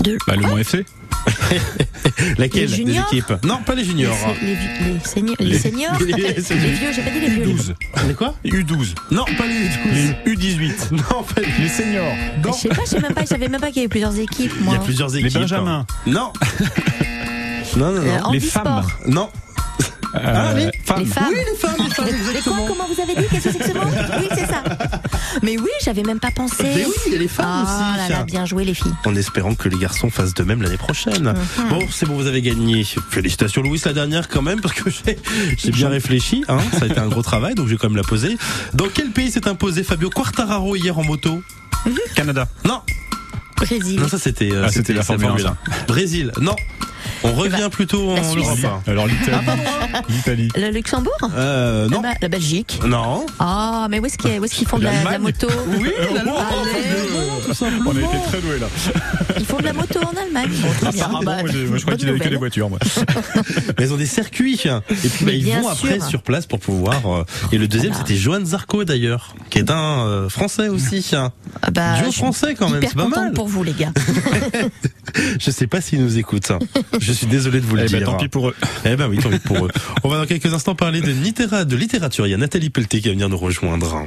De... 0.01 0.17
Bah 0.27 0.35
le 0.35 0.41
Mans 0.47 0.57
FC. 0.57 0.85
Laquelle 2.37 2.69
Les 2.69 2.83
des 2.83 2.97
équipes? 2.97 3.33
Non, 3.43 3.59
pas 3.65 3.75
les 3.75 3.83
juniors. 3.83 4.15
Les, 4.41 4.55
les 4.55 4.99
seniors, 5.05 5.35
les, 5.39 5.45
Les- 5.45 5.59
seniors, 5.59 5.93
les- 5.99 6.05
les, 6.05 6.21
les- 6.33 6.33
vieux, 6.71 6.91
j'ai 6.93 7.01
pas 7.01 7.09
dit 7.11 7.19
les 7.21 7.29
vieux. 7.29 7.45
U12. 7.45 7.73
Les 8.07 8.13
quoi? 8.13 8.35
U12. 8.45 8.95
Non, 9.11 9.25
pas 9.37 9.45
les 9.47 9.53
U12. 9.55 10.15
Les 10.25 10.33
U18. 10.35 10.73
Non, 10.91 11.23
pas 11.23 11.41
les, 11.41 11.63
Les 11.63 11.69
seniors. 11.69 12.13
Je 12.45 12.51
sais 12.51 12.69
pas, 12.69 12.81
je 12.85 12.89
sais 12.89 12.99
même 12.99 13.13
pas, 13.13 13.21
je 13.21 13.27
savais 13.27 13.47
même 13.47 13.61
pas 13.61 13.67
qu'il 13.67 13.77
y 13.77 13.79
avait 13.79 13.87
plusieurs 13.89 14.17
équipes, 14.17 14.53
moi. 14.61 14.73
Il 14.75 14.77
y 14.77 14.81
a 14.81 14.83
plusieurs 14.83 15.15
équipes. 15.15 15.33
Benjamins. 15.33 15.85
Non. 16.05 16.31
non, 17.77 17.91
non, 17.91 17.97
Euh, 17.97 18.05
non. 18.05 18.13
Les 18.15 18.19
handisport. 18.21 18.63
femmes. 18.63 18.85
Non. 19.07 19.29
Ah, 20.13 20.53
les- 20.55 20.71
femmes. 20.83 20.99
Les 20.99 21.05
femmes. 21.05 21.25
Oui, 21.29 21.35
les 21.51 21.57
femmes, 21.57 21.75
les 21.87 21.93
femmes, 21.93 22.05
Les 22.33 22.41
quoi. 22.41 22.53
Comment 22.67 22.85
vous 22.87 23.01
avez 23.01 23.15
dit 23.15 23.27
Qu'est-ce 23.29 23.43
que 23.45 23.51
c'est 23.51 23.59
que 23.59 23.65
ce 23.65 23.73
mot 23.73 23.83
Oui, 24.19 24.27
c'est 24.33 24.47
ça. 24.47 24.63
Mais 25.43 25.57
oui, 25.57 25.69
j'avais 25.83 26.03
même 26.03 26.19
pas 26.19 26.31
pensé. 26.31 26.63
Mais 26.63 26.85
oui, 26.85 26.93
il 27.07 27.13
y 27.13 27.15
a 27.15 27.19
les 27.19 27.27
femmes 27.27 27.45
Ah 27.47 27.63
aussi. 27.63 27.97
là 28.09 28.17
là, 28.19 28.23
bien 28.23 28.45
joué 28.45 28.65
les 28.65 28.73
filles. 28.73 28.93
En 29.05 29.15
espérant 29.15 29.53
que 29.55 29.69
les 29.69 29.77
garçons 29.77 30.09
fassent 30.09 30.33
de 30.33 30.43
même 30.43 30.61
l'année 30.61 30.77
prochaine. 30.77 31.33
Mhm. 31.57 31.69
Bon, 31.69 31.79
c'est 31.91 32.05
bon, 32.07 32.15
vous 32.15 32.27
avez 32.27 32.41
gagné. 32.41 32.83
Félicitations 33.09 33.61
Louis, 33.61 33.81
la 33.85 33.93
dernière 33.93 34.27
quand 34.29 34.41
même, 34.41 34.61
parce 34.61 34.73
que 34.73 34.89
j'ai 35.57 35.71
bien 35.71 35.89
réfléchi. 35.89 36.43
Hein, 36.47 36.57
ça 36.77 36.85
a 36.85 36.87
été 36.87 36.99
un 36.99 37.07
gros 37.07 37.21
travail, 37.23 37.55
donc 37.55 37.67
je 37.67 37.71
vais 37.73 37.77
quand 37.77 37.89
même 37.89 37.97
la 37.97 38.03
poser. 38.03 38.37
Dans 38.73 38.87
quel 38.93 39.11
pays 39.11 39.29
s'est 39.31 39.47
imposé 39.47 39.83
Fabio 39.83 40.09
Quartararo 40.09 40.75
hier 40.75 40.97
en 40.97 41.03
moto? 41.03 41.41
Canada. 42.15 42.47
Non, 42.65 42.81
Brésil. 43.55 43.99
non 43.99 44.07
ça 44.07 44.17
c'était 44.19 44.51
euh, 44.51 44.63
Ah, 44.67 44.71
c'était 44.71 44.93
la 44.93 45.03
Formule 45.03 45.45
1, 45.45 45.57
Brésil. 45.87 46.31
Non, 46.41 46.55
On 47.23 47.33
revient 47.33 47.69
plutôt 47.71 48.15
la 48.15 48.21
en 48.21 48.31
Suisse. 48.31 48.47
Europe. 48.63 48.81
Alors 48.87 49.07
l'Italie. 49.07 49.37
L'Italie. 50.09 50.47
Le 50.55 50.69
Luxembourg 50.71 51.17
Euh, 51.35 51.87
non. 51.89 51.99
Ah 51.99 52.09
bah, 52.09 52.13
La 52.21 52.27
Belgique. 52.29 52.79
Non. 52.85 53.25
Ah, 53.39 53.87
mais 53.89 53.99
où 53.99 54.05
est-ce 54.05 54.17
qu'ils 54.17 54.39
qu'ils 54.49 54.67
font 54.67 54.77
de 54.79 54.83
la, 54.85 55.03
la 55.03 55.19
moto 55.19 55.47
Oui, 55.67 55.91
simplement. 57.53 57.91
On 57.91 57.95
a 57.95 57.99
été 57.99 58.17
très 58.27 58.41
doués 58.41 58.59
là. 58.59 58.67
Ils 59.39 59.45
font 59.45 59.57
de 59.57 59.63
la 59.63 59.73
moto 59.73 59.99
en 59.99 60.17
Allemagne. 60.21 60.49
Bon, 60.61 60.69
très 60.79 60.91
bien. 60.91 61.09
Ah, 61.13 61.19
Bah, 61.23 61.37
moi, 61.41 61.51
je 61.51 61.65
crois 61.67 61.79
bonne 61.85 61.97
qu'il 61.97 62.09
avait 62.09 62.19
que 62.19 62.29
des 62.29 62.35
voitures. 62.37 62.69
Moi. 62.69 62.79
Mais 63.77 63.85
ils 63.85 63.93
ont 63.93 63.97
des 63.97 64.05
circuits. 64.05 64.61
Et 64.65 65.09
puis 65.09 65.25
bah, 65.25 65.31
ils 65.31 65.45
vont 65.45 65.67
après 65.67 65.99
sur 65.99 66.21
place 66.21 66.45
pour 66.45 66.59
pouvoir. 66.59 67.01
euh, 67.05 67.23
Et 67.51 67.57
le 67.57 67.67
deuxième 67.67 67.91
Voilà. 67.91 68.07
c'était 68.07 68.19
Johan 68.19 68.45
Zarco 68.45 68.83
d'ailleurs, 68.83 69.35
qui 69.49 69.57
est 69.59 69.71
un 69.71 70.05
euh, 70.05 70.29
français 70.29 70.67
aussi. 70.69 71.11
Ah 71.13 71.71
bah, 71.71 71.95
français 72.11 72.55
quand 72.55 72.69
même, 72.69 72.81
c'est 72.87 72.95
pas 72.95 73.07
mal. 73.07 73.33
pour 73.33 73.47
vous, 73.47 73.63
les 73.63 73.73
gars. 73.73 73.91
Je 75.39 75.51
sais 75.51 75.67
pas 75.67 75.81
s'ils 75.81 76.01
nous 76.03 76.17
écoutent. 76.17 76.51
Je 77.09 77.13
suis 77.15 77.25
désolé 77.25 77.59
de 77.59 77.65
vous 77.65 77.75
le 77.75 77.85
Eh 77.85 77.89
ben, 77.89 77.97
dire. 77.97 78.05
tant 78.07 78.17
pis 78.17 78.27
pour 78.27 78.49
eux. 78.49 78.55
Eh 78.85 78.95
ben 78.95 79.07
oui, 79.09 79.17
tant 79.17 79.31
pis 79.31 79.39
pour 79.39 79.65
eux. 79.65 79.69
On 80.03 80.09
va 80.09 80.17
dans 80.19 80.27
quelques 80.27 80.53
instants 80.53 80.75
parler 80.75 81.01
de, 81.01 81.11
littéra- 81.11 81.65
de 81.65 81.75
littérature. 81.75 82.27
Il 82.27 82.29
y 82.29 82.33
a 82.35 82.37
Nathalie 82.37 82.69
Pelleté 82.69 83.01
qui 83.01 83.07
va 83.07 83.13
venir 83.13 83.29
nous 83.29 83.37
rejoindre. 83.37 84.05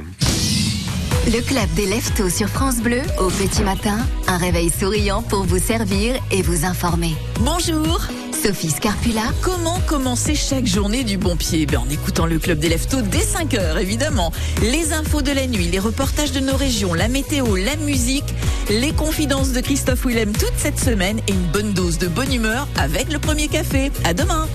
Le 1.25 1.41
club 1.41 1.69
des 1.75 1.85
Leftos 1.85 2.29
sur 2.29 2.49
France 2.49 2.77
Bleu, 2.77 3.01
au 3.17 3.27
petit 3.27 3.63
matin, 3.63 3.97
un 4.27 4.37
réveil 4.37 4.69
souriant 4.69 5.21
pour 5.21 5.43
vous 5.45 5.57
servir 5.57 6.15
et 6.31 6.41
vous 6.41 6.65
informer. 6.65 7.15
Bonjour 7.39 8.01
Sophie 8.43 8.71
Scarpula, 8.71 9.21
Comment 9.41 9.79
commencer 9.87 10.35
chaque 10.35 10.65
journée 10.65 11.05
du 11.05 11.17
bon 11.17 11.37
pied? 11.37 11.65
Ben, 11.65 11.77
En 11.79 11.89
écoutant 11.89 12.25
le 12.25 12.39
club 12.39 12.59
des 12.59 12.67
Leftos 12.67 13.01
dès 13.03 13.21
5 13.21 13.53
heures, 13.53 13.77
évidemment. 13.77 14.33
Les 14.61 14.91
infos 14.91 15.21
de 15.21 15.31
la 15.31 15.47
nuit, 15.47 15.69
les 15.71 15.79
reportages 15.79 16.33
de 16.33 16.41
nos 16.41 16.57
régions, 16.57 16.93
la 16.93 17.07
météo, 17.07 17.55
la 17.55 17.77
musique, 17.77 18.33
les 18.69 18.91
confidences 18.91 19.53
de 19.53 19.61
Christophe 19.61 20.05
Willem 20.05 20.33
toute 20.33 20.53
cette 20.57 20.79
semaine 20.79 21.19
et 21.29 21.31
une 21.31 21.51
bonne 21.53 21.71
dose 21.71 21.99
de 21.99 22.09
bonne 22.09 22.33
humeur 22.33 22.67
avec 22.75 23.13
le 23.13 23.19
premier 23.19 23.47
café. 23.47 23.91
À 24.03 24.13
demain 24.13 24.47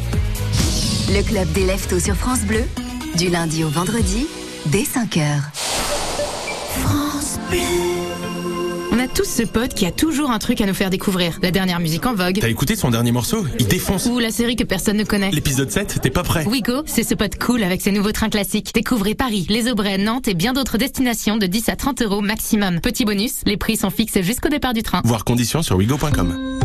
le 1.10 1.22
club 1.22 1.50
des 1.52 1.64
Leftos 1.64 2.00
sur 2.00 2.14
France 2.14 2.40
Bleu, 2.40 2.62
du 3.16 3.30
lundi 3.30 3.64
au 3.64 3.70
vendredi, 3.70 4.26
dès 4.66 4.82
5h. 4.82 5.57
France 6.80 7.38
Bleu 7.50 7.58
On 8.92 8.98
a 8.98 9.08
tous 9.08 9.24
ce 9.24 9.42
pote 9.42 9.74
qui 9.74 9.86
a 9.86 9.90
toujours 9.90 10.30
un 10.30 10.38
truc 10.38 10.60
à 10.60 10.66
nous 10.66 10.74
faire 10.74 10.90
découvrir. 10.90 11.38
La 11.42 11.50
dernière 11.50 11.80
musique 11.80 12.06
en 12.06 12.14
vogue. 12.14 12.38
T'as 12.40 12.48
écouté 12.48 12.76
son 12.76 12.90
dernier 12.90 13.12
morceau? 13.12 13.44
Il 13.58 13.66
défonce. 13.66 14.06
Ou 14.06 14.18
la 14.18 14.30
série 14.30 14.56
que 14.56 14.64
personne 14.64 14.96
ne 14.96 15.04
connaît. 15.04 15.30
L'épisode 15.30 15.70
7, 15.70 16.00
t'es 16.02 16.10
pas 16.10 16.22
prêt. 16.22 16.44
Wigo, 16.46 16.82
c'est 16.86 17.02
ce 17.02 17.14
pote 17.14 17.38
cool 17.38 17.62
avec 17.62 17.80
ses 17.80 17.92
nouveaux 17.92 18.12
trains 18.12 18.30
classiques. 18.30 18.72
Découvrez 18.74 19.14
Paris, 19.14 19.46
les 19.48 19.70
Aubrais, 19.70 19.98
Nantes 19.98 20.28
et 20.28 20.34
bien 20.34 20.52
d'autres 20.52 20.78
destinations 20.78 21.36
de 21.36 21.46
10 21.46 21.68
à 21.68 21.76
30 21.76 22.02
euros 22.02 22.20
maximum. 22.20 22.80
Petit 22.80 23.04
bonus, 23.04 23.40
les 23.46 23.56
prix 23.56 23.76
sont 23.76 23.90
fixes 23.90 24.20
jusqu'au 24.20 24.48
départ 24.48 24.74
du 24.74 24.82
train. 24.82 25.02
Voir 25.04 25.24
conditions 25.24 25.62
sur 25.62 25.76
wigo.com. 25.76 26.58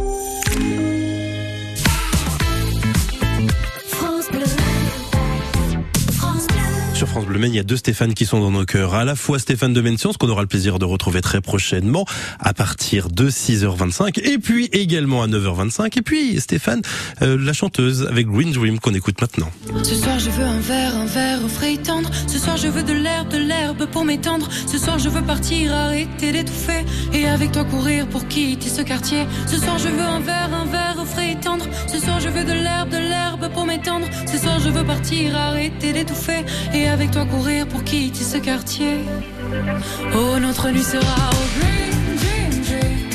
Bleu 7.33 7.41
Maine, 7.41 7.53
il 7.53 7.57
y 7.57 7.59
a 7.59 7.63
deux 7.63 7.77
Stéphane 7.77 8.13
qui 8.13 8.27
sont 8.27 8.39
dans 8.39 8.51
nos 8.51 8.63
cœurs. 8.63 8.93
À 8.93 9.05
la 9.05 9.15
fois 9.15 9.39
Stéphane 9.39 9.73
de 9.73 9.81
Mentions, 9.81 10.13
qu'on 10.13 10.29
aura 10.29 10.41
le 10.43 10.47
plaisir 10.47 10.77
de 10.77 10.85
retrouver 10.85 11.21
très 11.21 11.41
prochainement 11.41 12.05
à 12.39 12.53
partir 12.53 13.09
de 13.09 13.27
6h25 13.27 14.19
et 14.23 14.37
puis 14.37 14.69
également 14.71 15.23
à 15.23 15.27
9h25 15.27 15.97
et 15.97 16.03
puis 16.03 16.39
Stéphane, 16.39 16.83
euh, 17.23 17.35
la 17.39 17.53
chanteuse 17.53 18.05
avec 18.07 18.27
Green 18.27 18.51
Dream 18.51 18.79
qu'on 18.79 18.93
écoute 18.93 19.19
maintenant. 19.19 19.49
Ce 19.81 19.95
soir 19.95 20.19
je 20.19 20.29
veux 20.29 20.43
un 20.43 20.59
verre, 20.59 20.95
un 20.95 21.05
verre 21.07 21.43
au 21.43 21.47
frais 21.47 21.77
tendre. 21.77 22.07
Ce 22.27 22.37
soir 22.37 22.55
je 22.55 22.67
veux 22.67 22.83
de 22.83 22.93
l'herbe, 22.93 23.29
de 23.29 23.39
l'herbe 23.39 23.87
pour 23.87 24.05
m'étendre. 24.05 24.47
Ce 24.67 24.77
soir 24.77 24.99
je 24.99 25.09
veux 25.09 25.23
partir, 25.23 25.73
arrêter 25.73 26.33
d'étouffer. 26.33 26.85
Et 27.13 27.25
avec 27.25 27.51
toi 27.51 27.63
courir 27.63 28.07
pour 28.09 28.27
quitter 28.27 28.69
ce 28.69 28.83
quartier. 28.83 29.25
Ce 29.47 29.57
soir 29.57 29.79
je 29.79 29.87
veux 29.87 30.01
un 30.01 30.19
verre, 30.19 30.53
un 30.53 30.65
verre 30.65 30.97
au 31.01 31.05
frais 31.05 31.35
tendre. 31.41 31.65
Ce 31.87 31.97
soir 31.97 32.19
je 32.19 32.29
veux 32.29 32.43
de 32.43 32.53
l'herbe, 32.53 32.89
de 32.89 32.97
l'herbe 32.97 33.51
pour 33.53 33.65
m'étendre. 33.65 34.05
Ce 34.31 34.37
soir 34.37 34.59
je 34.59 34.69
veux 34.69 34.85
partir, 34.85 35.35
arrêter 35.35 35.93
d'étouffer. 35.93 36.45
Et 36.75 36.87
avec 36.87 37.09
toi 37.09 37.22
courir 37.25 37.67
pour 37.67 37.83
quitter 37.83 38.23
ce 38.23 38.37
quartier. 38.37 38.97
Oh 40.15 40.39
notre 40.39 40.69
nuit 40.69 40.83
sera 40.83 41.29
au 41.29 41.45
green 41.59 42.17
dream 42.21 42.61
dream. 42.63 43.09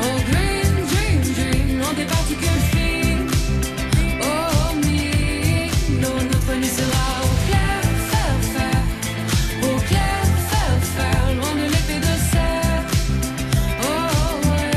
Oh 0.00 0.18
green 0.30 0.72
dream 0.90 1.20
dream. 1.34 1.78
Loin 1.78 1.92
des 1.94 2.04
particules 2.04 2.62
fines. 2.72 3.28
Oh 4.22 4.74
me, 4.76 6.00
non, 6.02 6.16
notre 6.32 6.54
nuit 6.58 6.74
sera 6.80 7.06
au 7.22 7.32
clair, 7.46 7.80
faire, 8.10 8.40
faire. 8.54 8.82
Au 9.62 9.76
clair, 9.88 10.22
faire, 10.50 10.78
faire. 10.96 11.26
Loin 11.36 11.54
de 11.60 11.66
l'épée 11.72 12.00
de 12.00 12.14
serre. 12.30 12.84
Oh 13.82 14.48
ouais. 14.48 14.70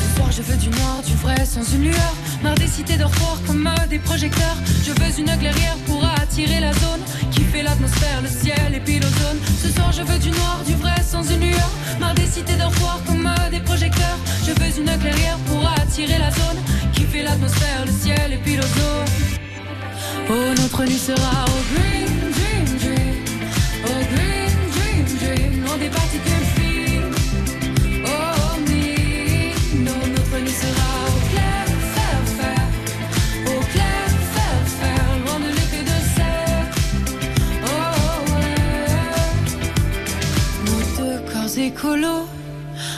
Ce 0.00 0.16
soir 0.16 0.30
je 0.32 0.42
veux 0.42 0.56
du 0.56 0.68
noir, 0.70 1.02
du 1.06 1.14
vrai, 1.14 1.44
sans 1.44 1.64
une 1.74 1.84
lueur. 1.84 2.14
Marre 2.42 2.54
des 2.54 2.68
cités 2.68 2.96
dortoirs 2.96 3.38
comme 3.46 3.66
euh, 3.66 3.86
des 3.88 3.98
projecteurs. 3.98 4.56
Je 4.84 4.92
veux 4.92 5.18
une 5.18 5.36
clairière 5.38 5.76
pour 5.86 6.04
la 6.46 6.72
zone. 6.72 7.02
Qui 7.30 7.42
fait 7.42 7.62
l'atmosphère, 7.62 8.22
le 8.22 8.28
ciel 8.28 8.74
et 8.74 8.80
puis 8.80 8.98
l'ozone. 8.98 9.38
Ce 9.62 9.68
soir 9.68 9.92
je 9.92 10.02
veux 10.02 10.18
du 10.18 10.30
noir, 10.30 10.62
du 10.66 10.74
vrai, 10.74 10.94
sans 11.04 11.22
une 11.22 11.40
lueur. 11.40 11.70
Marre 11.98 12.14
des 12.14 12.26
cités 12.26 12.56
dortoirs 12.56 13.00
comme 13.06 13.26
euh, 13.26 13.50
des 13.50 13.60
projecteurs. 13.60 14.18
Je 14.46 14.52
veux 14.52 14.78
une 14.78 14.98
clairière 14.98 15.38
pour 15.46 15.66
attirer 15.66 16.18
la 16.18 16.30
zone. 16.30 16.58
Qui 16.92 17.02
fait 17.02 17.22
l'atmosphère, 17.22 17.84
le 17.86 17.92
ciel 17.92 18.32
et 18.32 18.38
puis 18.38 18.56
l'ozone. 18.56 19.08
Oh, 20.30 20.54
notre 20.56 20.84
nuit 20.84 20.98
sera 20.98 21.44
au 21.46 21.74
green 21.74 21.97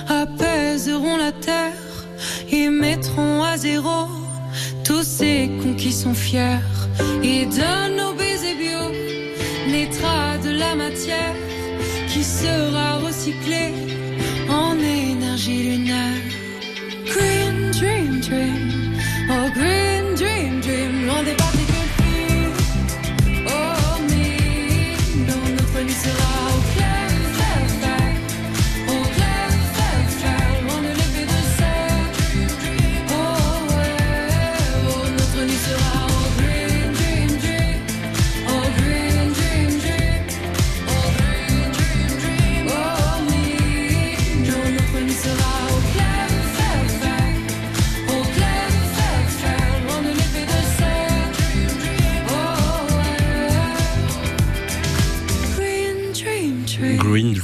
apaiseront 0.08 1.16
la 1.16 1.32
terre 1.32 1.72
et 2.50 2.68
mettront 2.68 3.42
à 3.42 3.56
zéro 3.56 4.08
tous 4.84 5.02
ces 5.02 5.50
cons 5.62 5.74
qui 5.74 5.92
sont 5.92 6.14
fiers. 6.14 6.60
Et 7.22 7.46
de 7.46 7.96
nos 7.96 8.12
bio 8.14 8.82
naîtra 9.68 10.38
de 10.44 10.50
la 10.50 10.74
matière 10.74 11.34
qui 12.08 12.24
sera 12.24 12.96
recyclée 12.96 13.72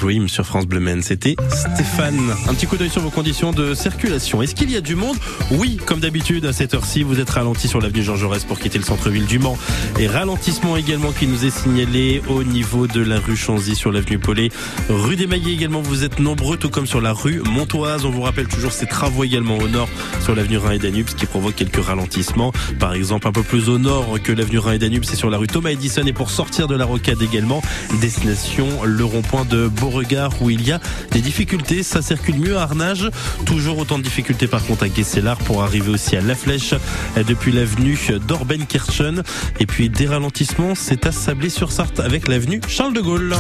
Dream 0.06 0.28
sur 0.28 0.46
France 0.46 0.66
Bleu 0.66 0.78
Maine. 0.78 1.02
C'était 1.02 1.34
Stéphane. 1.48 2.32
Un 2.48 2.54
petit 2.54 2.68
coup 2.68 2.76
d'œil 2.76 2.90
sur 2.90 3.02
vos 3.02 3.10
conditions 3.10 3.50
de 3.50 3.74
circulation. 3.74 4.40
Est-ce 4.40 4.54
qu'il 4.54 4.70
y 4.70 4.76
a 4.76 4.80
du 4.80 4.94
monde? 4.94 5.16
Oui, 5.50 5.80
comme 5.84 5.98
d'habitude, 5.98 6.46
à 6.46 6.52
cette 6.52 6.74
heure-ci, 6.74 7.02
vous 7.02 7.18
êtes 7.18 7.28
ralenti 7.28 7.66
sur 7.66 7.80
l'avenue 7.80 8.04
Jean 8.04 8.14
Jaurès 8.14 8.44
pour 8.44 8.60
quitter 8.60 8.78
le 8.78 8.84
centre-ville 8.84 9.26
du 9.26 9.40
Mans. 9.40 9.58
Et 9.98 10.06
ralentissement 10.06 10.76
également 10.76 11.10
qui 11.10 11.26
nous 11.26 11.44
est 11.44 11.50
signalé 11.50 12.22
au 12.28 12.44
niveau 12.44 12.86
de 12.86 13.00
la 13.00 13.18
rue 13.18 13.36
Chanzy 13.36 13.74
sur 13.74 13.90
l'avenue 13.90 14.20
Paulet. 14.20 14.50
Rue 14.88 15.16
des 15.16 15.26
Maillets 15.26 15.54
également, 15.54 15.82
vous 15.82 16.04
êtes 16.04 16.20
nombreux, 16.20 16.56
tout 16.56 16.70
comme 16.70 16.86
sur 16.86 17.00
la 17.00 17.12
rue 17.12 17.42
Montoise. 17.44 18.04
On 18.04 18.10
vous 18.10 18.22
rappelle 18.22 18.46
toujours 18.46 18.70
ces 18.70 18.86
travaux 18.86 19.24
également 19.24 19.58
au 19.58 19.66
nord 19.66 19.88
sur 20.22 20.36
l'avenue 20.36 20.58
Rhin 20.58 20.70
et 20.70 20.78
Danube, 20.78 21.08
ce 21.08 21.16
qui 21.16 21.26
provoque 21.26 21.56
quelques 21.56 21.84
ralentissements. 21.84 22.52
Par 22.78 22.94
exemple, 22.94 23.26
un 23.26 23.32
peu 23.32 23.42
plus 23.42 23.68
au 23.68 23.78
nord 23.78 24.18
que 24.22 24.30
l'avenue 24.30 24.58
Rhin 24.58 24.74
et 24.74 24.78
Danube, 24.78 25.02
c'est 25.04 25.16
sur 25.16 25.30
la 25.30 25.38
rue 25.38 25.48
Thomas 25.48 25.70
Edison 25.70 26.06
et 26.06 26.12
pour 26.12 26.30
sortir 26.30 26.68
de 26.68 26.76
la 26.76 26.84
rocade 26.84 27.20
également, 27.22 27.60
destination 28.00 28.68
le 28.84 29.04
rond-point 29.04 29.44
de 29.46 29.66
Beauregard 29.96 30.42
où 30.42 30.50
il 30.50 30.66
y 30.66 30.72
a 30.72 30.80
des 31.12 31.22
difficultés. 31.22 31.82
Ça 31.82 32.02
circule 32.02 32.38
mieux 32.38 32.58
à 32.58 32.62
Arnage. 32.62 33.10
Toujours 33.46 33.78
autant 33.78 33.96
de 33.98 34.02
difficultés 34.02 34.46
par 34.46 34.62
contre 34.64 34.84
à 34.84 34.88
Guesselard 34.88 35.38
pour 35.38 35.62
arriver 35.62 35.90
aussi 35.90 36.16
à 36.16 36.20
La 36.20 36.34
Flèche 36.34 36.74
euh, 37.16 37.24
depuis 37.24 37.50
l'avenue 37.50 37.98
d'Orben-Kirchen. 38.28 39.22
Et 39.58 39.64
puis 39.64 39.88
des 39.88 40.06
ralentissements, 40.06 40.74
c'est 40.74 41.06
à 41.06 41.12
Sablé-sur-Sarthe 41.12 42.00
avec 42.00 42.28
l'avenue 42.28 42.60
Charles 42.68 42.92
de 42.92 43.00
Gaulle. 43.00 43.34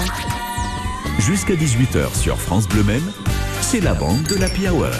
Jusqu'à 1.18 1.54
18h 1.54 2.18
sur 2.18 2.40
France 2.40 2.66
Bleu 2.68 2.84
Maine, 2.84 3.12
c'est 3.60 3.80
la 3.80 3.92
bande 3.92 4.22
de 4.22 4.36
l'Happy 4.36 4.66
Hour. 4.68 4.92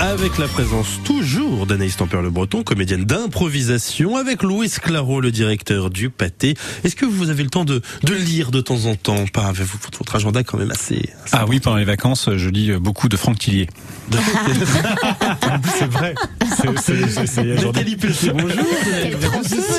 Avec 0.00 0.38
la 0.38 0.48
présence 0.48 0.98
toujours 1.04 1.66
d'Anaïs 1.66 1.96
Tempère 1.96 2.22
le 2.22 2.30
Breton, 2.30 2.62
comédienne 2.62 3.04
d'improvisation, 3.04 4.16
avec 4.16 4.42
Louis 4.42 4.70
Claro, 4.70 5.20
le 5.20 5.30
directeur 5.30 5.90
du 5.90 6.08
pâté. 6.08 6.54
Est-ce 6.84 6.96
que 6.96 7.04
vous 7.04 7.28
avez 7.28 7.42
le 7.42 7.50
temps 7.50 7.66
de, 7.66 7.82
de 8.02 8.14
lire 8.14 8.50
de 8.50 8.62
temps 8.62 8.86
en 8.86 8.96
temps? 8.96 9.26
Pas 9.30 9.46
avec 9.46 9.66
votre, 9.66 10.16
agenda 10.16 10.42
quand 10.42 10.56
même 10.56 10.70
assez. 10.70 11.10
assez 11.22 11.32
Ah 11.32 11.44
oui, 11.46 11.60
pendant 11.60 11.76
les 11.76 11.84
vacances, 11.84 12.30
je 12.34 12.48
lis 12.48 12.72
beaucoup 12.72 13.10
de 13.10 13.16
Franck 13.18 13.40
Tillier. 13.40 13.68
c'est 15.78 15.86
vrai. 15.90 16.14
C'est- 16.56 17.96
Pelletier, 17.96 18.30
bonjour. 18.34 18.64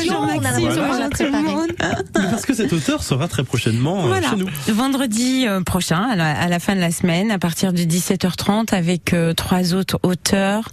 Bonjour, 0.09 0.19
on 0.21 0.27
a 0.27 0.33
l'impression 0.35 0.61
Bonjour 0.67 0.87
qu'on 0.87 0.97
l'a 0.99 1.09
tout 1.09 1.23
le 1.23 1.31
monde. 1.31 1.71
Parce 2.13 2.45
que 2.45 2.53
cet 2.53 2.71
auteur 2.73 3.03
sera 3.03 3.27
très 3.27 3.43
prochainement 3.43 4.03
euh, 4.05 4.07
Voilà, 4.07 4.29
chez 4.29 4.35
nous. 4.37 4.47
vendredi 4.69 5.45
euh, 5.47 5.61
prochain, 5.61 6.01
à 6.11 6.15
la, 6.15 6.31
à 6.39 6.47
la 6.47 6.59
fin 6.59 6.75
de 6.75 6.79
la 6.81 6.91
semaine, 6.91 7.31
à 7.31 7.39
partir 7.39 7.73
de 7.73 7.79
17h30, 7.81 8.73
avec 8.73 9.13
euh, 9.13 9.33
trois 9.33 9.73
autres 9.73 9.99
auteurs. 10.03 10.69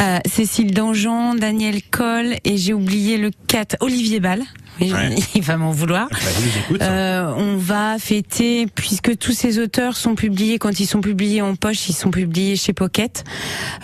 Euh, 0.00 0.18
Cécile 0.26 0.72
Dangean, 0.74 1.34
Daniel 1.34 1.80
Coll 1.90 2.34
et 2.44 2.56
j'ai 2.58 2.74
oublié 2.74 3.16
le 3.18 3.30
4, 3.48 3.76
Olivier 3.80 4.20
Ball. 4.20 4.42
Oui, 4.80 4.92
Ouais. 4.92 5.14
Il 5.34 5.42
va 5.42 5.56
m'en 5.56 5.70
vouloir. 5.70 6.08
Bah, 6.10 6.16
nous 6.40 6.58
écoute. 6.60 6.82
Euh, 6.82 7.32
on 7.36 7.56
va 7.56 7.96
fêter, 7.98 8.66
puisque 8.74 9.16
tous 9.18 9.32
ces 9.32 9.58
auteurs 9.58 9.96
sont 9.96 10.14
publiés, 10.14 10.58
quand 10.58 10.80
ils 10.80 10.86
sont 10.86 11.00
publiés 11.00 11.42
en 11.42 11.54
poche, 11.56 11.88
ils 11.88 11.94
sont 11.94 12.10
publiés 12.10 12.56
chez 12.56 12.72
Pocket, 12.72 13.24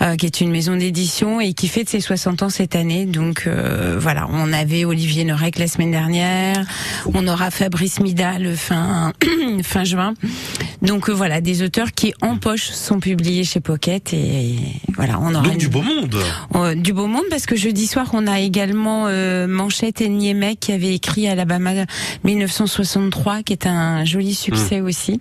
euh, 0.01 0.15
qui 0.15 0.25
est 0.25 0.41
une 0.41 0.51
maison 0.51 0.75
d'édition 0.75 1.39
et 1.41 1.53
qui 1.53 1.67
fête 1.67 1.89
ses 1.89 1.99
60 2.01 2.43
ans 2.43 2.49
cette 2.49 2.75
année. 2.75 3.05
Donc 3.05 3.43
euh, 3.47 3.97
voilà, 3.99 4.27
on 4.31 4.51
avait 4.53 4.85
Olivier 4.85 5.23
Norek 5.23 5.57
la 5.59 5.67
semaine 5.67 5.91
dernière, 5.91 6.65
on 7.13 7.27
aura 7.27 7.51
Fabrice 7.51 7.99
Mida 7.99 8.39
le 8.39 8.55
fin 8.55 9.13
fin 9.63 9.83
juin. 9.83 10.13
Donc 10.81 11.09
voilà, 11.09 11.41
des 11.41 11.61
auteurs 11.63 11.91
qui 11.93 12.13
en 12.21 12.37
poche 12.37 12.69
sont 12.69 12.99
publiés 12.99 13.43
chez 13.43 13.59
Pocket 13.59 14.13
et 14.13 14.55
voilà, 14.95 15.19
on 15.19 15.33
aura 15.33 15.43
Donc 15.43 15.53
une- 15.53 15.57
du 15.59 15.67
beau 15.69 15.81
monde. 15.81 16.15
du 16.77 16.93
beau 16.93 17.07
monde 17.07 17.23
parce 17.29 17.45
que 17.45 17.55
jeudi 17.55 17.87
soir 17.87 18.09
on 18.13 18.27
a 18.27 18.39
également 18.39 19.07
Manchette 19.47 20.01
et 20.01 20.09
Niemek 20.09 20.59
qui 20.59 20.71
avait 20.85 20.95
écrit 20.95 21.27
Alabama 21.27 21.71
1963 22.23 23.43
qui 23.43 23.53
est 23.53 23.65
un 23.67 24.05
joli 24.05 24.33
succès 24.35 24.81
aussi. 24.81 25.19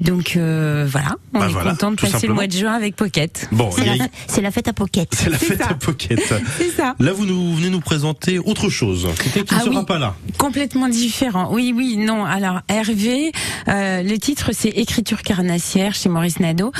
Donc 0.00 0.34
euh, 0.36 0.86
voilà, 0.90 1.16
on 1.34 1.38
Bah 1.40 1.46
est 1.46 1.52
voilà, 1.52 1.70
content 1.72 1.90
de 1.92 1.96
passer 1.96 2.26
le 2.26 2.34
mois 2.34 2.46
de 2.46 2.52
juin 2.52 2.72
avec 2.72 2.96
Pocket. 2.96 3.48
Bon, 3.52 3.70
C'est 3.70 3.88
a- 3.88 3.96
la, 3.96 4.06
c'est 4.26 4.40
la 4.40 4.50
fête 4.50 4.68
à 4.68 4.72
Pocket. 4.72 5.08
c'est 5.14 5.30
la 5.30 5.38
C'est 5.38 5.46
fête 5.46 5.62
ça. 5.62 5.70
à 5.70 5.74
Pocket. 5.74 6.20
C'est 6.58 6.70
ça. 6.70 6.94
Là, 6.98 7.12
vous 7.12 7.26
nous 7.26 7.54
venez 7.54 7.70
nous 7.70 7.80
présenter 7.80 8.38
autre 8.38 8.68
chose. 8.70 9.08
Quelqu'un 9.22 9.42
qui 9.42 9.54
Ah 9.54 9.58
ne 9.58 9.64
sera 9.70 9.80
oui. 9.80 9.86
pas 9.86 9.98
là. 9.98 10.14
Complètement 10.38 10.88
différent. 10.88 11.48
Oui, 11.52 11.72
oui, 11.76 11.96
non. 11.96 12.24
Alors 12.24 12.60
Hervé, 12.68 13.32
euh, 13.68 14.02
le 14.02 14.18
titre 14.18 14.50
c'est 14.52 14.68
Écriture 14.70 15.22
carnassière 15.22 15.94
chez 15.94 16.08
Maurice 16.08 16.40
Nadeau. 16.40 16.72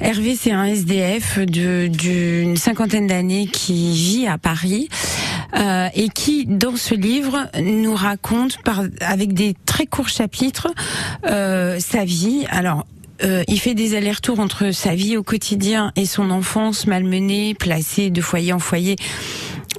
Hervé, 0.00 0.36
c'est 0.40 0.52
un 0.52 0.64
SDF 0.64 1.38
de- 1.38 1.86
d'une 1.88 2.56
cinquantaine 2.56 3.06
d'années 3.06 3.46
qui 3.46 3.92
vit 3.92 4.26
à 4.26 4.38
Paris 4.38 4.88
euh, 5.56 5.88
et 5.94 6.08
qui, 6.08 6.46
dans 6.46 6.76
ce 6.76 6.94
livre, 6.94 7.48
nous 7.60 7.94
raconte 7.94 8.62
par, 8.62 8.82
avec 9.00 9.32
des 9.32 9.54
très 9.66 9.86
courts 9.86 10.08
chapitres 10.08 10.68
euh, 11.26 11.78
sa 11.80 12.04
vie. 12.04 12.46
Alors. 12.50 12.84
euh, 13.24 13.42
il 13.48 13.58
fait 13.58 13.74
des 13.74 13.96
allers-retours 13.96 14.38
entre 14.38 14.70
sa 14.70 14.94
vie 14.94 15.16
au 15.16 15.24
quotidien 15.24 15.90
et 15.96 16.06
son 16.06 16.30
enfance 16.30 16.86
malmenée, 16.86 17.54
placée 17.54 18.10
de 18.10 18.20
foyer 18.20 18.52
en 18.52 18.60
foyer 18.60 18.94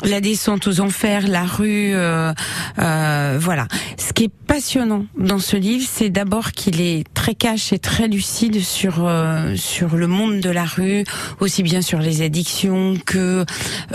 la 0.03 0.21
descente 0.21 0.67
aux 0.67 0.79
enfers, 0.79 1.27
la 1.27 1.43
rue, 1.43 1.93
euh, 1.93 2.33
euh, 2.79 3.37
voilà. 3.39 3.67
Ce 3.97 4.13
qui 4.13 4.25
est 4.25 4.29
passionnant 4.47 5.05
dans 5.17 5.39
ce 5.39 5.55
livre, 5.57 5.85
c'est 5.91 6.09
d'abord 6.09 6.51
qu'il 6.51 6.81
est 6.81 7.03
très 7.13 7.35
cash 7.35 7.73
et 7.73 7.79
très 7.79 8.07
lucide 8.07 8.61
sur 8.61 9.05
euh, 9.07 9.55
sur 9.55 9.95
le 9.95 10.07
monde 10.07 10.39
de 10.39 10.49
la 10.49 10.63
rue, 10.65 11.03
aussi 11.39 11.63
bien 11.63 11.81
sur 11.81 11.99
les 11.99 12.21
addictions 12.21 12.95
que 13.05 13.45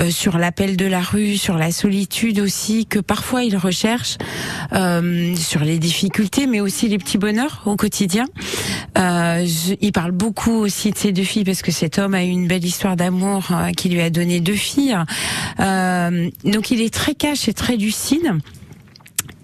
euh, 0.00 0.10
sur 0.10 0.38
l'appel 0.38 0.76
de 0.76 0.86
la 0.86 1.00
rue, 1.00 1.36
sur 1.36 1.56
la 1.56 1.72
solitude 1.72 2.38
aussi, 2.40 2.86
que 2.86 2.98
parfois 2.98 3.42
il 3.42 3.56
recherche 3.56 4.16
euh, 4.72 5.34
sur 5.36 5.60
les 5.64 5.78
difficultés, 5.78 6.46
mais 6.46 6.60
aussi 6.60 6.88
les 6.88 6.98
petits 6.98 7.18
bonheurs 7.18 7.62
au 7.66 7.76
quotidien. 7.76 8.24
Euh, 8.98 9.44
je- 9.46 9.74
il 9.80 9.92
parle 9.92 10.12
beaucoup 10.12 10.52
aussi 10.52 10.90
de 10.90 10.98
ses 10.98 11.12
deux 11.12 11.24
filles 11.24 11.44
parce 11.44 11.62
que 11.62 11.72
cet 11.72 11.98
homme 11.98 12.14
a 12.14 12.22
eu 12.24 12.28
une 12.28 12.46
belle 12.46 12.64
histoire 12.64 12.96
d'amour 12.96 13.48
qui 13.76 13.88
lui 13.88 14.00
a 14.00 14.10
donné 14.10 14.40
deux 14.40 14.54
filles. 14.54 14.96
Donc 16.44 16.70
il 16.70 16.80
est 16.80 16.92
très 16.92 17.14
cash 17.14 17.48
et 17.48 17.54
très 17.54 17.76
lucide. 17.76 18.32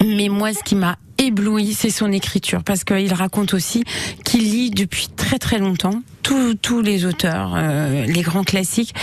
Mais 0.05 0.29
moi, 0.29 0.55
ce 0.55 0.63
qui 0.63 0.77
m'a 0.77 0.97
ébloui, 1.19 1.75
c'est 1.75 1.91
son 1.91 2.11
écriture, 2.11 2.63
parce 2.65 2.85
qu'il 2.85 3.13
raconte 3.13 3.53
aussi 3.53 3.85
qu'il 4.25 4.45
lit 4.45 4.71
depuis 4.71 5.09
très 5.15 5.39
très 5.39 5.59
longtemps 5.59 6.03
tous 6.23 6.55
tous 6.55 6.81
les 6.81 7.05
auteurs, 7.05 7.53
euh, 7.55 8.07
les 8.07 8.23
grands 8.23 8.45
classiques. 8.45 8.95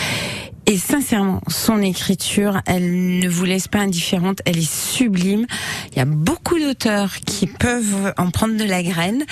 Et 0.70 0.78
sincèrement, 0.78 1.40
son 1.48 1.82
écriture, 1.82 2.62
elle 2.66 3.20
ne 3.20 3.30
vous 3.30 3.46
laisse 3.46 3.70
pas 3.70 3.80
indifférente, 3.80 4.42
elle 4.44 4.58
est 4.58 4.70
sublime. 4.70 5.46
Il 5.94 5.98
y 5.98 6.02
a 6.02 6.06
beaucoup 6.06 6.60
d'auteurs 6.60 7.22
qui 7.26 7.48
peuvent 7.48 8.14
en 8.18 8.32
prendre 8.32 8.58
de 8.58 8.66
la 8.66 8.84
graine. 8.84 9.24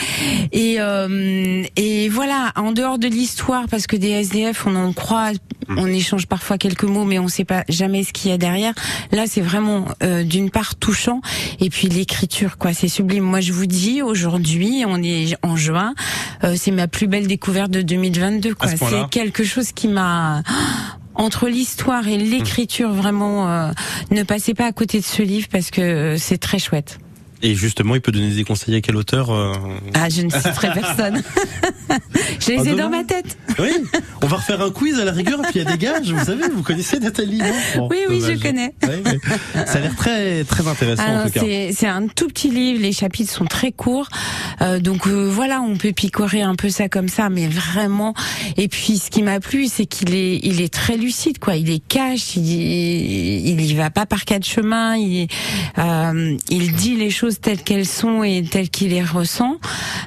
Et, 0.53 0.77
euh, 0.79 1.63
et 1.75 2.07
voilà, 2.07 2.53
en 2.55 2.71
dehors 2.71 2.97
de 2.99 3.09
l'histoire, 3.09 3.65
parce 3.69 3.86
que 3.86 3.97
des 3.97 4.11
SDF, 4.11 4.65
on 4.65 4.77
en 4.77 4.93
croit, 4.93 5.31
on 5.67 5.88
échange 5.88 6.25
parfois 6.25 6.57
quelques 6.57 6.86
mots, 6.86 7.03
mais 7.03 7.19
on 7.19 7.25
ne 7.25 7.29
sait 7.29 7.43
pas 7.43 7.65
jamais 7.67 8.05
ce 8.05 8.13
qu'il 8.13 8.31
y 8.31 8.33
a 8.33 8.38
derrière. 8.38 8.73
Là, 9.11 9.25
c'est 9.27 9.41
vraiment 9.41 9.88
euh, 10.03 10.23
d'une 10.23 10.49
part 10.49 10.75
touchant, 10.75 11.19
et 11.59 11.69
puis 11.69 11.89
l'écriture, 11.89 12.57
quoi, 12.57 12.73
c'est 12.73 12.88
sublime. 12.88 13.25
Moi, 13.25 13.41
je 13.41 13.51
vous 13.51 13.65
dis, 13.65 14.01
aujourd'hui, 14.01 14.86
on 14.88 15.03
est 15.03 15.36
en 15.43 15.57
juin, 15.57 15.95
euh, 16.45 16.55
c'est 16.57 16.71
ma 16.71 16.88
plus 16.88 17.07
belle 17.07 17.27
découverte 17.27 17.71
de 17.71 17.81
2022. 17.81 18.55
Quoi. 18.55 18.69
C'est 18.69 19.09
quelque 19.09 19.43
chose 19.43 19.73
qui 19.73 19.89
m'a 19.89 20.41
entre 21.16 21.47
l'histoire 21.47 22.07
et 22.07 22.18
l'écriture, 22.18 22.91
vraiment, 22.91 23.49
euh, 23.49 23.72
ne 24.11 24.24
passez 24.24 24.53
pas 24.53 24.66
à 24.66 24.72
côté 24.72 24.99
de 24.99 25.05
ce 25.05 25.22
livre 25.22 25.47
parce 25.51 25.72
que 25.72 25.82
euh, 25.82 26.18
c'est 26.18 26.38
très 26.38 26.59
chouette. 26.59 26.99
Et 27.46 27.54
justement, 27.54 27.93
il 27.93 28.02
peut 28.02 28.12
donner 28.12 28.32
des 28.32 28.43
conseils 28.43 28.74
à 28.74 28.82
quel 28.82 28.96
auteur 28.96 29.30
euh, 29.30 29.54
Ah, 29.93 30.10
je 30.10 30.24
ne 30.24 30.32
citerai 30.32 30.70
personne. 30.74 31.22
je 32.39 32.52
les 32.52 32.70
ai 32.70 32.76
dans 32.76 32.89
ma 32.89 33.04
tête. 33.04 33.38
Oui, 33.60 33.70
on 34.24 34.26
va 34.26 34.38
refaire 34.38 34.62
un 34.64 34.72
quiz 34.72 35.00
à 35.00 35.06
la 35.06 35.12
rigueur, 35.12 35.39
puis 35.43 35.52
il 35.60 35.64
y 35.64 35.68
a 35.68 35.72
des 35.72 35.78
gages, 35.78 36.12
vous 36.12 36.26
savez, 36.26 36.50
vous 36.52 36.64
connaissez 36.64 37.00
Nathalie, 37.00 37.38
non? 37.38 37.54
Bon, 37.76 37.88
Oui, 37.91 38.00
oui, 38.10 38.20
je 38.20 38.41
connais. 38.41 38.74
Ouais, 38.82 39.00
ouais. 39.06 39.20
Ça 39.68 39.78
a 39.78 39.80
l'air 39.82 39.96
très, 39.96 40.43
très 40.43 40.68
intéressant 40.68 41.04
en 41.04 41.26
tout 41.26 41.34
cas. 41.34 41.41
c'est 41.72 41.88
un 41.88 42.08
tout 42.08 42.28
petit 42.30 42.50
livre, 42.50 42.82
les 42.82 42.91
chapitres 42.91 43.32
sont 43.32 43.46
très 43.46 43.72
courts, 43.72 44.10
Euh, 44.62 44.80
donc 44.80 45.06
euh, 45.06 45.30
voilà, 45.30 45.62
on 45.62 45.76
peut 45.78 45.91
picorer 45.91 46.41
un 46.41 46.56
peu 46.56 46.70
ça 46.70 46.89
comme 46.89 47.10
ça, 47.10 47.30
mais 47.30 47.48
vraiment. 47.48 48.16
Et 48.58 48.70
puis 48.70 48.98
ce 48.98 49.12
qui 49.12 49.22
m'a 49.22 49.39
plu, 49.39 49.68
c'est 49.68 49.86
qu'il 49.86 50.16
est, 50.16 50.39
il 50.43 50.62
est 50.62 50.74
très 50.74 50.98
lucide, 50.98 51.38
quoi. 51.39 51.58
Il 51.58 51.70
est 51.70 51.86
cash, 51.86 52.38
il, 52.38 52.46
il 53.48 53.62
y 53.62 53.74
va 53.76 53.89
pas 53.91 54.06
par 54.06 54.24
quatre 54.26 54.46
chemins, 54.46 54.96
il, 54.96 55.28
il 56.50 56.72
dit 56.74 56.96
les 56.96 57.10
choses 57.12 57.34
telles 57.41 57.61
qu'elles 57.61 57.86
sont 57.86 58.23
et 58.23 58.43
telles 58.43 58.69
qu'il 58.69 58.89
les 58.89 59.03
ressent. 59.03 59.57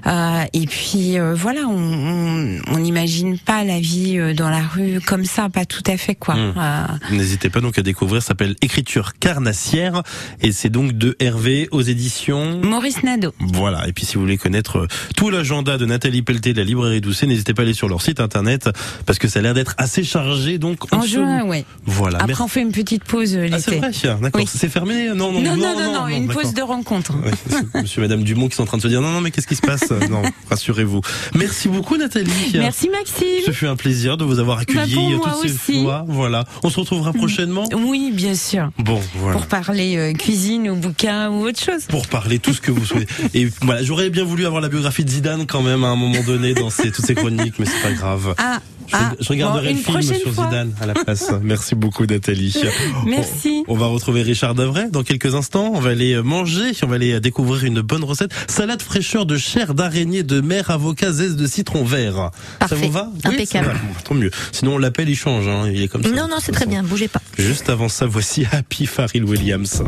Euh, 0.06 0.42
et 0.52 0.66
puis 0.66 1.18
euh, 1.18 1.34
voilà, 1.34 1.62
on 1.68 1.78
on- 1.78 2.58
on 2.70 2.78
n'imagine 2.78 3.38
pas 3.38 3.64
la 3.64 3.80
vie 3.80 4.18
euh, 4.18 4.34
dans 4.34 4.50
la 4.50 4.60
rue 4.60 5.00
comme 5.00 5.24
ça, 5.24 5.48
pas 5.48 5.64
tout 5.64 5.82
à 5.86 5.96
fait, 5.96 6.14
quoi. 6.14 6.34
Hmm. 6.34 6.54
Euh, 6.56 6.84
N'hésitez 7.12 7.50
pas 7.50 7.60
donc 7.60 7.78
à 7.78 7.82
découvrir, 7.82 8.22
ça 8.22 8.28
s'appelle 8.28 8.54
Écriture 8.62 9.12
carnassière, 9.18 10.02
et 10.40 10.52
c'est 10.52 10.68
donc 10.68 10.92
de 10.92 11.16
Hervé 11.20 11.68
aux 11.70 11.80
éditions... 11.82 12.60
Maurice 12.62 13.02
Nadeau. 13.02 13.32
Voilà, 13.40 13.86
et 13.88 13.92
puis 13.92 14.04
si 14.04 14.14
vous 14.14 14.20
voulez 14.22 14.36
connaître 14.38 14.78
euh, 14.78 14.86
tout 15.16 15.30
l'agenda 15.30 15.78
de 15.78 15.86
Nathalie 15.86 16.22
Pelleté 16.22 16.52
de 16.52 16.58
la 16.58 16.64
librairie 16.64 17.00
Doucet, 17.00 17.26
n'hésitez 17.26 17.54
pas 17.54 17.62
à 17.62 17.64
aller 17.64 17.74
sur 17.74 17.88
leur 17.88 18.02
site 18.02 18.20
internet, 18.20 18.68
parce 19.06 19.18
que 19.18 19.28
ça 19.28 19.38
a 19.38 19.42
l'air 19.42 19.54
d'être 19.54 19.74
assez 19.78 20.04
chargé, 20.04 20.58
donc... 20.58 20.92
En 20.92 21.02
se- 21.02 21.08
juin, 21.08 21.42
ouais. 21.44 21.64
Voilà, 21.84 22.16
Après, 22.18 22.28
merci. 22.28 22.42
on 22.42 22.48
fait 22.48 22.62
une 22.62 22.72
petite 22.72 23.04
pause 23.04 23.34
euh, 23.36 23.48
Ah, 23.52 23.58
c'est 23.58 23.72
l'été. 23.72 24.08
vrai, 24.08 24.18
d'accord. 24.22 24.40
Oui. 24.42 24.48
C'est 24.52 24.68
fermé 24.68 25.08
non 25.14 25.32
non, 25.32 25.40
non, 25.40 25.56
non, 25.56 25.74
non, 25.78 25.92
non, 26.00 26.08
une 26.08 26.28
pause 26.28 26.54
de 26.54 26.62
rencontre. 26.62 27.07
Ouais, 27.11 27.30
c'est 27.48 27.74
monsieur 27.82 28.00
et 28.02 28.04
madame 28.09 28.22
Dumont 28.22 28.48
qui 28.48 28.56
sont 28.56 28.62
en 28.62 28.66
train 28.66 28.76
de 28.76 28.82
se 28.82 28.88
dire 28.88 29.00
non, 29.00 29.11
non, 29.11 29.20
mais 29.20 29.30
qu'est-ce 29.30 29.46
qui 29.46 29.56
se 29.56 29.62
passe? 29.62 29.84
Non, 30.11 30.22
rassurez-vous. 30.48 31.00
Merci 31.34 31.68
beaucoup, 31.68 31.96
Nathalie. 31.96 32.30
Merci 32.54 32.88
Maxime. 32.88 33.26
Ce 33.44 33.50
fut 33.50 33.66
un 33.66 33.76
plaisir 33.76 34.16
de 34.16 34.24
vous 34.24 34.38
avoir 34.38 34.59
accueilli 34.59 34.94
Bah, 34.94 35.16
moi 35.16 35.30
toutes 35.32 35.48
ces 35.48 35.54
aussi. 35.54 35.82
fois. 35.82 36.04
Voilà. 36.09 36.44
On 36.62 36.70
se 36.70 36.80
retrouvera 36.80 37.12
prochainement. 37.12 37.64
Oui, 37.76 38.11
bien 38.12 38.34
sûr. 38.34 38.70
Bon, 38.78 39.00
voilà. 39.16 39.36
Pour 39.36 39.46
parler 39.46 39.96
euh, 39.96 40.12
cuisine 40.14 40.68
ou 40.70 40.76
bouquin 40.76 41.30
ou 41.30 41.46
autre 41.46 41.61
chose. 41.61 41.82
Pour 41.88 42.06
parler 42.06 42.38
tout 42.38 42.52
ce 42.54 42.61
que 42.61 42.70
vous 42.70 42.84
souhaitez. 42.84 43.06
Et 43.34 43.48
voilà, 43.62 43.82
j'aurais 43.82 44.09
bien 44.11 44.24
voulu 44.24 44.46
avoir 44.46 44.61
la 44.62 44.68
biographie 44.68 45.04
de 45.04 45.11
Zidane 45.11 45.46
quand 45.46 45.62
même 45.62 45.84
à 45.84 45.88
un 45.88 45.96
moment 45.96 46.22
donné 46.22 46.54
dans 46.54 46.70
ces, 46.70 46.90
toutes 46.90 47.04
ces 47.06 47.14
chroniques, 47.14 47.59
mais 47.59 47.66
c'est 47.66 47.82
pas 47.82 47.92
grave. 47.92 48.34
Ah, 48.38 48.61
Je, 48.89 48.97
ah, 48.97 49.12
je 49.20 49.28
regarderai 49.28 49.74
bon, 49.74 49.93
le 49.95 50.03
film 50.03 50.20
sur 50.20 50.32
fois. 50.32 50.45
Zidane 50.47 50.72
à 50.80 50.86
la 50.86 50.95
place. 51.05 51.30
Merci 51.43 51.74
beaucoup, 51.74 52.07
Nathalie. 52.07 52.55
Merci. 53.07 53.64
On, 53.68 53.74
on 53.74 53.76
va 53.76 53.86
retrouver 53.86 54.22
Richard 54.22 54.55
Davray 54.55 54.91
dans 54.91 55.03
quelques 55.03 55.34
instants. 55.34 55.72
On 55.74 55.80
va 55.80 55.91
aller 55.91 56.20
manger, 56.22 56.72
on 56.82 56.86
va 56.86 56.97
aller 56.97 57.20
découvrir 57.20 57.64
une 57.64 57.80
bonne 57.80 58.05
recette. 58.05 58.32
Salade 58.49 58.82
fraîcheur 58.82 59.26
de 59.26 59.36
chair 59.36 59.74
d'araignée 59.74 60.22
de 60.22 60.41
mer, 60.41 60.70
avocat, 60.70 61.12
zeste 61.12 61.36
de 61.36 61.47
citron 61.47 61.84
vert. 61.84 62.30
Parfait. 62.59 62.76
Ça 62.76 62.82
vous 62.82 62.91
va? 62.91 63.11
Impeccable. 63.24 63.66
va. 63.68 63.74
Tant 64.05 64.14
mieux. 64.14 64.30
Sinon, 64.53 64.74
on 64.74 64.78
l'appelle, 64.78 65.09
il 65.09 65.16
change. 65.16 65.47
Hein. 65.47 65.70
Il 65.72 65.82
est 65.82 65.89
comme 65.89 66.03
ça. 66.03 66.11
Non, 66.11 66.28
non, 66.28 66.36
c'est 66.41 66.53
très 66.53 66.66
bien, 66.66 66.82
bougez 66.82 67.09
pas. 67.09 67.20
Juste 67.39 67.68
avant 67.70 67.89
ça, 67.89 68.07
voici 68.07 68.47
Happy 68.51 68.86
Pharrell 68.86 69.24
Williams. 69.24 69.82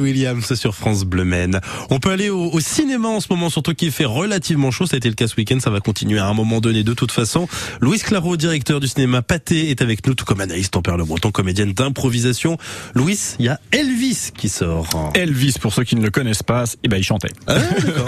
Pharrell 0.00 0.02
Williams 0.02 0.54
sur 0.54 0.74
France 0.74 1.04
Bleu 1.04 1.24
Maine. 1.24 1.60
On 1.90 1.98
peut 1.98 2.10
aller 2.10 2.30
au, 2.30 2.50
au 2.50 2.60
cinéma 2.60 3.08
en 3.08 3.20
ce 3.20 3.26
moment, 3.30 3.50
surtout 3.50 3.74
qu'il 3.74 3.90
fait 3.90 4.04
relativement 4.04 4.70
chaud. 4.70 4.86
Ça 4.86 4.94
a 4.94 4.98
été 4.98 5.08
le 5.08 5.14
cas 5.14 5.26
ce 5.26 5.36
week-end, 5.36 5.58
ça 5.60 5.70
va 5.70 5.80
continuer 5.80 6.18
à 6.18 6.26
un 6.26 6.34
moment 6.34 6.60
donné 6.60 6.82
de 6.82 6.94
toute 6.94 7.12
façon. 7.12 7.48
Louis 7.80 7.98
Claro, 7.98 8.36
directeur 8.36 8.80
du 8.80 8.88
cinéma 8.88 9.22
Pâté, 9.22 9.70
est 9.70 9.82
avec 9.82 10.06
nous, 10.06 10.14
tout 10.14 10.24
comme 10.24 10.40
Anaïs 10.40 10.70
Tempère 10.70 10.96
Le 10.96 11.04
Breton, 11.04 11.30
comédienne 11.30 11.72
d'improvisation. 11.72 12.56
Louis, 12.94 13.18
il 13.38 13.46
y 13.46 13.48
a 13.48 13.60
Elvis 13.72 14.30
qui 14.36 14.48
sort. 14.48 14.88
Elvis, 15.14 15.54
pour 15.60 15.72
ceux 15.72 15.84
qui 15.84 15.96
ne 15.96 16.02
le 16.02 16.10
connaissent 16.10 16.42
pas, 16.42 16.64
eh 16.82 16.88
ben 16.88 16.96
il 16.96 17.04
chantait. 17.04 17.32
Ah, 17.46 17.54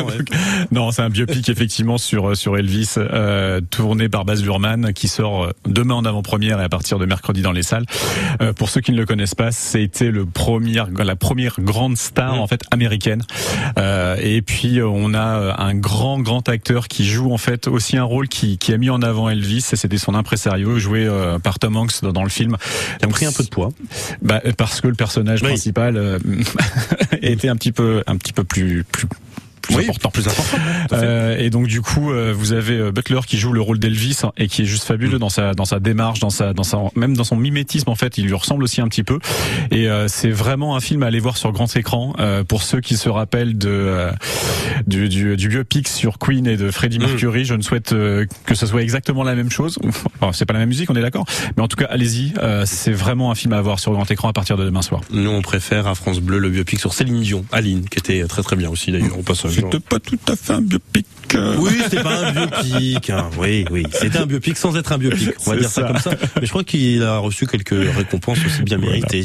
ouais. 0.05 0.19
non, 0.71 0.91
c'est 0.91 1.03
un 1.03 1.11
biopic 1.11 1.49
effectivement 1.49 1.99
sur 1.99 2.37
sur 2.37 2.57
Elvis, 2.57 2.95
euh, 2.97 3.61
tourné 3.61 4.09
par 4.09 4.25
Baz 4.25 4.43
Luhrmann, 4.43 4.93
qui 4.93 5.09
sort 5.09 5.45
euh, 5.45 5.51
demain 5.67 5.95
en 5.95 6.05
avant-première 6.05 6.61
et 6.61 6.65
à 6.65 6.69
partir 6.69 6.99
de 6.99 7.07
mercredi 7.07 7.43
dans 7.43 7.53
les 7.53 7.63
salles. 7.63 7.87
Euh, 8.41 8.53
pour 8.53 8.71
ceux 8.71 8.81
qui 8.81 8.93
ne 8.93 8.97
le 8.97 9.07
connaissent 9.07 9.35
pas, 9.35 9.53
c'était 9.53 10.11
le 10.11 10.25
premier, 10.27 10.83
la 10.99 11.17
première 11.17 11.57
grande 11.61 11.82
star 11.95 12.41
en 12.41 12.47
fait 12.47 12.63
américaine. 12.71 13.23
Euh, 13.79 14.17
et 14.21 14.43
puis 14.43 14.79
euh, 14.79 14.87
on 14.87 15.15
a 15.15 15.39
euh, 15.39 15.53
un 15.59 15.75
grand 15.75 16.19
grand 16.21 16.49
acteur 16.49 16.89
qui 16.89 17.05
joue 17.07 17.33
en 17.33 17.39
fait 17.39 17.67
aussi 17.69 17.97
un 17.97 18.05
rôle 18.05 18.29
qui, 18.29 18.59
qui 18.59 18.73
a 18.73 18.79
mis 18.79 18.91
en 18.91 19.03
avant 19.03 19.29
Elvis. 19.29 19.65
et 19.73 19.77
C'était 19.77 19.99
son 19.99 20.15
impresario, 20.15 20.79
joué 20.79 21.07
euh, 21.07 21.39
par 21.39 21.59
Tom 21.59 21.77
Hanks 21.77 22.03
dans, 22.03 22.13
dans 22.13 22.25
le 22.25 22.31
film. 22.31 22.57
Il 23.01 23.05
a 23.07 23.09
pris 23.09 23.27
un 23.27 23.33
peu 23.33 23.45
de 23.45 23.49
poids. 23.49 23.71
Bah, 24.23 24.41
parce 24.57 24.81
que 24.81 24.89
le 24.89 24.95
personnage 24.95 25.43
Oui. 25.43 25.49
principal 25.49 26.19
était 27.23 27.49
un 27.49 27.57
petit 27.57 27.73
peu 27.73 28.03
un 28.07 28.17
petit 28.17 28.33
peu 28.33 28.45
plus 28.45 28.85
plus 28.85 29.07
plus 29.63 29.77
Oui, 29.77 29.85
important. 29.85 30.11
plus 30.11 30.27
important. 30.29 30.59
Euh, 30.93 31.37
et 31.39 31.51
donc 31.51 31.67
du 31.67 31.81
coup, 31.81 32.11
euh, 32.13 32.33
vous 32.37 32.53
avez 32.53 32.77
euh, 32.77 32.93
Butler 32.93 33.21
qui 33.27 33.39
joue 33.39 33.53
le 33.53 33.61
rôle 33.61 33.79
d'Elvis 33.79 34.19
hein, 34.25 34.33
et 34.37 34.49
qui 34.49 34.63
est 34.63 34.65
juste 34.67 34.85
Mm. 34.85 34.89
fabuleux 34.89 35.19
dans 35.19 35.29
sa 35.29 35.55
dans 35.55 35.65
sa 35.65 35.81
démarche, 35.81 36.21
dans 36.21 36.31
sa 36.31 36.53
dans 36.53 36.65
sa 36.65 36.79
même 36.97 37.17
dans 37.17 37.25
son 37.25 37.37
mimétisme 37.37 37.89
en 37.91 37.95
fait, 37.95 38.19
il 38.19 38.27
lui 38.27 38.35
ressemble 38.35 38.63
aussi 38.65 38.81
un 38.81 38.89
petit 38.89 39.05
peu. 39.05 39.19
Et 39.71 39.89
euh, 39.89 40.09
c'est 40.09 40.31
vraiment 40.31 40.77
un 40.77 40.81
film 40.81 41.03
à 41.03 41.07
aller 41.07 41.21
voir 41.21 41.37
sur 41.37 41.53
grand 41.53 41.75
écran 41.77 42.13
euh, 42.19 42.45
pour 42.45 42.63
ceux 42.63 42.81
qui 42.81 42.97
se 42.97 43.09
rappellent 43.09 43.57
de 43.57 44.09
du, 44.87 45.09
du 45.09 45.37
du 45.37 45.49
biopic 45.49 45.89
sur 45.89 46.19
Queen 46.19 46.47
et 46.47 46.57
de 46.57 46.71
Freddie 46.71 46.99
Mm. 46.99 47.07
Mercury. 47.07 47.45
Je 47.45 47.55
ne 47.55 47.63
souhaite 47.63 47.91
que 47.91 48.55
ce 48.55 48.67
soit 48.67 48.83
exactement 48.83 49.23
la 49.23 49.35
même 49.35 49.51
chose. 49.51 49.79
Enfin, 50.21 50.33
c'est 50.33 50.45
pas 50.47 50.53
la 50.53 50.61
même 50.61 50.69
musique, 50.69 50.91
on 50.91 50.97
est 50.97 51.01
d'accord. 51.03 51.25
Mais 51.57 51.63
en 51.63 51.69
tout 51.69 51.77
cas, 51.77 51.87
allez-y. 51.91 52.33
c'est 52.65 52.93
vraiment 52.93 53.31
un 53.31 53.35
film 53.35 53.53
à 53.53 53.61
voir 53.63 53.79
sur 53.79 53.93
grand 53.93 54.11
écran 54.11 54.29
à 54.29 54.33
partir 54.33 54.57
de 54.57 54.65
demain 54.65 54.83
soir. 54.83 55.01
Nous, 55.13 55.31
on 55.31 55.43
préfère 55.43 55.87
à 55.87 55.95
France 55.95 56.21
Bleu 56.21 56.39
le 56.39 56.51
biopic 56.51 56.79
sur 56.81 56.93
Céline 56.95 57.21
Dion, 57.23 57.45
Aline, 57.53 57.89
qui 57.89 57.99
était 57.99 58.25
très 58.27 58.43
très 58.43 58.57
bien 58.57 58.69
aussi 58.71 58.93
d'ailleurs 58.93 59.19
au 59.19 59.23
passage. 59.23 59.52
C'était 59.55 59.81
pas 59.81 59.99
tout 60.01 60.19
à 60.29 60.37
fait 60.37 60.53
un 60.55 60.61
biopic. 60.61 61.07
euh. 61.35 61.57
Oui, 61.59 61.71
c'était 61.85 62.03
pas 62.03 62.27
un 62.27 62.33
biopic. 62.33 63.11
hein. 63.11 63.31
Oui, 63.39 63.65
oui, 63.71 63.85
c'était 63.93 64.19
un 64.19 64.27
biopic 64.27 64.57
sans 64.57 64.77
être 64.77 64.93
un 64.93 64.99
biopic. 64.99 65.31
On 65.47 65.51
va 65.51 65.57
dire 65.57 65.69
ça. 65.71 65.83
ça. 65.83 65.87
comme 65.89 65.99
ça. 65.99 66.11
Mais 66.41 66.47
je 66.47 66.51
crois 66.51 66.65
qu'il 66.65 67.03
a 67.03 67.19
reçu 67.19 67.47
quelques 67.47 67.71
récompenses 67.97 68.39
aussi 68.45 68.63
bien 68.63 68.79
Voilà. 68.79 68.93
méritées. 68.97 69.25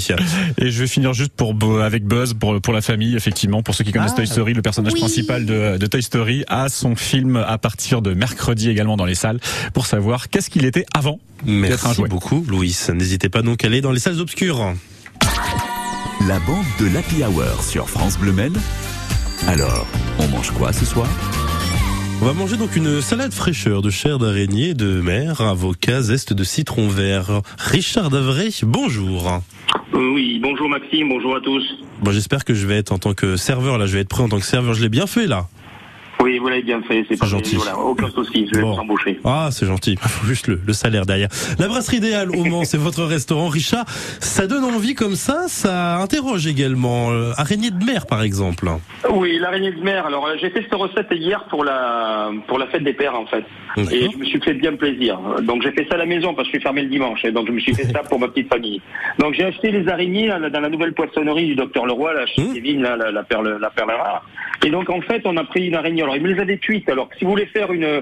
Et 0.57 0.71
je 0.71 0.79
vais 0.79 0.87
finir 0.87 1.13
juste 1.13 1.31
pour 1.33 1.53
Bo- 1.53 1.79
avec 1.79 2.05
Buzz 2.05 2.33
pour 2.33 2.59
pour 2.61 2.73
la 2.73 2.81
famille 2.81 3.15
effectivement 3.15 3.61
pour 3.63 3.75
ceux 3.75 3.83
qui 3.83 3.91
connaissent 3.91 4.11
Ah. 4.13 4.17
Toy 4.17 4.27
Story 4.27 4.53
le 4.53 4.61
personnage 4.61 4.93
Oui. 4.93 4.99
principal 4.99 5.45
de, 5.45 5.77
de 5.77 5.85
Toy 5.87 6.01
Story 6.03 6.43
a 6.47 6.69
son 6.69 6.95
film 6.95 7.35
à 7.35 7.57
partir 7.57 8.01
de 8.01 8.13
mercredi 8.13 8.69
également 8.69 8.97
dans 8.97 9.05
les 9.05 9.15
salles 9.15 9.39
pour 9.73 9.85
savoir 9.85 10.29
qu'est-ce 10.29 10.49
qu'il 10.49 10.65
était 10.65 10.85
avant 10.93 11.19
Merci 11.45 11.93
jouet. 11.95 12.09
beaucoup, 12.09 12.43
Louis. 12.47 12.75
N'hésitez 12.93 13.29
pas 13.29 13.41
donc 13.41 13.63
à 13.63 13.67
aller 13.67 13.81
dans 13.81 13.91
les 13.91 13.99
salles 13.99 14.19
obscures. 14.19 14.73
La 16.27 16.39
bande 16.39 16.65
de 16.79 16.87
l'Happy 16.93 17.23
Hour 17.23 17.63
sur 17.63 17.89
France 17.89 18.17
Bleu 18.17 18.31
Maine. 18.31 18.57
Alors, 19.47 19.87
on 20.19 20.27
mange 20.27 20.51
quoi 20.51 20.73
ce 20.73 20.83
soir? 20.83 21.07
On 22.21 22.25
va 22.25 22.33
manger 22.33 22.57
donc 22.57 22.75
une 22.75 22.99
salade 23.01 23.31
fraîcheur 23.31 23.81
de 23.81 23.89
chair 23.89 24.19
d'araignée, 24.19 24.73
de 24.73 24.99
mer, 24.99 25.39
avocat, 25.39 26.01
zeste 26.01 26.33
de 26.33 26.43
citron 26.43 26.89
vert. 26.89 27.41
Richard 27.57 28.09
Davray, 28.09 28.51
bonjour. 28.63 29.39
Oui, 29.93 30.39
bonjour 30.43 30.67
Maxime, 30.67 31.07
bonjour 31.07 31.37
à 31.37 31.39
tous. 31.39 31.63
Bon, 32.01 32.11
j'espère 32.11 32.43
que 32.43 32.53
je 32.53 32.67
vais 32.67 32.77
être 32.77 32.91
en 32.91 32.97
tant 32.97 33.13
que 33.13 33.37
serveur 33.37 33.77
là. 33.77 33.85
Je 33.85 33.93
vais 33.93 34.01
être 34.01 34.09
prêt 34.09 34.21
en 34.21 34.27
tant 34.27 34.39
que 34.39 34.45
serveur. 34.45 34.73
Je 34.73 34.81
l'ai 34.81 34.89
bien 34.89 35.07
fait 35.07 35.27
là. 35.27 35.47
Oui, 36.21 36.39
vous 36.39 36.47
l'avez 36.47 36.63
bien 36.63 36.81
fait, 36.81 37.05
c'est 37.09 37.17
pas 37.19 37.25
gentil. 37.27 37.55
Voilà, 37.55 37.77
aucun 37.77 38.09
souci, 38.09 38.47
je 38.51 38.55
vais 38.57 38.61
Bon. 38.63 38.73
vous 38.73 38.79
embaucher. 38.81 39.19
Ah, 39.23 39.49
c'est 39.51 39.65
gentil. 39.67 39.97
Il 40.01 40.09
faut 40.09 40.25
juste 40.25 40.47
le, 40.47 40.59
le 40.65 40.73
salaire 40.73 41.05
derrière. 41.05 41.29
La 41.59 41.67
brasserie 41.67 41.97
idéale 41.97 42.31
au 42.35 42.43
Mans, 42.43 42.63
c'est 42.65 42.77
votre 42.77 43.03
restaurant. 43.03 43.47
Richard, 43.49 43.85
ça 44.19 44.47
donne 44.47 44.63
envie 44.63 44.95
comme 44.95 45.15
ça. 45.15 45.43
Ça 45.47 45.97
interroge 45.97 46.47
également. 46.47 47.11
Euh, 47.11 47.31
araignée 47.37 47.69
de 47.69 47.83
mer, 47.83 48.07
par 48.07 48.23
exemple. 48.23 48.67
Oui, 49.11 49.37
l'araignée 49.39 49.71
de 49.71 49.81
mer. 49.81 50.05
Alors, 50.07 50.25
euh, 50.27 50.35
j'ai 50.41 50.49
fait 50.49 50.61
cette 50.63 50.73
recette 50.73 51.07
hier 51.11 51.43
pour 51.49 51.63
la 51.63 52.31
pour 52.47 52.57
la 52.57 52.67
fête 52.67 52.83
des 52.83 52.93
pères, 52.93 53.15
en 53.15 53.25
fait. 53.27 53.43
Et 53.91 54.09
je 54.11 54.17
me 54.17 54.25
suis 54.25 54.41
fait 54.41 54.55
bien 54.55 54.75
plaisir. 54.75 55.19
Donc, 55.43 55.61
j'ai 55.61 55.71
fait 55.71 55.85
ça 55.87 55.95
à 55.95 55.97
la 55.99 56.05
maison 56.07 56.33
parce 56.33 56.47
que 56.47 56.53
je 56.53 56.57
suis 56.57 56.63
fermé 56.63 56.81
le 56.81 56.89
dimanche. 56.89 57.23
Et 57.25 57.31
donc, 57.31 57.45
je 57.47 57.51
me 57.51 57.59
suis 57.59 57.75
fait 57.75 57.85
ça 57.91 57.99
pour 57.99 58.19
ma 58.19 58.27
petite 58.27 58.49
famille. 58.51 58.81
Donc, 59.19 59.35
j'ai 59.35 59.43
acheté 59.45 59.69
les 59.71 59.87
araignées 59.87 60.27
là, 60.27 60.49
dans 60.49 60.59
la 60.61 60.69
nouvelle 60.69 60.93
poissonnerie 60.93 61.45
du 61.47 61.55
docteur 61.55 61.85
Leroy, 61.85 62.13
là, 62.13 62.25
chez 62.25 62.41
Mmh. 62.41 62.53
Kevin, 62.53 62.81
là, 62.81 62.95
la, 62.95 63.11
la 63.11 63.23
perle, 63.23 63.57
la 63.61 63.69
perle 63.69 63.91
rare. 63.91 64.23
Et 64.65 64.69
donc, 64.71 64.89
en 64.89 65.01
fait, 65.01 65.21
on 65.25 65.37
a 65.37 65.43
pris 65.43 65.67
une 65.67 65.75
araignée. 65.75 66.03
Alors, 66.07 66.15
il 66.15 66.23
me 66.23 66.31
les 66.31 66.39
avait 66.39 66.57
cuites. 66.57 66.87
Alors, 66.87 67.09
si 67.17 67.25
vous 67.25 67.31
voulez 67.31 67.47
faire 67.47 67.69
une, 67.73 68.01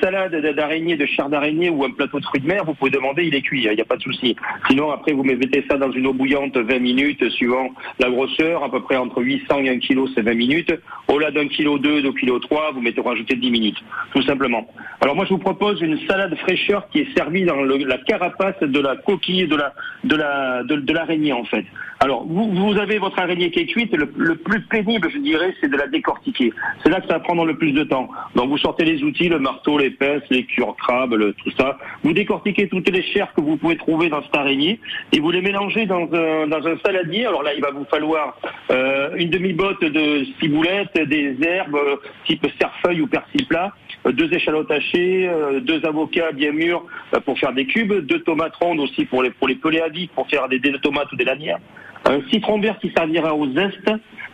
salade 0.00 0.34
d'araignée, 0.56 0.96
de 0.96 1.06
chair 1.06 1.28
d'araignée 1.28 1.70
ou 1.70 1.84
un 1.84 1.92
plateau 1.92 2.18
de 2.18 2.24
fruits 2.24 2.40
de 2.40 2.48
mer, 2.48 2.64
vous 2.64 2.74
pouvez 2.74 2.90
demander, 2.90 3.22
il 3.22 3.36
est 3.36 3.42
cuit. 3.42 3.62
Il 3.62 3.72
n'y 3.72 3.80
a 3.80 3.84
pas 3.84 3.94
de 3.94 4.02
souci. 4.02 4.34
Sinon, 4.68 4.90
après, 4.90 5.12
vous 5.12 5.22
mettez 5.22 5.64
ça 5.70 5.76
dans 5.76 5.92
une 5.92 6.08
eau 6.08 6.12
bouillante 6.12 6.56
20 6.56 6.80
minutes, 6.80 7.28
suivant 7.30 7.68
la 8.00 8.10
grosseur, 8.10 8.64
à 8.64 8.68
peu 8.68 8.82
près 8.82 8.96
entre 8.96 9.22
800 9.22 9.60
et 9.60 9.68
1 9.68 9.78
kg, 9.78 10.08
c'est 10.12 10.22
20 10.22 10.34
minutes. 10.34 10.74
Au-delà 11.06 11.30
d'un 11.30 11.46
kilo 11.46 11.78
2, 11.78 12.02
d'un 12.02 12.12
kilo 12.14 12.40
3, 12.40 12.72
vous 12.72 12.80
mettez 12.80 13.00
rajouter 13.00 13.36
10 13.36 13.48
minutes, 13.52 13.78
tout 14.12 14.22
simplement. 14.22 14.66
Alors 15.00 15.14
moi, 15.14 15.24
je 15.24 15.30
vous 15.30 15.38
propose 15.38 15.80
une 15.82 16.00
salade 16.08 16.36
fraîcheur 16.38 16.88
qui 16.88 16.98
est 16.98 17.16
servie 17.16 17.44
dans 17.44 17.62
la 17.62 17.98
carapace 17.98 18.58
de 18.60 18.80
la 18.80 18.96
coquille 18.96 19.46
de 19.46 20.92
l'araignée 20.92 21.32
en 21.32 21.44
fait. 21.44 21.64
Alors 22.00 22.24
vous, 22.26 22.50
vous 22.52 22.78
avez 22.78 22.98
votre 22.98 23.18
araignée 23.18 23.50
qui 23.50 23.60
est 23.60 23.66
cuite. 23.66 23.94
Le, 23.96 24.12
le 24.16 24.34
plus 24.36 24.60
pénible, 24.62 25.08
je 25.10 25.18
dirais, 25.18 25.54
c'est 25.60 25.68
de 25.70 25.76
la 25.76 25.86
décortiquer. 25.86 26.52
C'est 26.82 26.90
là 26.90 27.00
que 27.00 27.06
ça 27.06 27.14
va 27.14 27.20
prendre 27.20 27.44
le 27.44 27.56
plus 27.56 27.72
de 27.72 27.84
temps. 27.84 28.08
Donc 28.34 28.48
vous 28.48 28.58
sortez 28.58 28.84
les 28.84 29.02
outils, 29.02 29.28
le 29.28 29.38
marteau, 29.38 29.78
les 29.78 29.90
pinces, 29.90 30.22
les 30.30 30.44
cure 30.44 30.74
crabes, 30.76 31.14
le- 31.14 31.32
tout 31.34 31.50
ça. 31.58 31.78
Vous 32.02 32.12
décortiquez 32.12 32.68
toutes 32.68 32.88
les 32.90 33.02
chairs 33.02 33.32
que 33.34 33.40
vous 33.40 33.56
pouvez 33.56 33.76
trouver 33.76 34.08
dans 34.08 34.22
cette 34.22 34.36
araignée 34.36 34.80
et 35.12 35.20
vous 35.20 35.30
les 35.30 35.40
mélangez 35.40 35.86
dans 35.86 36.08
un 36.12 36.46
dans 36.46 36.66
un 36.66 36.76
saladier. 36.84 37.26
Alors 37.26 37.42
là, 37.42 37.54
il 37.54 37.60
va 37.62 37.70
vous 37.70 37.84
falloir 37.86 38.36
euh, 38.70 39.10
une 39.16 39.30
demi-botte 39.30 39.84
de 39.84 40.24
ciboulette, 40.40 40.94
des 41.08 41.36
herbes 41.42 41.74
euh, 41.76 41.96
type 42.26 42.46
cerfeuil 42.60 43.00
ou 43.00 43.06
persil 43.06 43.46
plat, 43.46 43.72
deux 44.12 44.32
échalotes 44.32 44.70
hachées, 44.70 45.28
euh, 45.28 45.60
deux 45.60 45.84
avocats 45.84 46.32
bien 46.32 46.52
mûrs 46.52 46.84
euh, 47.14 47.20
pour 47.20 47.38
faire 47.38 47.52
des 47.52 47.66
cubes, 47.66 47.92
deux 48.06 48.20
tomates 48.20 48.56
rondes 48.56 48.80
aussi 48.80 49.04
pour 49.04 49.22
les 49.22 49.30
pour 49.30 49.48
les 49.48 49.54
peler 49.54 49.80
à 49.80 49.88
vif 49.88 50.10
pour 50.14 50.28
faire 50.28 50.48
des, 50.48 50.60
tomates 50.82 51.10
ou 51.12 51.16
des 51.16 51.24
lanières, 51.24 51.58
un 52.04 52.20
citron 52.30 52.60
vert 52.60 52.78
qui 52.78 52.92
servira 52.94 53.34
au 53.34 53.50
zeste 53.52 53.90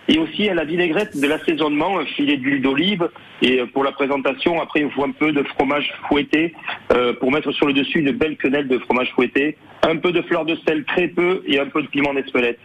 et 0.09 0.19
aussi 0.19 0.49
à 0.49 0.55
la 0.55 0.65
vinaigrette 0.65 1.21
de 1.21 1.27
l'assaisonnement, 1.27 1.99
un 1.99 2.05
filet 2.05 2.37
d'huile 2.37 2.63
d'olive 2.63 3.09
et 3.43 3.61
euh, 3.61 3.67
pour 3.67 3.85
la 3.85 3.93
présentation 3.93 4.61
après 4.61 4.81
il 4.81 4.91
faut 4.91 5.05
un 5.05 5.13
peu 5.13 5.33
de 5.33 5.43
fromage 5.45 5.93
fouetté 6.09 6.55
euh, 6.93 7.13
pour 7.15 7.31
mettre 7.31 7.53
sur 7.53 7.67
le 7.67 7.73
dessus 7.73 8.01
une 8.01 8.11
belle 8.11 8.37
quenelle 8.37 8.67
de 8.67 8.79
fromage 8.79 9.11
fouetté, 9.15 9.57
un 9.83 9.97
peu 9.97 10.11
de 10.11 10.23
fleur 10.23 10.45
de 10.45 10.57
sel 10.67 10.85
très 10.85 11.09
peu 11.09 11.43
et 11.47 11.61
un 11.61 11.67
peu 11.67 11.83
de 11.83 11.87
piment 11.89 12.13
d'Espelette. 12.13 12.59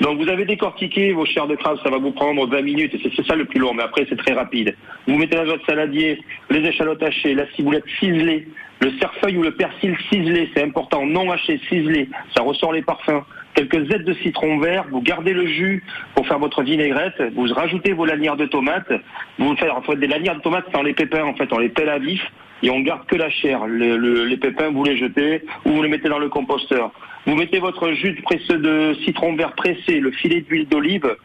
Donc 0.00 0.20
vous 0.20 0.28
avez 0.28 0.44
décortiqué 0.44 1.12
vos 1.12 1.26
chairs 1.26 1.48
de 1.48 1.56
crabe, 1.56 1.78
ça 1.82 1.90
va 1.90 1.98
vous 1.98 2.12
prendre 2.12 2.46
20 2.46 2.62
minutes, 2.62 2.94
et 2.94 3.00
c'est 3.02 3.12
c'est 3.16 3.26
ça 3.26 3.34
le 3.34 3.44
plus 3.44 3.58
long, 3.58 3.74
mais 3.74 3.82
après 3.82 4.06
c'est 4.08 4.16
très 4.16 4.32
rapide. 4.32 4.76
Vous 5.06 5.16
mettez 5.16 5.36
dans 5.36 5.44
votre 5.44 5.66
saladier 5.66 6.20
les 6.50 6.60
échalotes 6.60 7.02
hachées, 7.02 7.34
la 7.34 7.50
ciboulette 7.52 7.84
ciselée, 7.98 8.46
le 8.80 8.92
cerfeuil 8.98 9.36
ou 9.36 9.42
le 9.42 9.50
persil 9.52 9.96
ciselé, 10.08 10.48
c'est 10.54 10.62
important, 10.62 11.04
non 11.04 11.30
haché, 11.32 11.58
ciselé, 11.68 12.08
ça 12.36 12.42
ressort 12.42 12.72
les 12.72 12.82
parfums. 12.82 13.24
Quelques 13.54 13.90
aides 13.92 14.04
de 14.04 14.14
citron 14.14 14.58
vert, 14.58 14.84
vous 14.88 15.00
gardez 15.00 15.32
le 15.32 15.46
jus 15.48 15.82
pour 16.14 16.28
faire 16.28 16.38
votre 16.38 16.62
vinaigrette, 16.62 17.20
vous 17.34 17.52
rajoutez 17.52 17.92
vos 17.92 18.04
lanières 18.04 18.36
de 18.36 18.46
tomates, 18.46 18.92
vous 19.38 19.56
faites 19.56 19.98
des 19.98 20.06
lanières 20.06 20.36
de 20.36 20.42
tomates 20.42 20.66
sans 20.72 20.82
les 20.82 20.94
pépins, 20.94 21.24
en 21.24 21.34
fait 21.34 21.52
on 21.52 21.58
les 21.58 21.70
pèle 21.70 21.88
à 21.88 21.98
vif, 21.98 22.22
et 22.62 22.70
on 22.70 22.80
garde 22.80 23.06
que 23.06 23.16
la 23.16 23.30
chair. 23.30 23.66
Le- 23.66 23.96
le- 23.96 24.24
les 24.24 24.36
pépins, 24.36 24.70
vous 24.70 24.84
les 24.84 24.96
jetez 24.96 25.42
ou 25.64 25.70
vous 25.70 25.82
les 25.82 25.88
mettez 25.88 26.08
dans 26.08 26.18
le 26.18 26.28
composteur. 26.28 26.92
Vous 27.26 27.36
mettez 27.36 27.58
votre 27.58 27.92
jus 27.92 28.12
de, 28.12 28.94
citron 29.04 29.34
vert 29.34 29.52
pressé, 29.52 30.00
le 30.00 30.10
filet 30.10 30.40
d'huile 30.40 30.66
d'olive, 30.68 31.16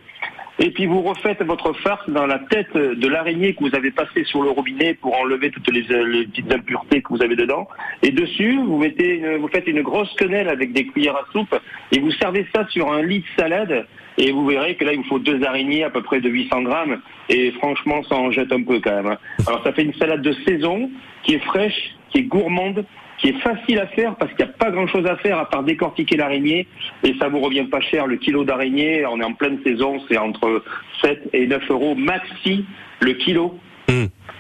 et 0.60 0.70
puis 0.72 0.86
vous 0.86 1.02
refaites 1.02 1.42
votre 1.44 1.74
farce 1.74 2.08
dans 2.10 2.28
la 2.28 2.40
tête 2.40 2.76
de 2.76 3.08
l'araignée 3.08 3.54
que 3.56 3.62
vous 3.64 3.76
avez 3.76 3.90
passée 3.92 4.24
sur 4.26 4.44
le 4.44 4.50
robinet 4.50 4.94
pour 4.94 5.18
enlever 5.18 5.50
toutes 5.50 5.72
les, 5.72 5.82
petites 5.84 6.52
impuretés 6.52 7.02
que 7.02 7.10
vous 7.10 7.24
avez 7.24 7.36
dedans. 7.36 7.68
Et 8.04 8.12
dessus, 8.12 8.58
vous 8.58 8.78
mettez, 8.78 9.16
une- 9.16 9.38
vous 9.38 9.48
faites 9.48 9.68
une 9.68 9.82
grosse 9.82 10.14
quenelle 10.18 10.50
avec 10.50 10.74
des 10.74 10.86
cuillères 10.86 11.16
à 11.16 11.26
soupe 11.32 11.56
et 11.92 12.00
vous 12.00 12.12
servez 12.12 12.46
ça 12.54 12.68
sur 12.70 12.92
un 12.92 13.02
lit 13.02 13.20
de 13.20 13.42
salade. 13.42 13.88
Et 14.18 14.32
vous 14.32 14.46
verrez 14.46 14.76
que 14.76 14.86
là, 14.86 14.94
il 14.94 15.00
vous 15.00 15.06
faut 15.06 15.20
deux 15.20 15.44
araignées 15.44 15.84
à 15.84 15.90
peu 15.90 16.02
près 16.02 16.22
de 16.22 16.30
800 16.30 16.62
grammes. 16.64 17.02
Et 17.30 17.52
franchement, 17.52 18.04
ça 18.04 18.16
en 18.16 18.32
jette 18.32 18.52
un 18.52 18.64
peu 18.64 18.80
quand 18.80 18.96
même. 18.96 19.08
hein. 19.08 19.18
Alors, 19.48 19.64
ça 19.64 19.74
fait 19.74 19.84
une 19.84 19.94
salade 19.96 20.22
de 20.22 20.34
saison 20.46 20.90
qui 21.24 21.36
est 21.36 21.40
fraîche, 21.44 21.96
qui 22.12 22.20
est 22.20 22.24
gourmande, 22.24 22.86
qui 23.18 23.30
est 23.30 23.40
facile 23.40 23.80
à 23.80 23.88
faire 23.88 24.16
parce 24.16 24.32
qu'il 24.34 24.46
n'y 24.46 24.52
a 24.52 24.54
pas 24.54 24.70
grand 24.72 24.88
chose 24.88 25.06
à 25.06 25.16
faire 25.18 25.38
à 25.40 25.50
part 25.50 25.64
décortiquer 25.64 26.18
l'araignée 26.18 26.68
et 27.04 27.16
ça 27.20 27.30
vous 27.30 27.40
revient 27.40 27.64
pas 27.64 27.80
cher. 27.80 28.06
Le 28.06 28.18
kilo 28.18 28.44
d'araignée, 28.44 29.06
on 29.06 29.20
est 29.20 29.24
en 29.24 29.34
pleine 29.34 29.60
saison, 29.64 30.02
c'est 30.10 30.18
entre 30.18 30.64
7 31.02 31.30
et 31.34 31.48
9 31.48 31.72
euros 31.72 31.96
maxi 31.96 32.66
le 33.00 33.14
kilo. 33.14 33.58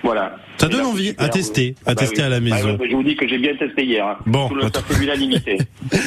Voilà. 0.03 0.35
Ça 0.57 0.67
donne 0.69 0.85
envie 0.85 1.13
à 1.17 1.27
tester, 1.29 1.75
à 1.85 1.93
Bah 1.93 2.01
tester 2.01 2.21
oui. 2.21 2.23
à 2.23 2.29
la 2.29 2.39
Bah 2.39 2.55
maison. 2.55 2.77
ouais, 2.77 2.87
je 2.89 2.95
vous 2.95 3.03
dis 3.03 3.15
que 3.15 3.27
j'ai 3.27 3.37
bien 3.37 3.53
testé 3.55 3.83
hier. 3.85 4.05
hein. 4.07 4.15
Bon, 4.25 4.47
Tout 4.49 4.55
le, 4.55 4.61
ça 4.63 4.81
fait 4.87 4.99
l'unanimité. 4.99 5.57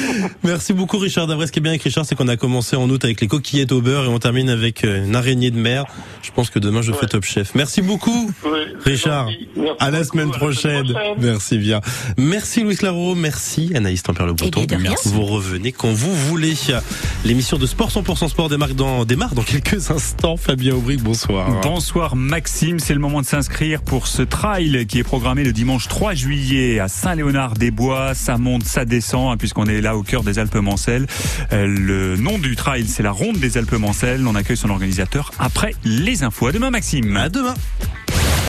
Merci 0.43 0.73
beaucoup 0.73 0.97
Richard. 0.97 1.27
D'après 1.27 1.47
ce 1.47 1.51
qui 1.51 1.59
est 1.59 1.61
bien 1.61 1.71
avec 1.71 1.83
Richard, 1.83 2.05
c'est 2.05 2.15
qu'on 2.15 2.27
a 2.27 2.37
commencé 2.37 2.75
en 2.75 2.89
août 2.89 3.03
avec 3.05 3.21
les 3.21 3.27
coquillettes 3.27 3.71
au 3.71 3.81
beurre 3.81 4.05
et 4.05 4.07
on 4.07 4.19
termine 4.19 4.49
avec 4.49 4.83
euh, 4.83 5.05
une 5.05 5.15
araignée 5.15 5.51
de 5.51 5.59
mer. 5.59 5.85
Je 6.23 6.31
pense 6.31 6.49
que 6.49 6.59
demain 6.59 6.81
je 6.81 6.91
ferai 6.91 7.07
Top 7.07 7.23
Chef. 7.23 7.53
Merci 7.55 7.81
beaucoup 7.81 8.31
Richard. 8.83 9.29
À 9.79 9.91
la 9.91 10.03
semaine 10.03 10.31
prochaine. 10.31 10.93
Merci 11.19 11.57
bien. 11.57 11.81
Merci 12.17 12.63
Louis 12.63 12.77
Laro, 12.81 13.15
merci 13.15 13.71
Anaïs 13.75 14.01
Tempère-le-Breton. 14.03 14.61
Eh 14.63 14.65
bien, 14.67 14.77
de 14.77 14.83
rien. 14.83 14.95
Vous 15.05 15.23
revenez 15.25 15.71
quand 15.71 15.91
vous 15.91 16.13
voulez. 16.13 16.53
L'émission 17.25 17.57
de 17.57 17.65
Sport 17.65 17.89
100% 17.89 18.29
Sport 18.29 18.49
démarre 18.49 18.73
dans, 18.73 19.05
démarre 19.05 19.35
dans 19.35 19.43
quelques 19.43 19.91
instants. 19.91 20.37
Fabien 20.37 20.73
Aubric, 20.75 21.01
bonsoir. 21.01 21.61
Bonsoir 21.61 22.15
Maxime, 22.15 22.79
c'est 22.79 22.93
le 22.93 22.99
moment 22.99 23.21
de 23.21 23.25
s'inscrire 23.25 23.81
pour 23.81 24.07
ce 24.07 24.23
trail 24.37 24.85
qui 24.85 24.99
est 24.99 25.03
programmé 25.03 25.43
le 25.43 25.51
dimanche 25.51 25.87
3 25.87 26.13
juillet 26.13 26.79
à 26.79 26.87
Saint-Léonard-des-Bois. 26.87 28.13
Ça 28.13 28.37
monte, 28.37 28.65
ça 28.65 28.85
descend, 28.85 29.31
hein, 29.33 29.35
puisqu'on 29.35 29.65
est 29.65 29.81
là 29.81 29.97
au 29.97 30.03
cœur 30.03 30.21
des 30.21 30.37
Alpes-Mancelles. 30.37 31.07
Euh, 31.53 31.65
le 31.65 32.17
nom 32.17 32.37
du 32.37 32.55
trail, 32.55 32.85
c'est 32.85 33.01
la 33.01 33.09
Ronde 33.09 33.37
des 33.37 33.57
Alpes-Mancelles. 33.57 34.27
On 34.27 34.35
accueille 34.35 34.55
son 34.55 34.69
organisateur 34.69 35.31
après 35.39 35.73
les 35.83 36.21
infos. 36.21 36.45
À 36.45 36.51
demain 36.51 36.69
Maxime. 36.69 37.17
À 37.17 37.29
demain. 37.29 37.55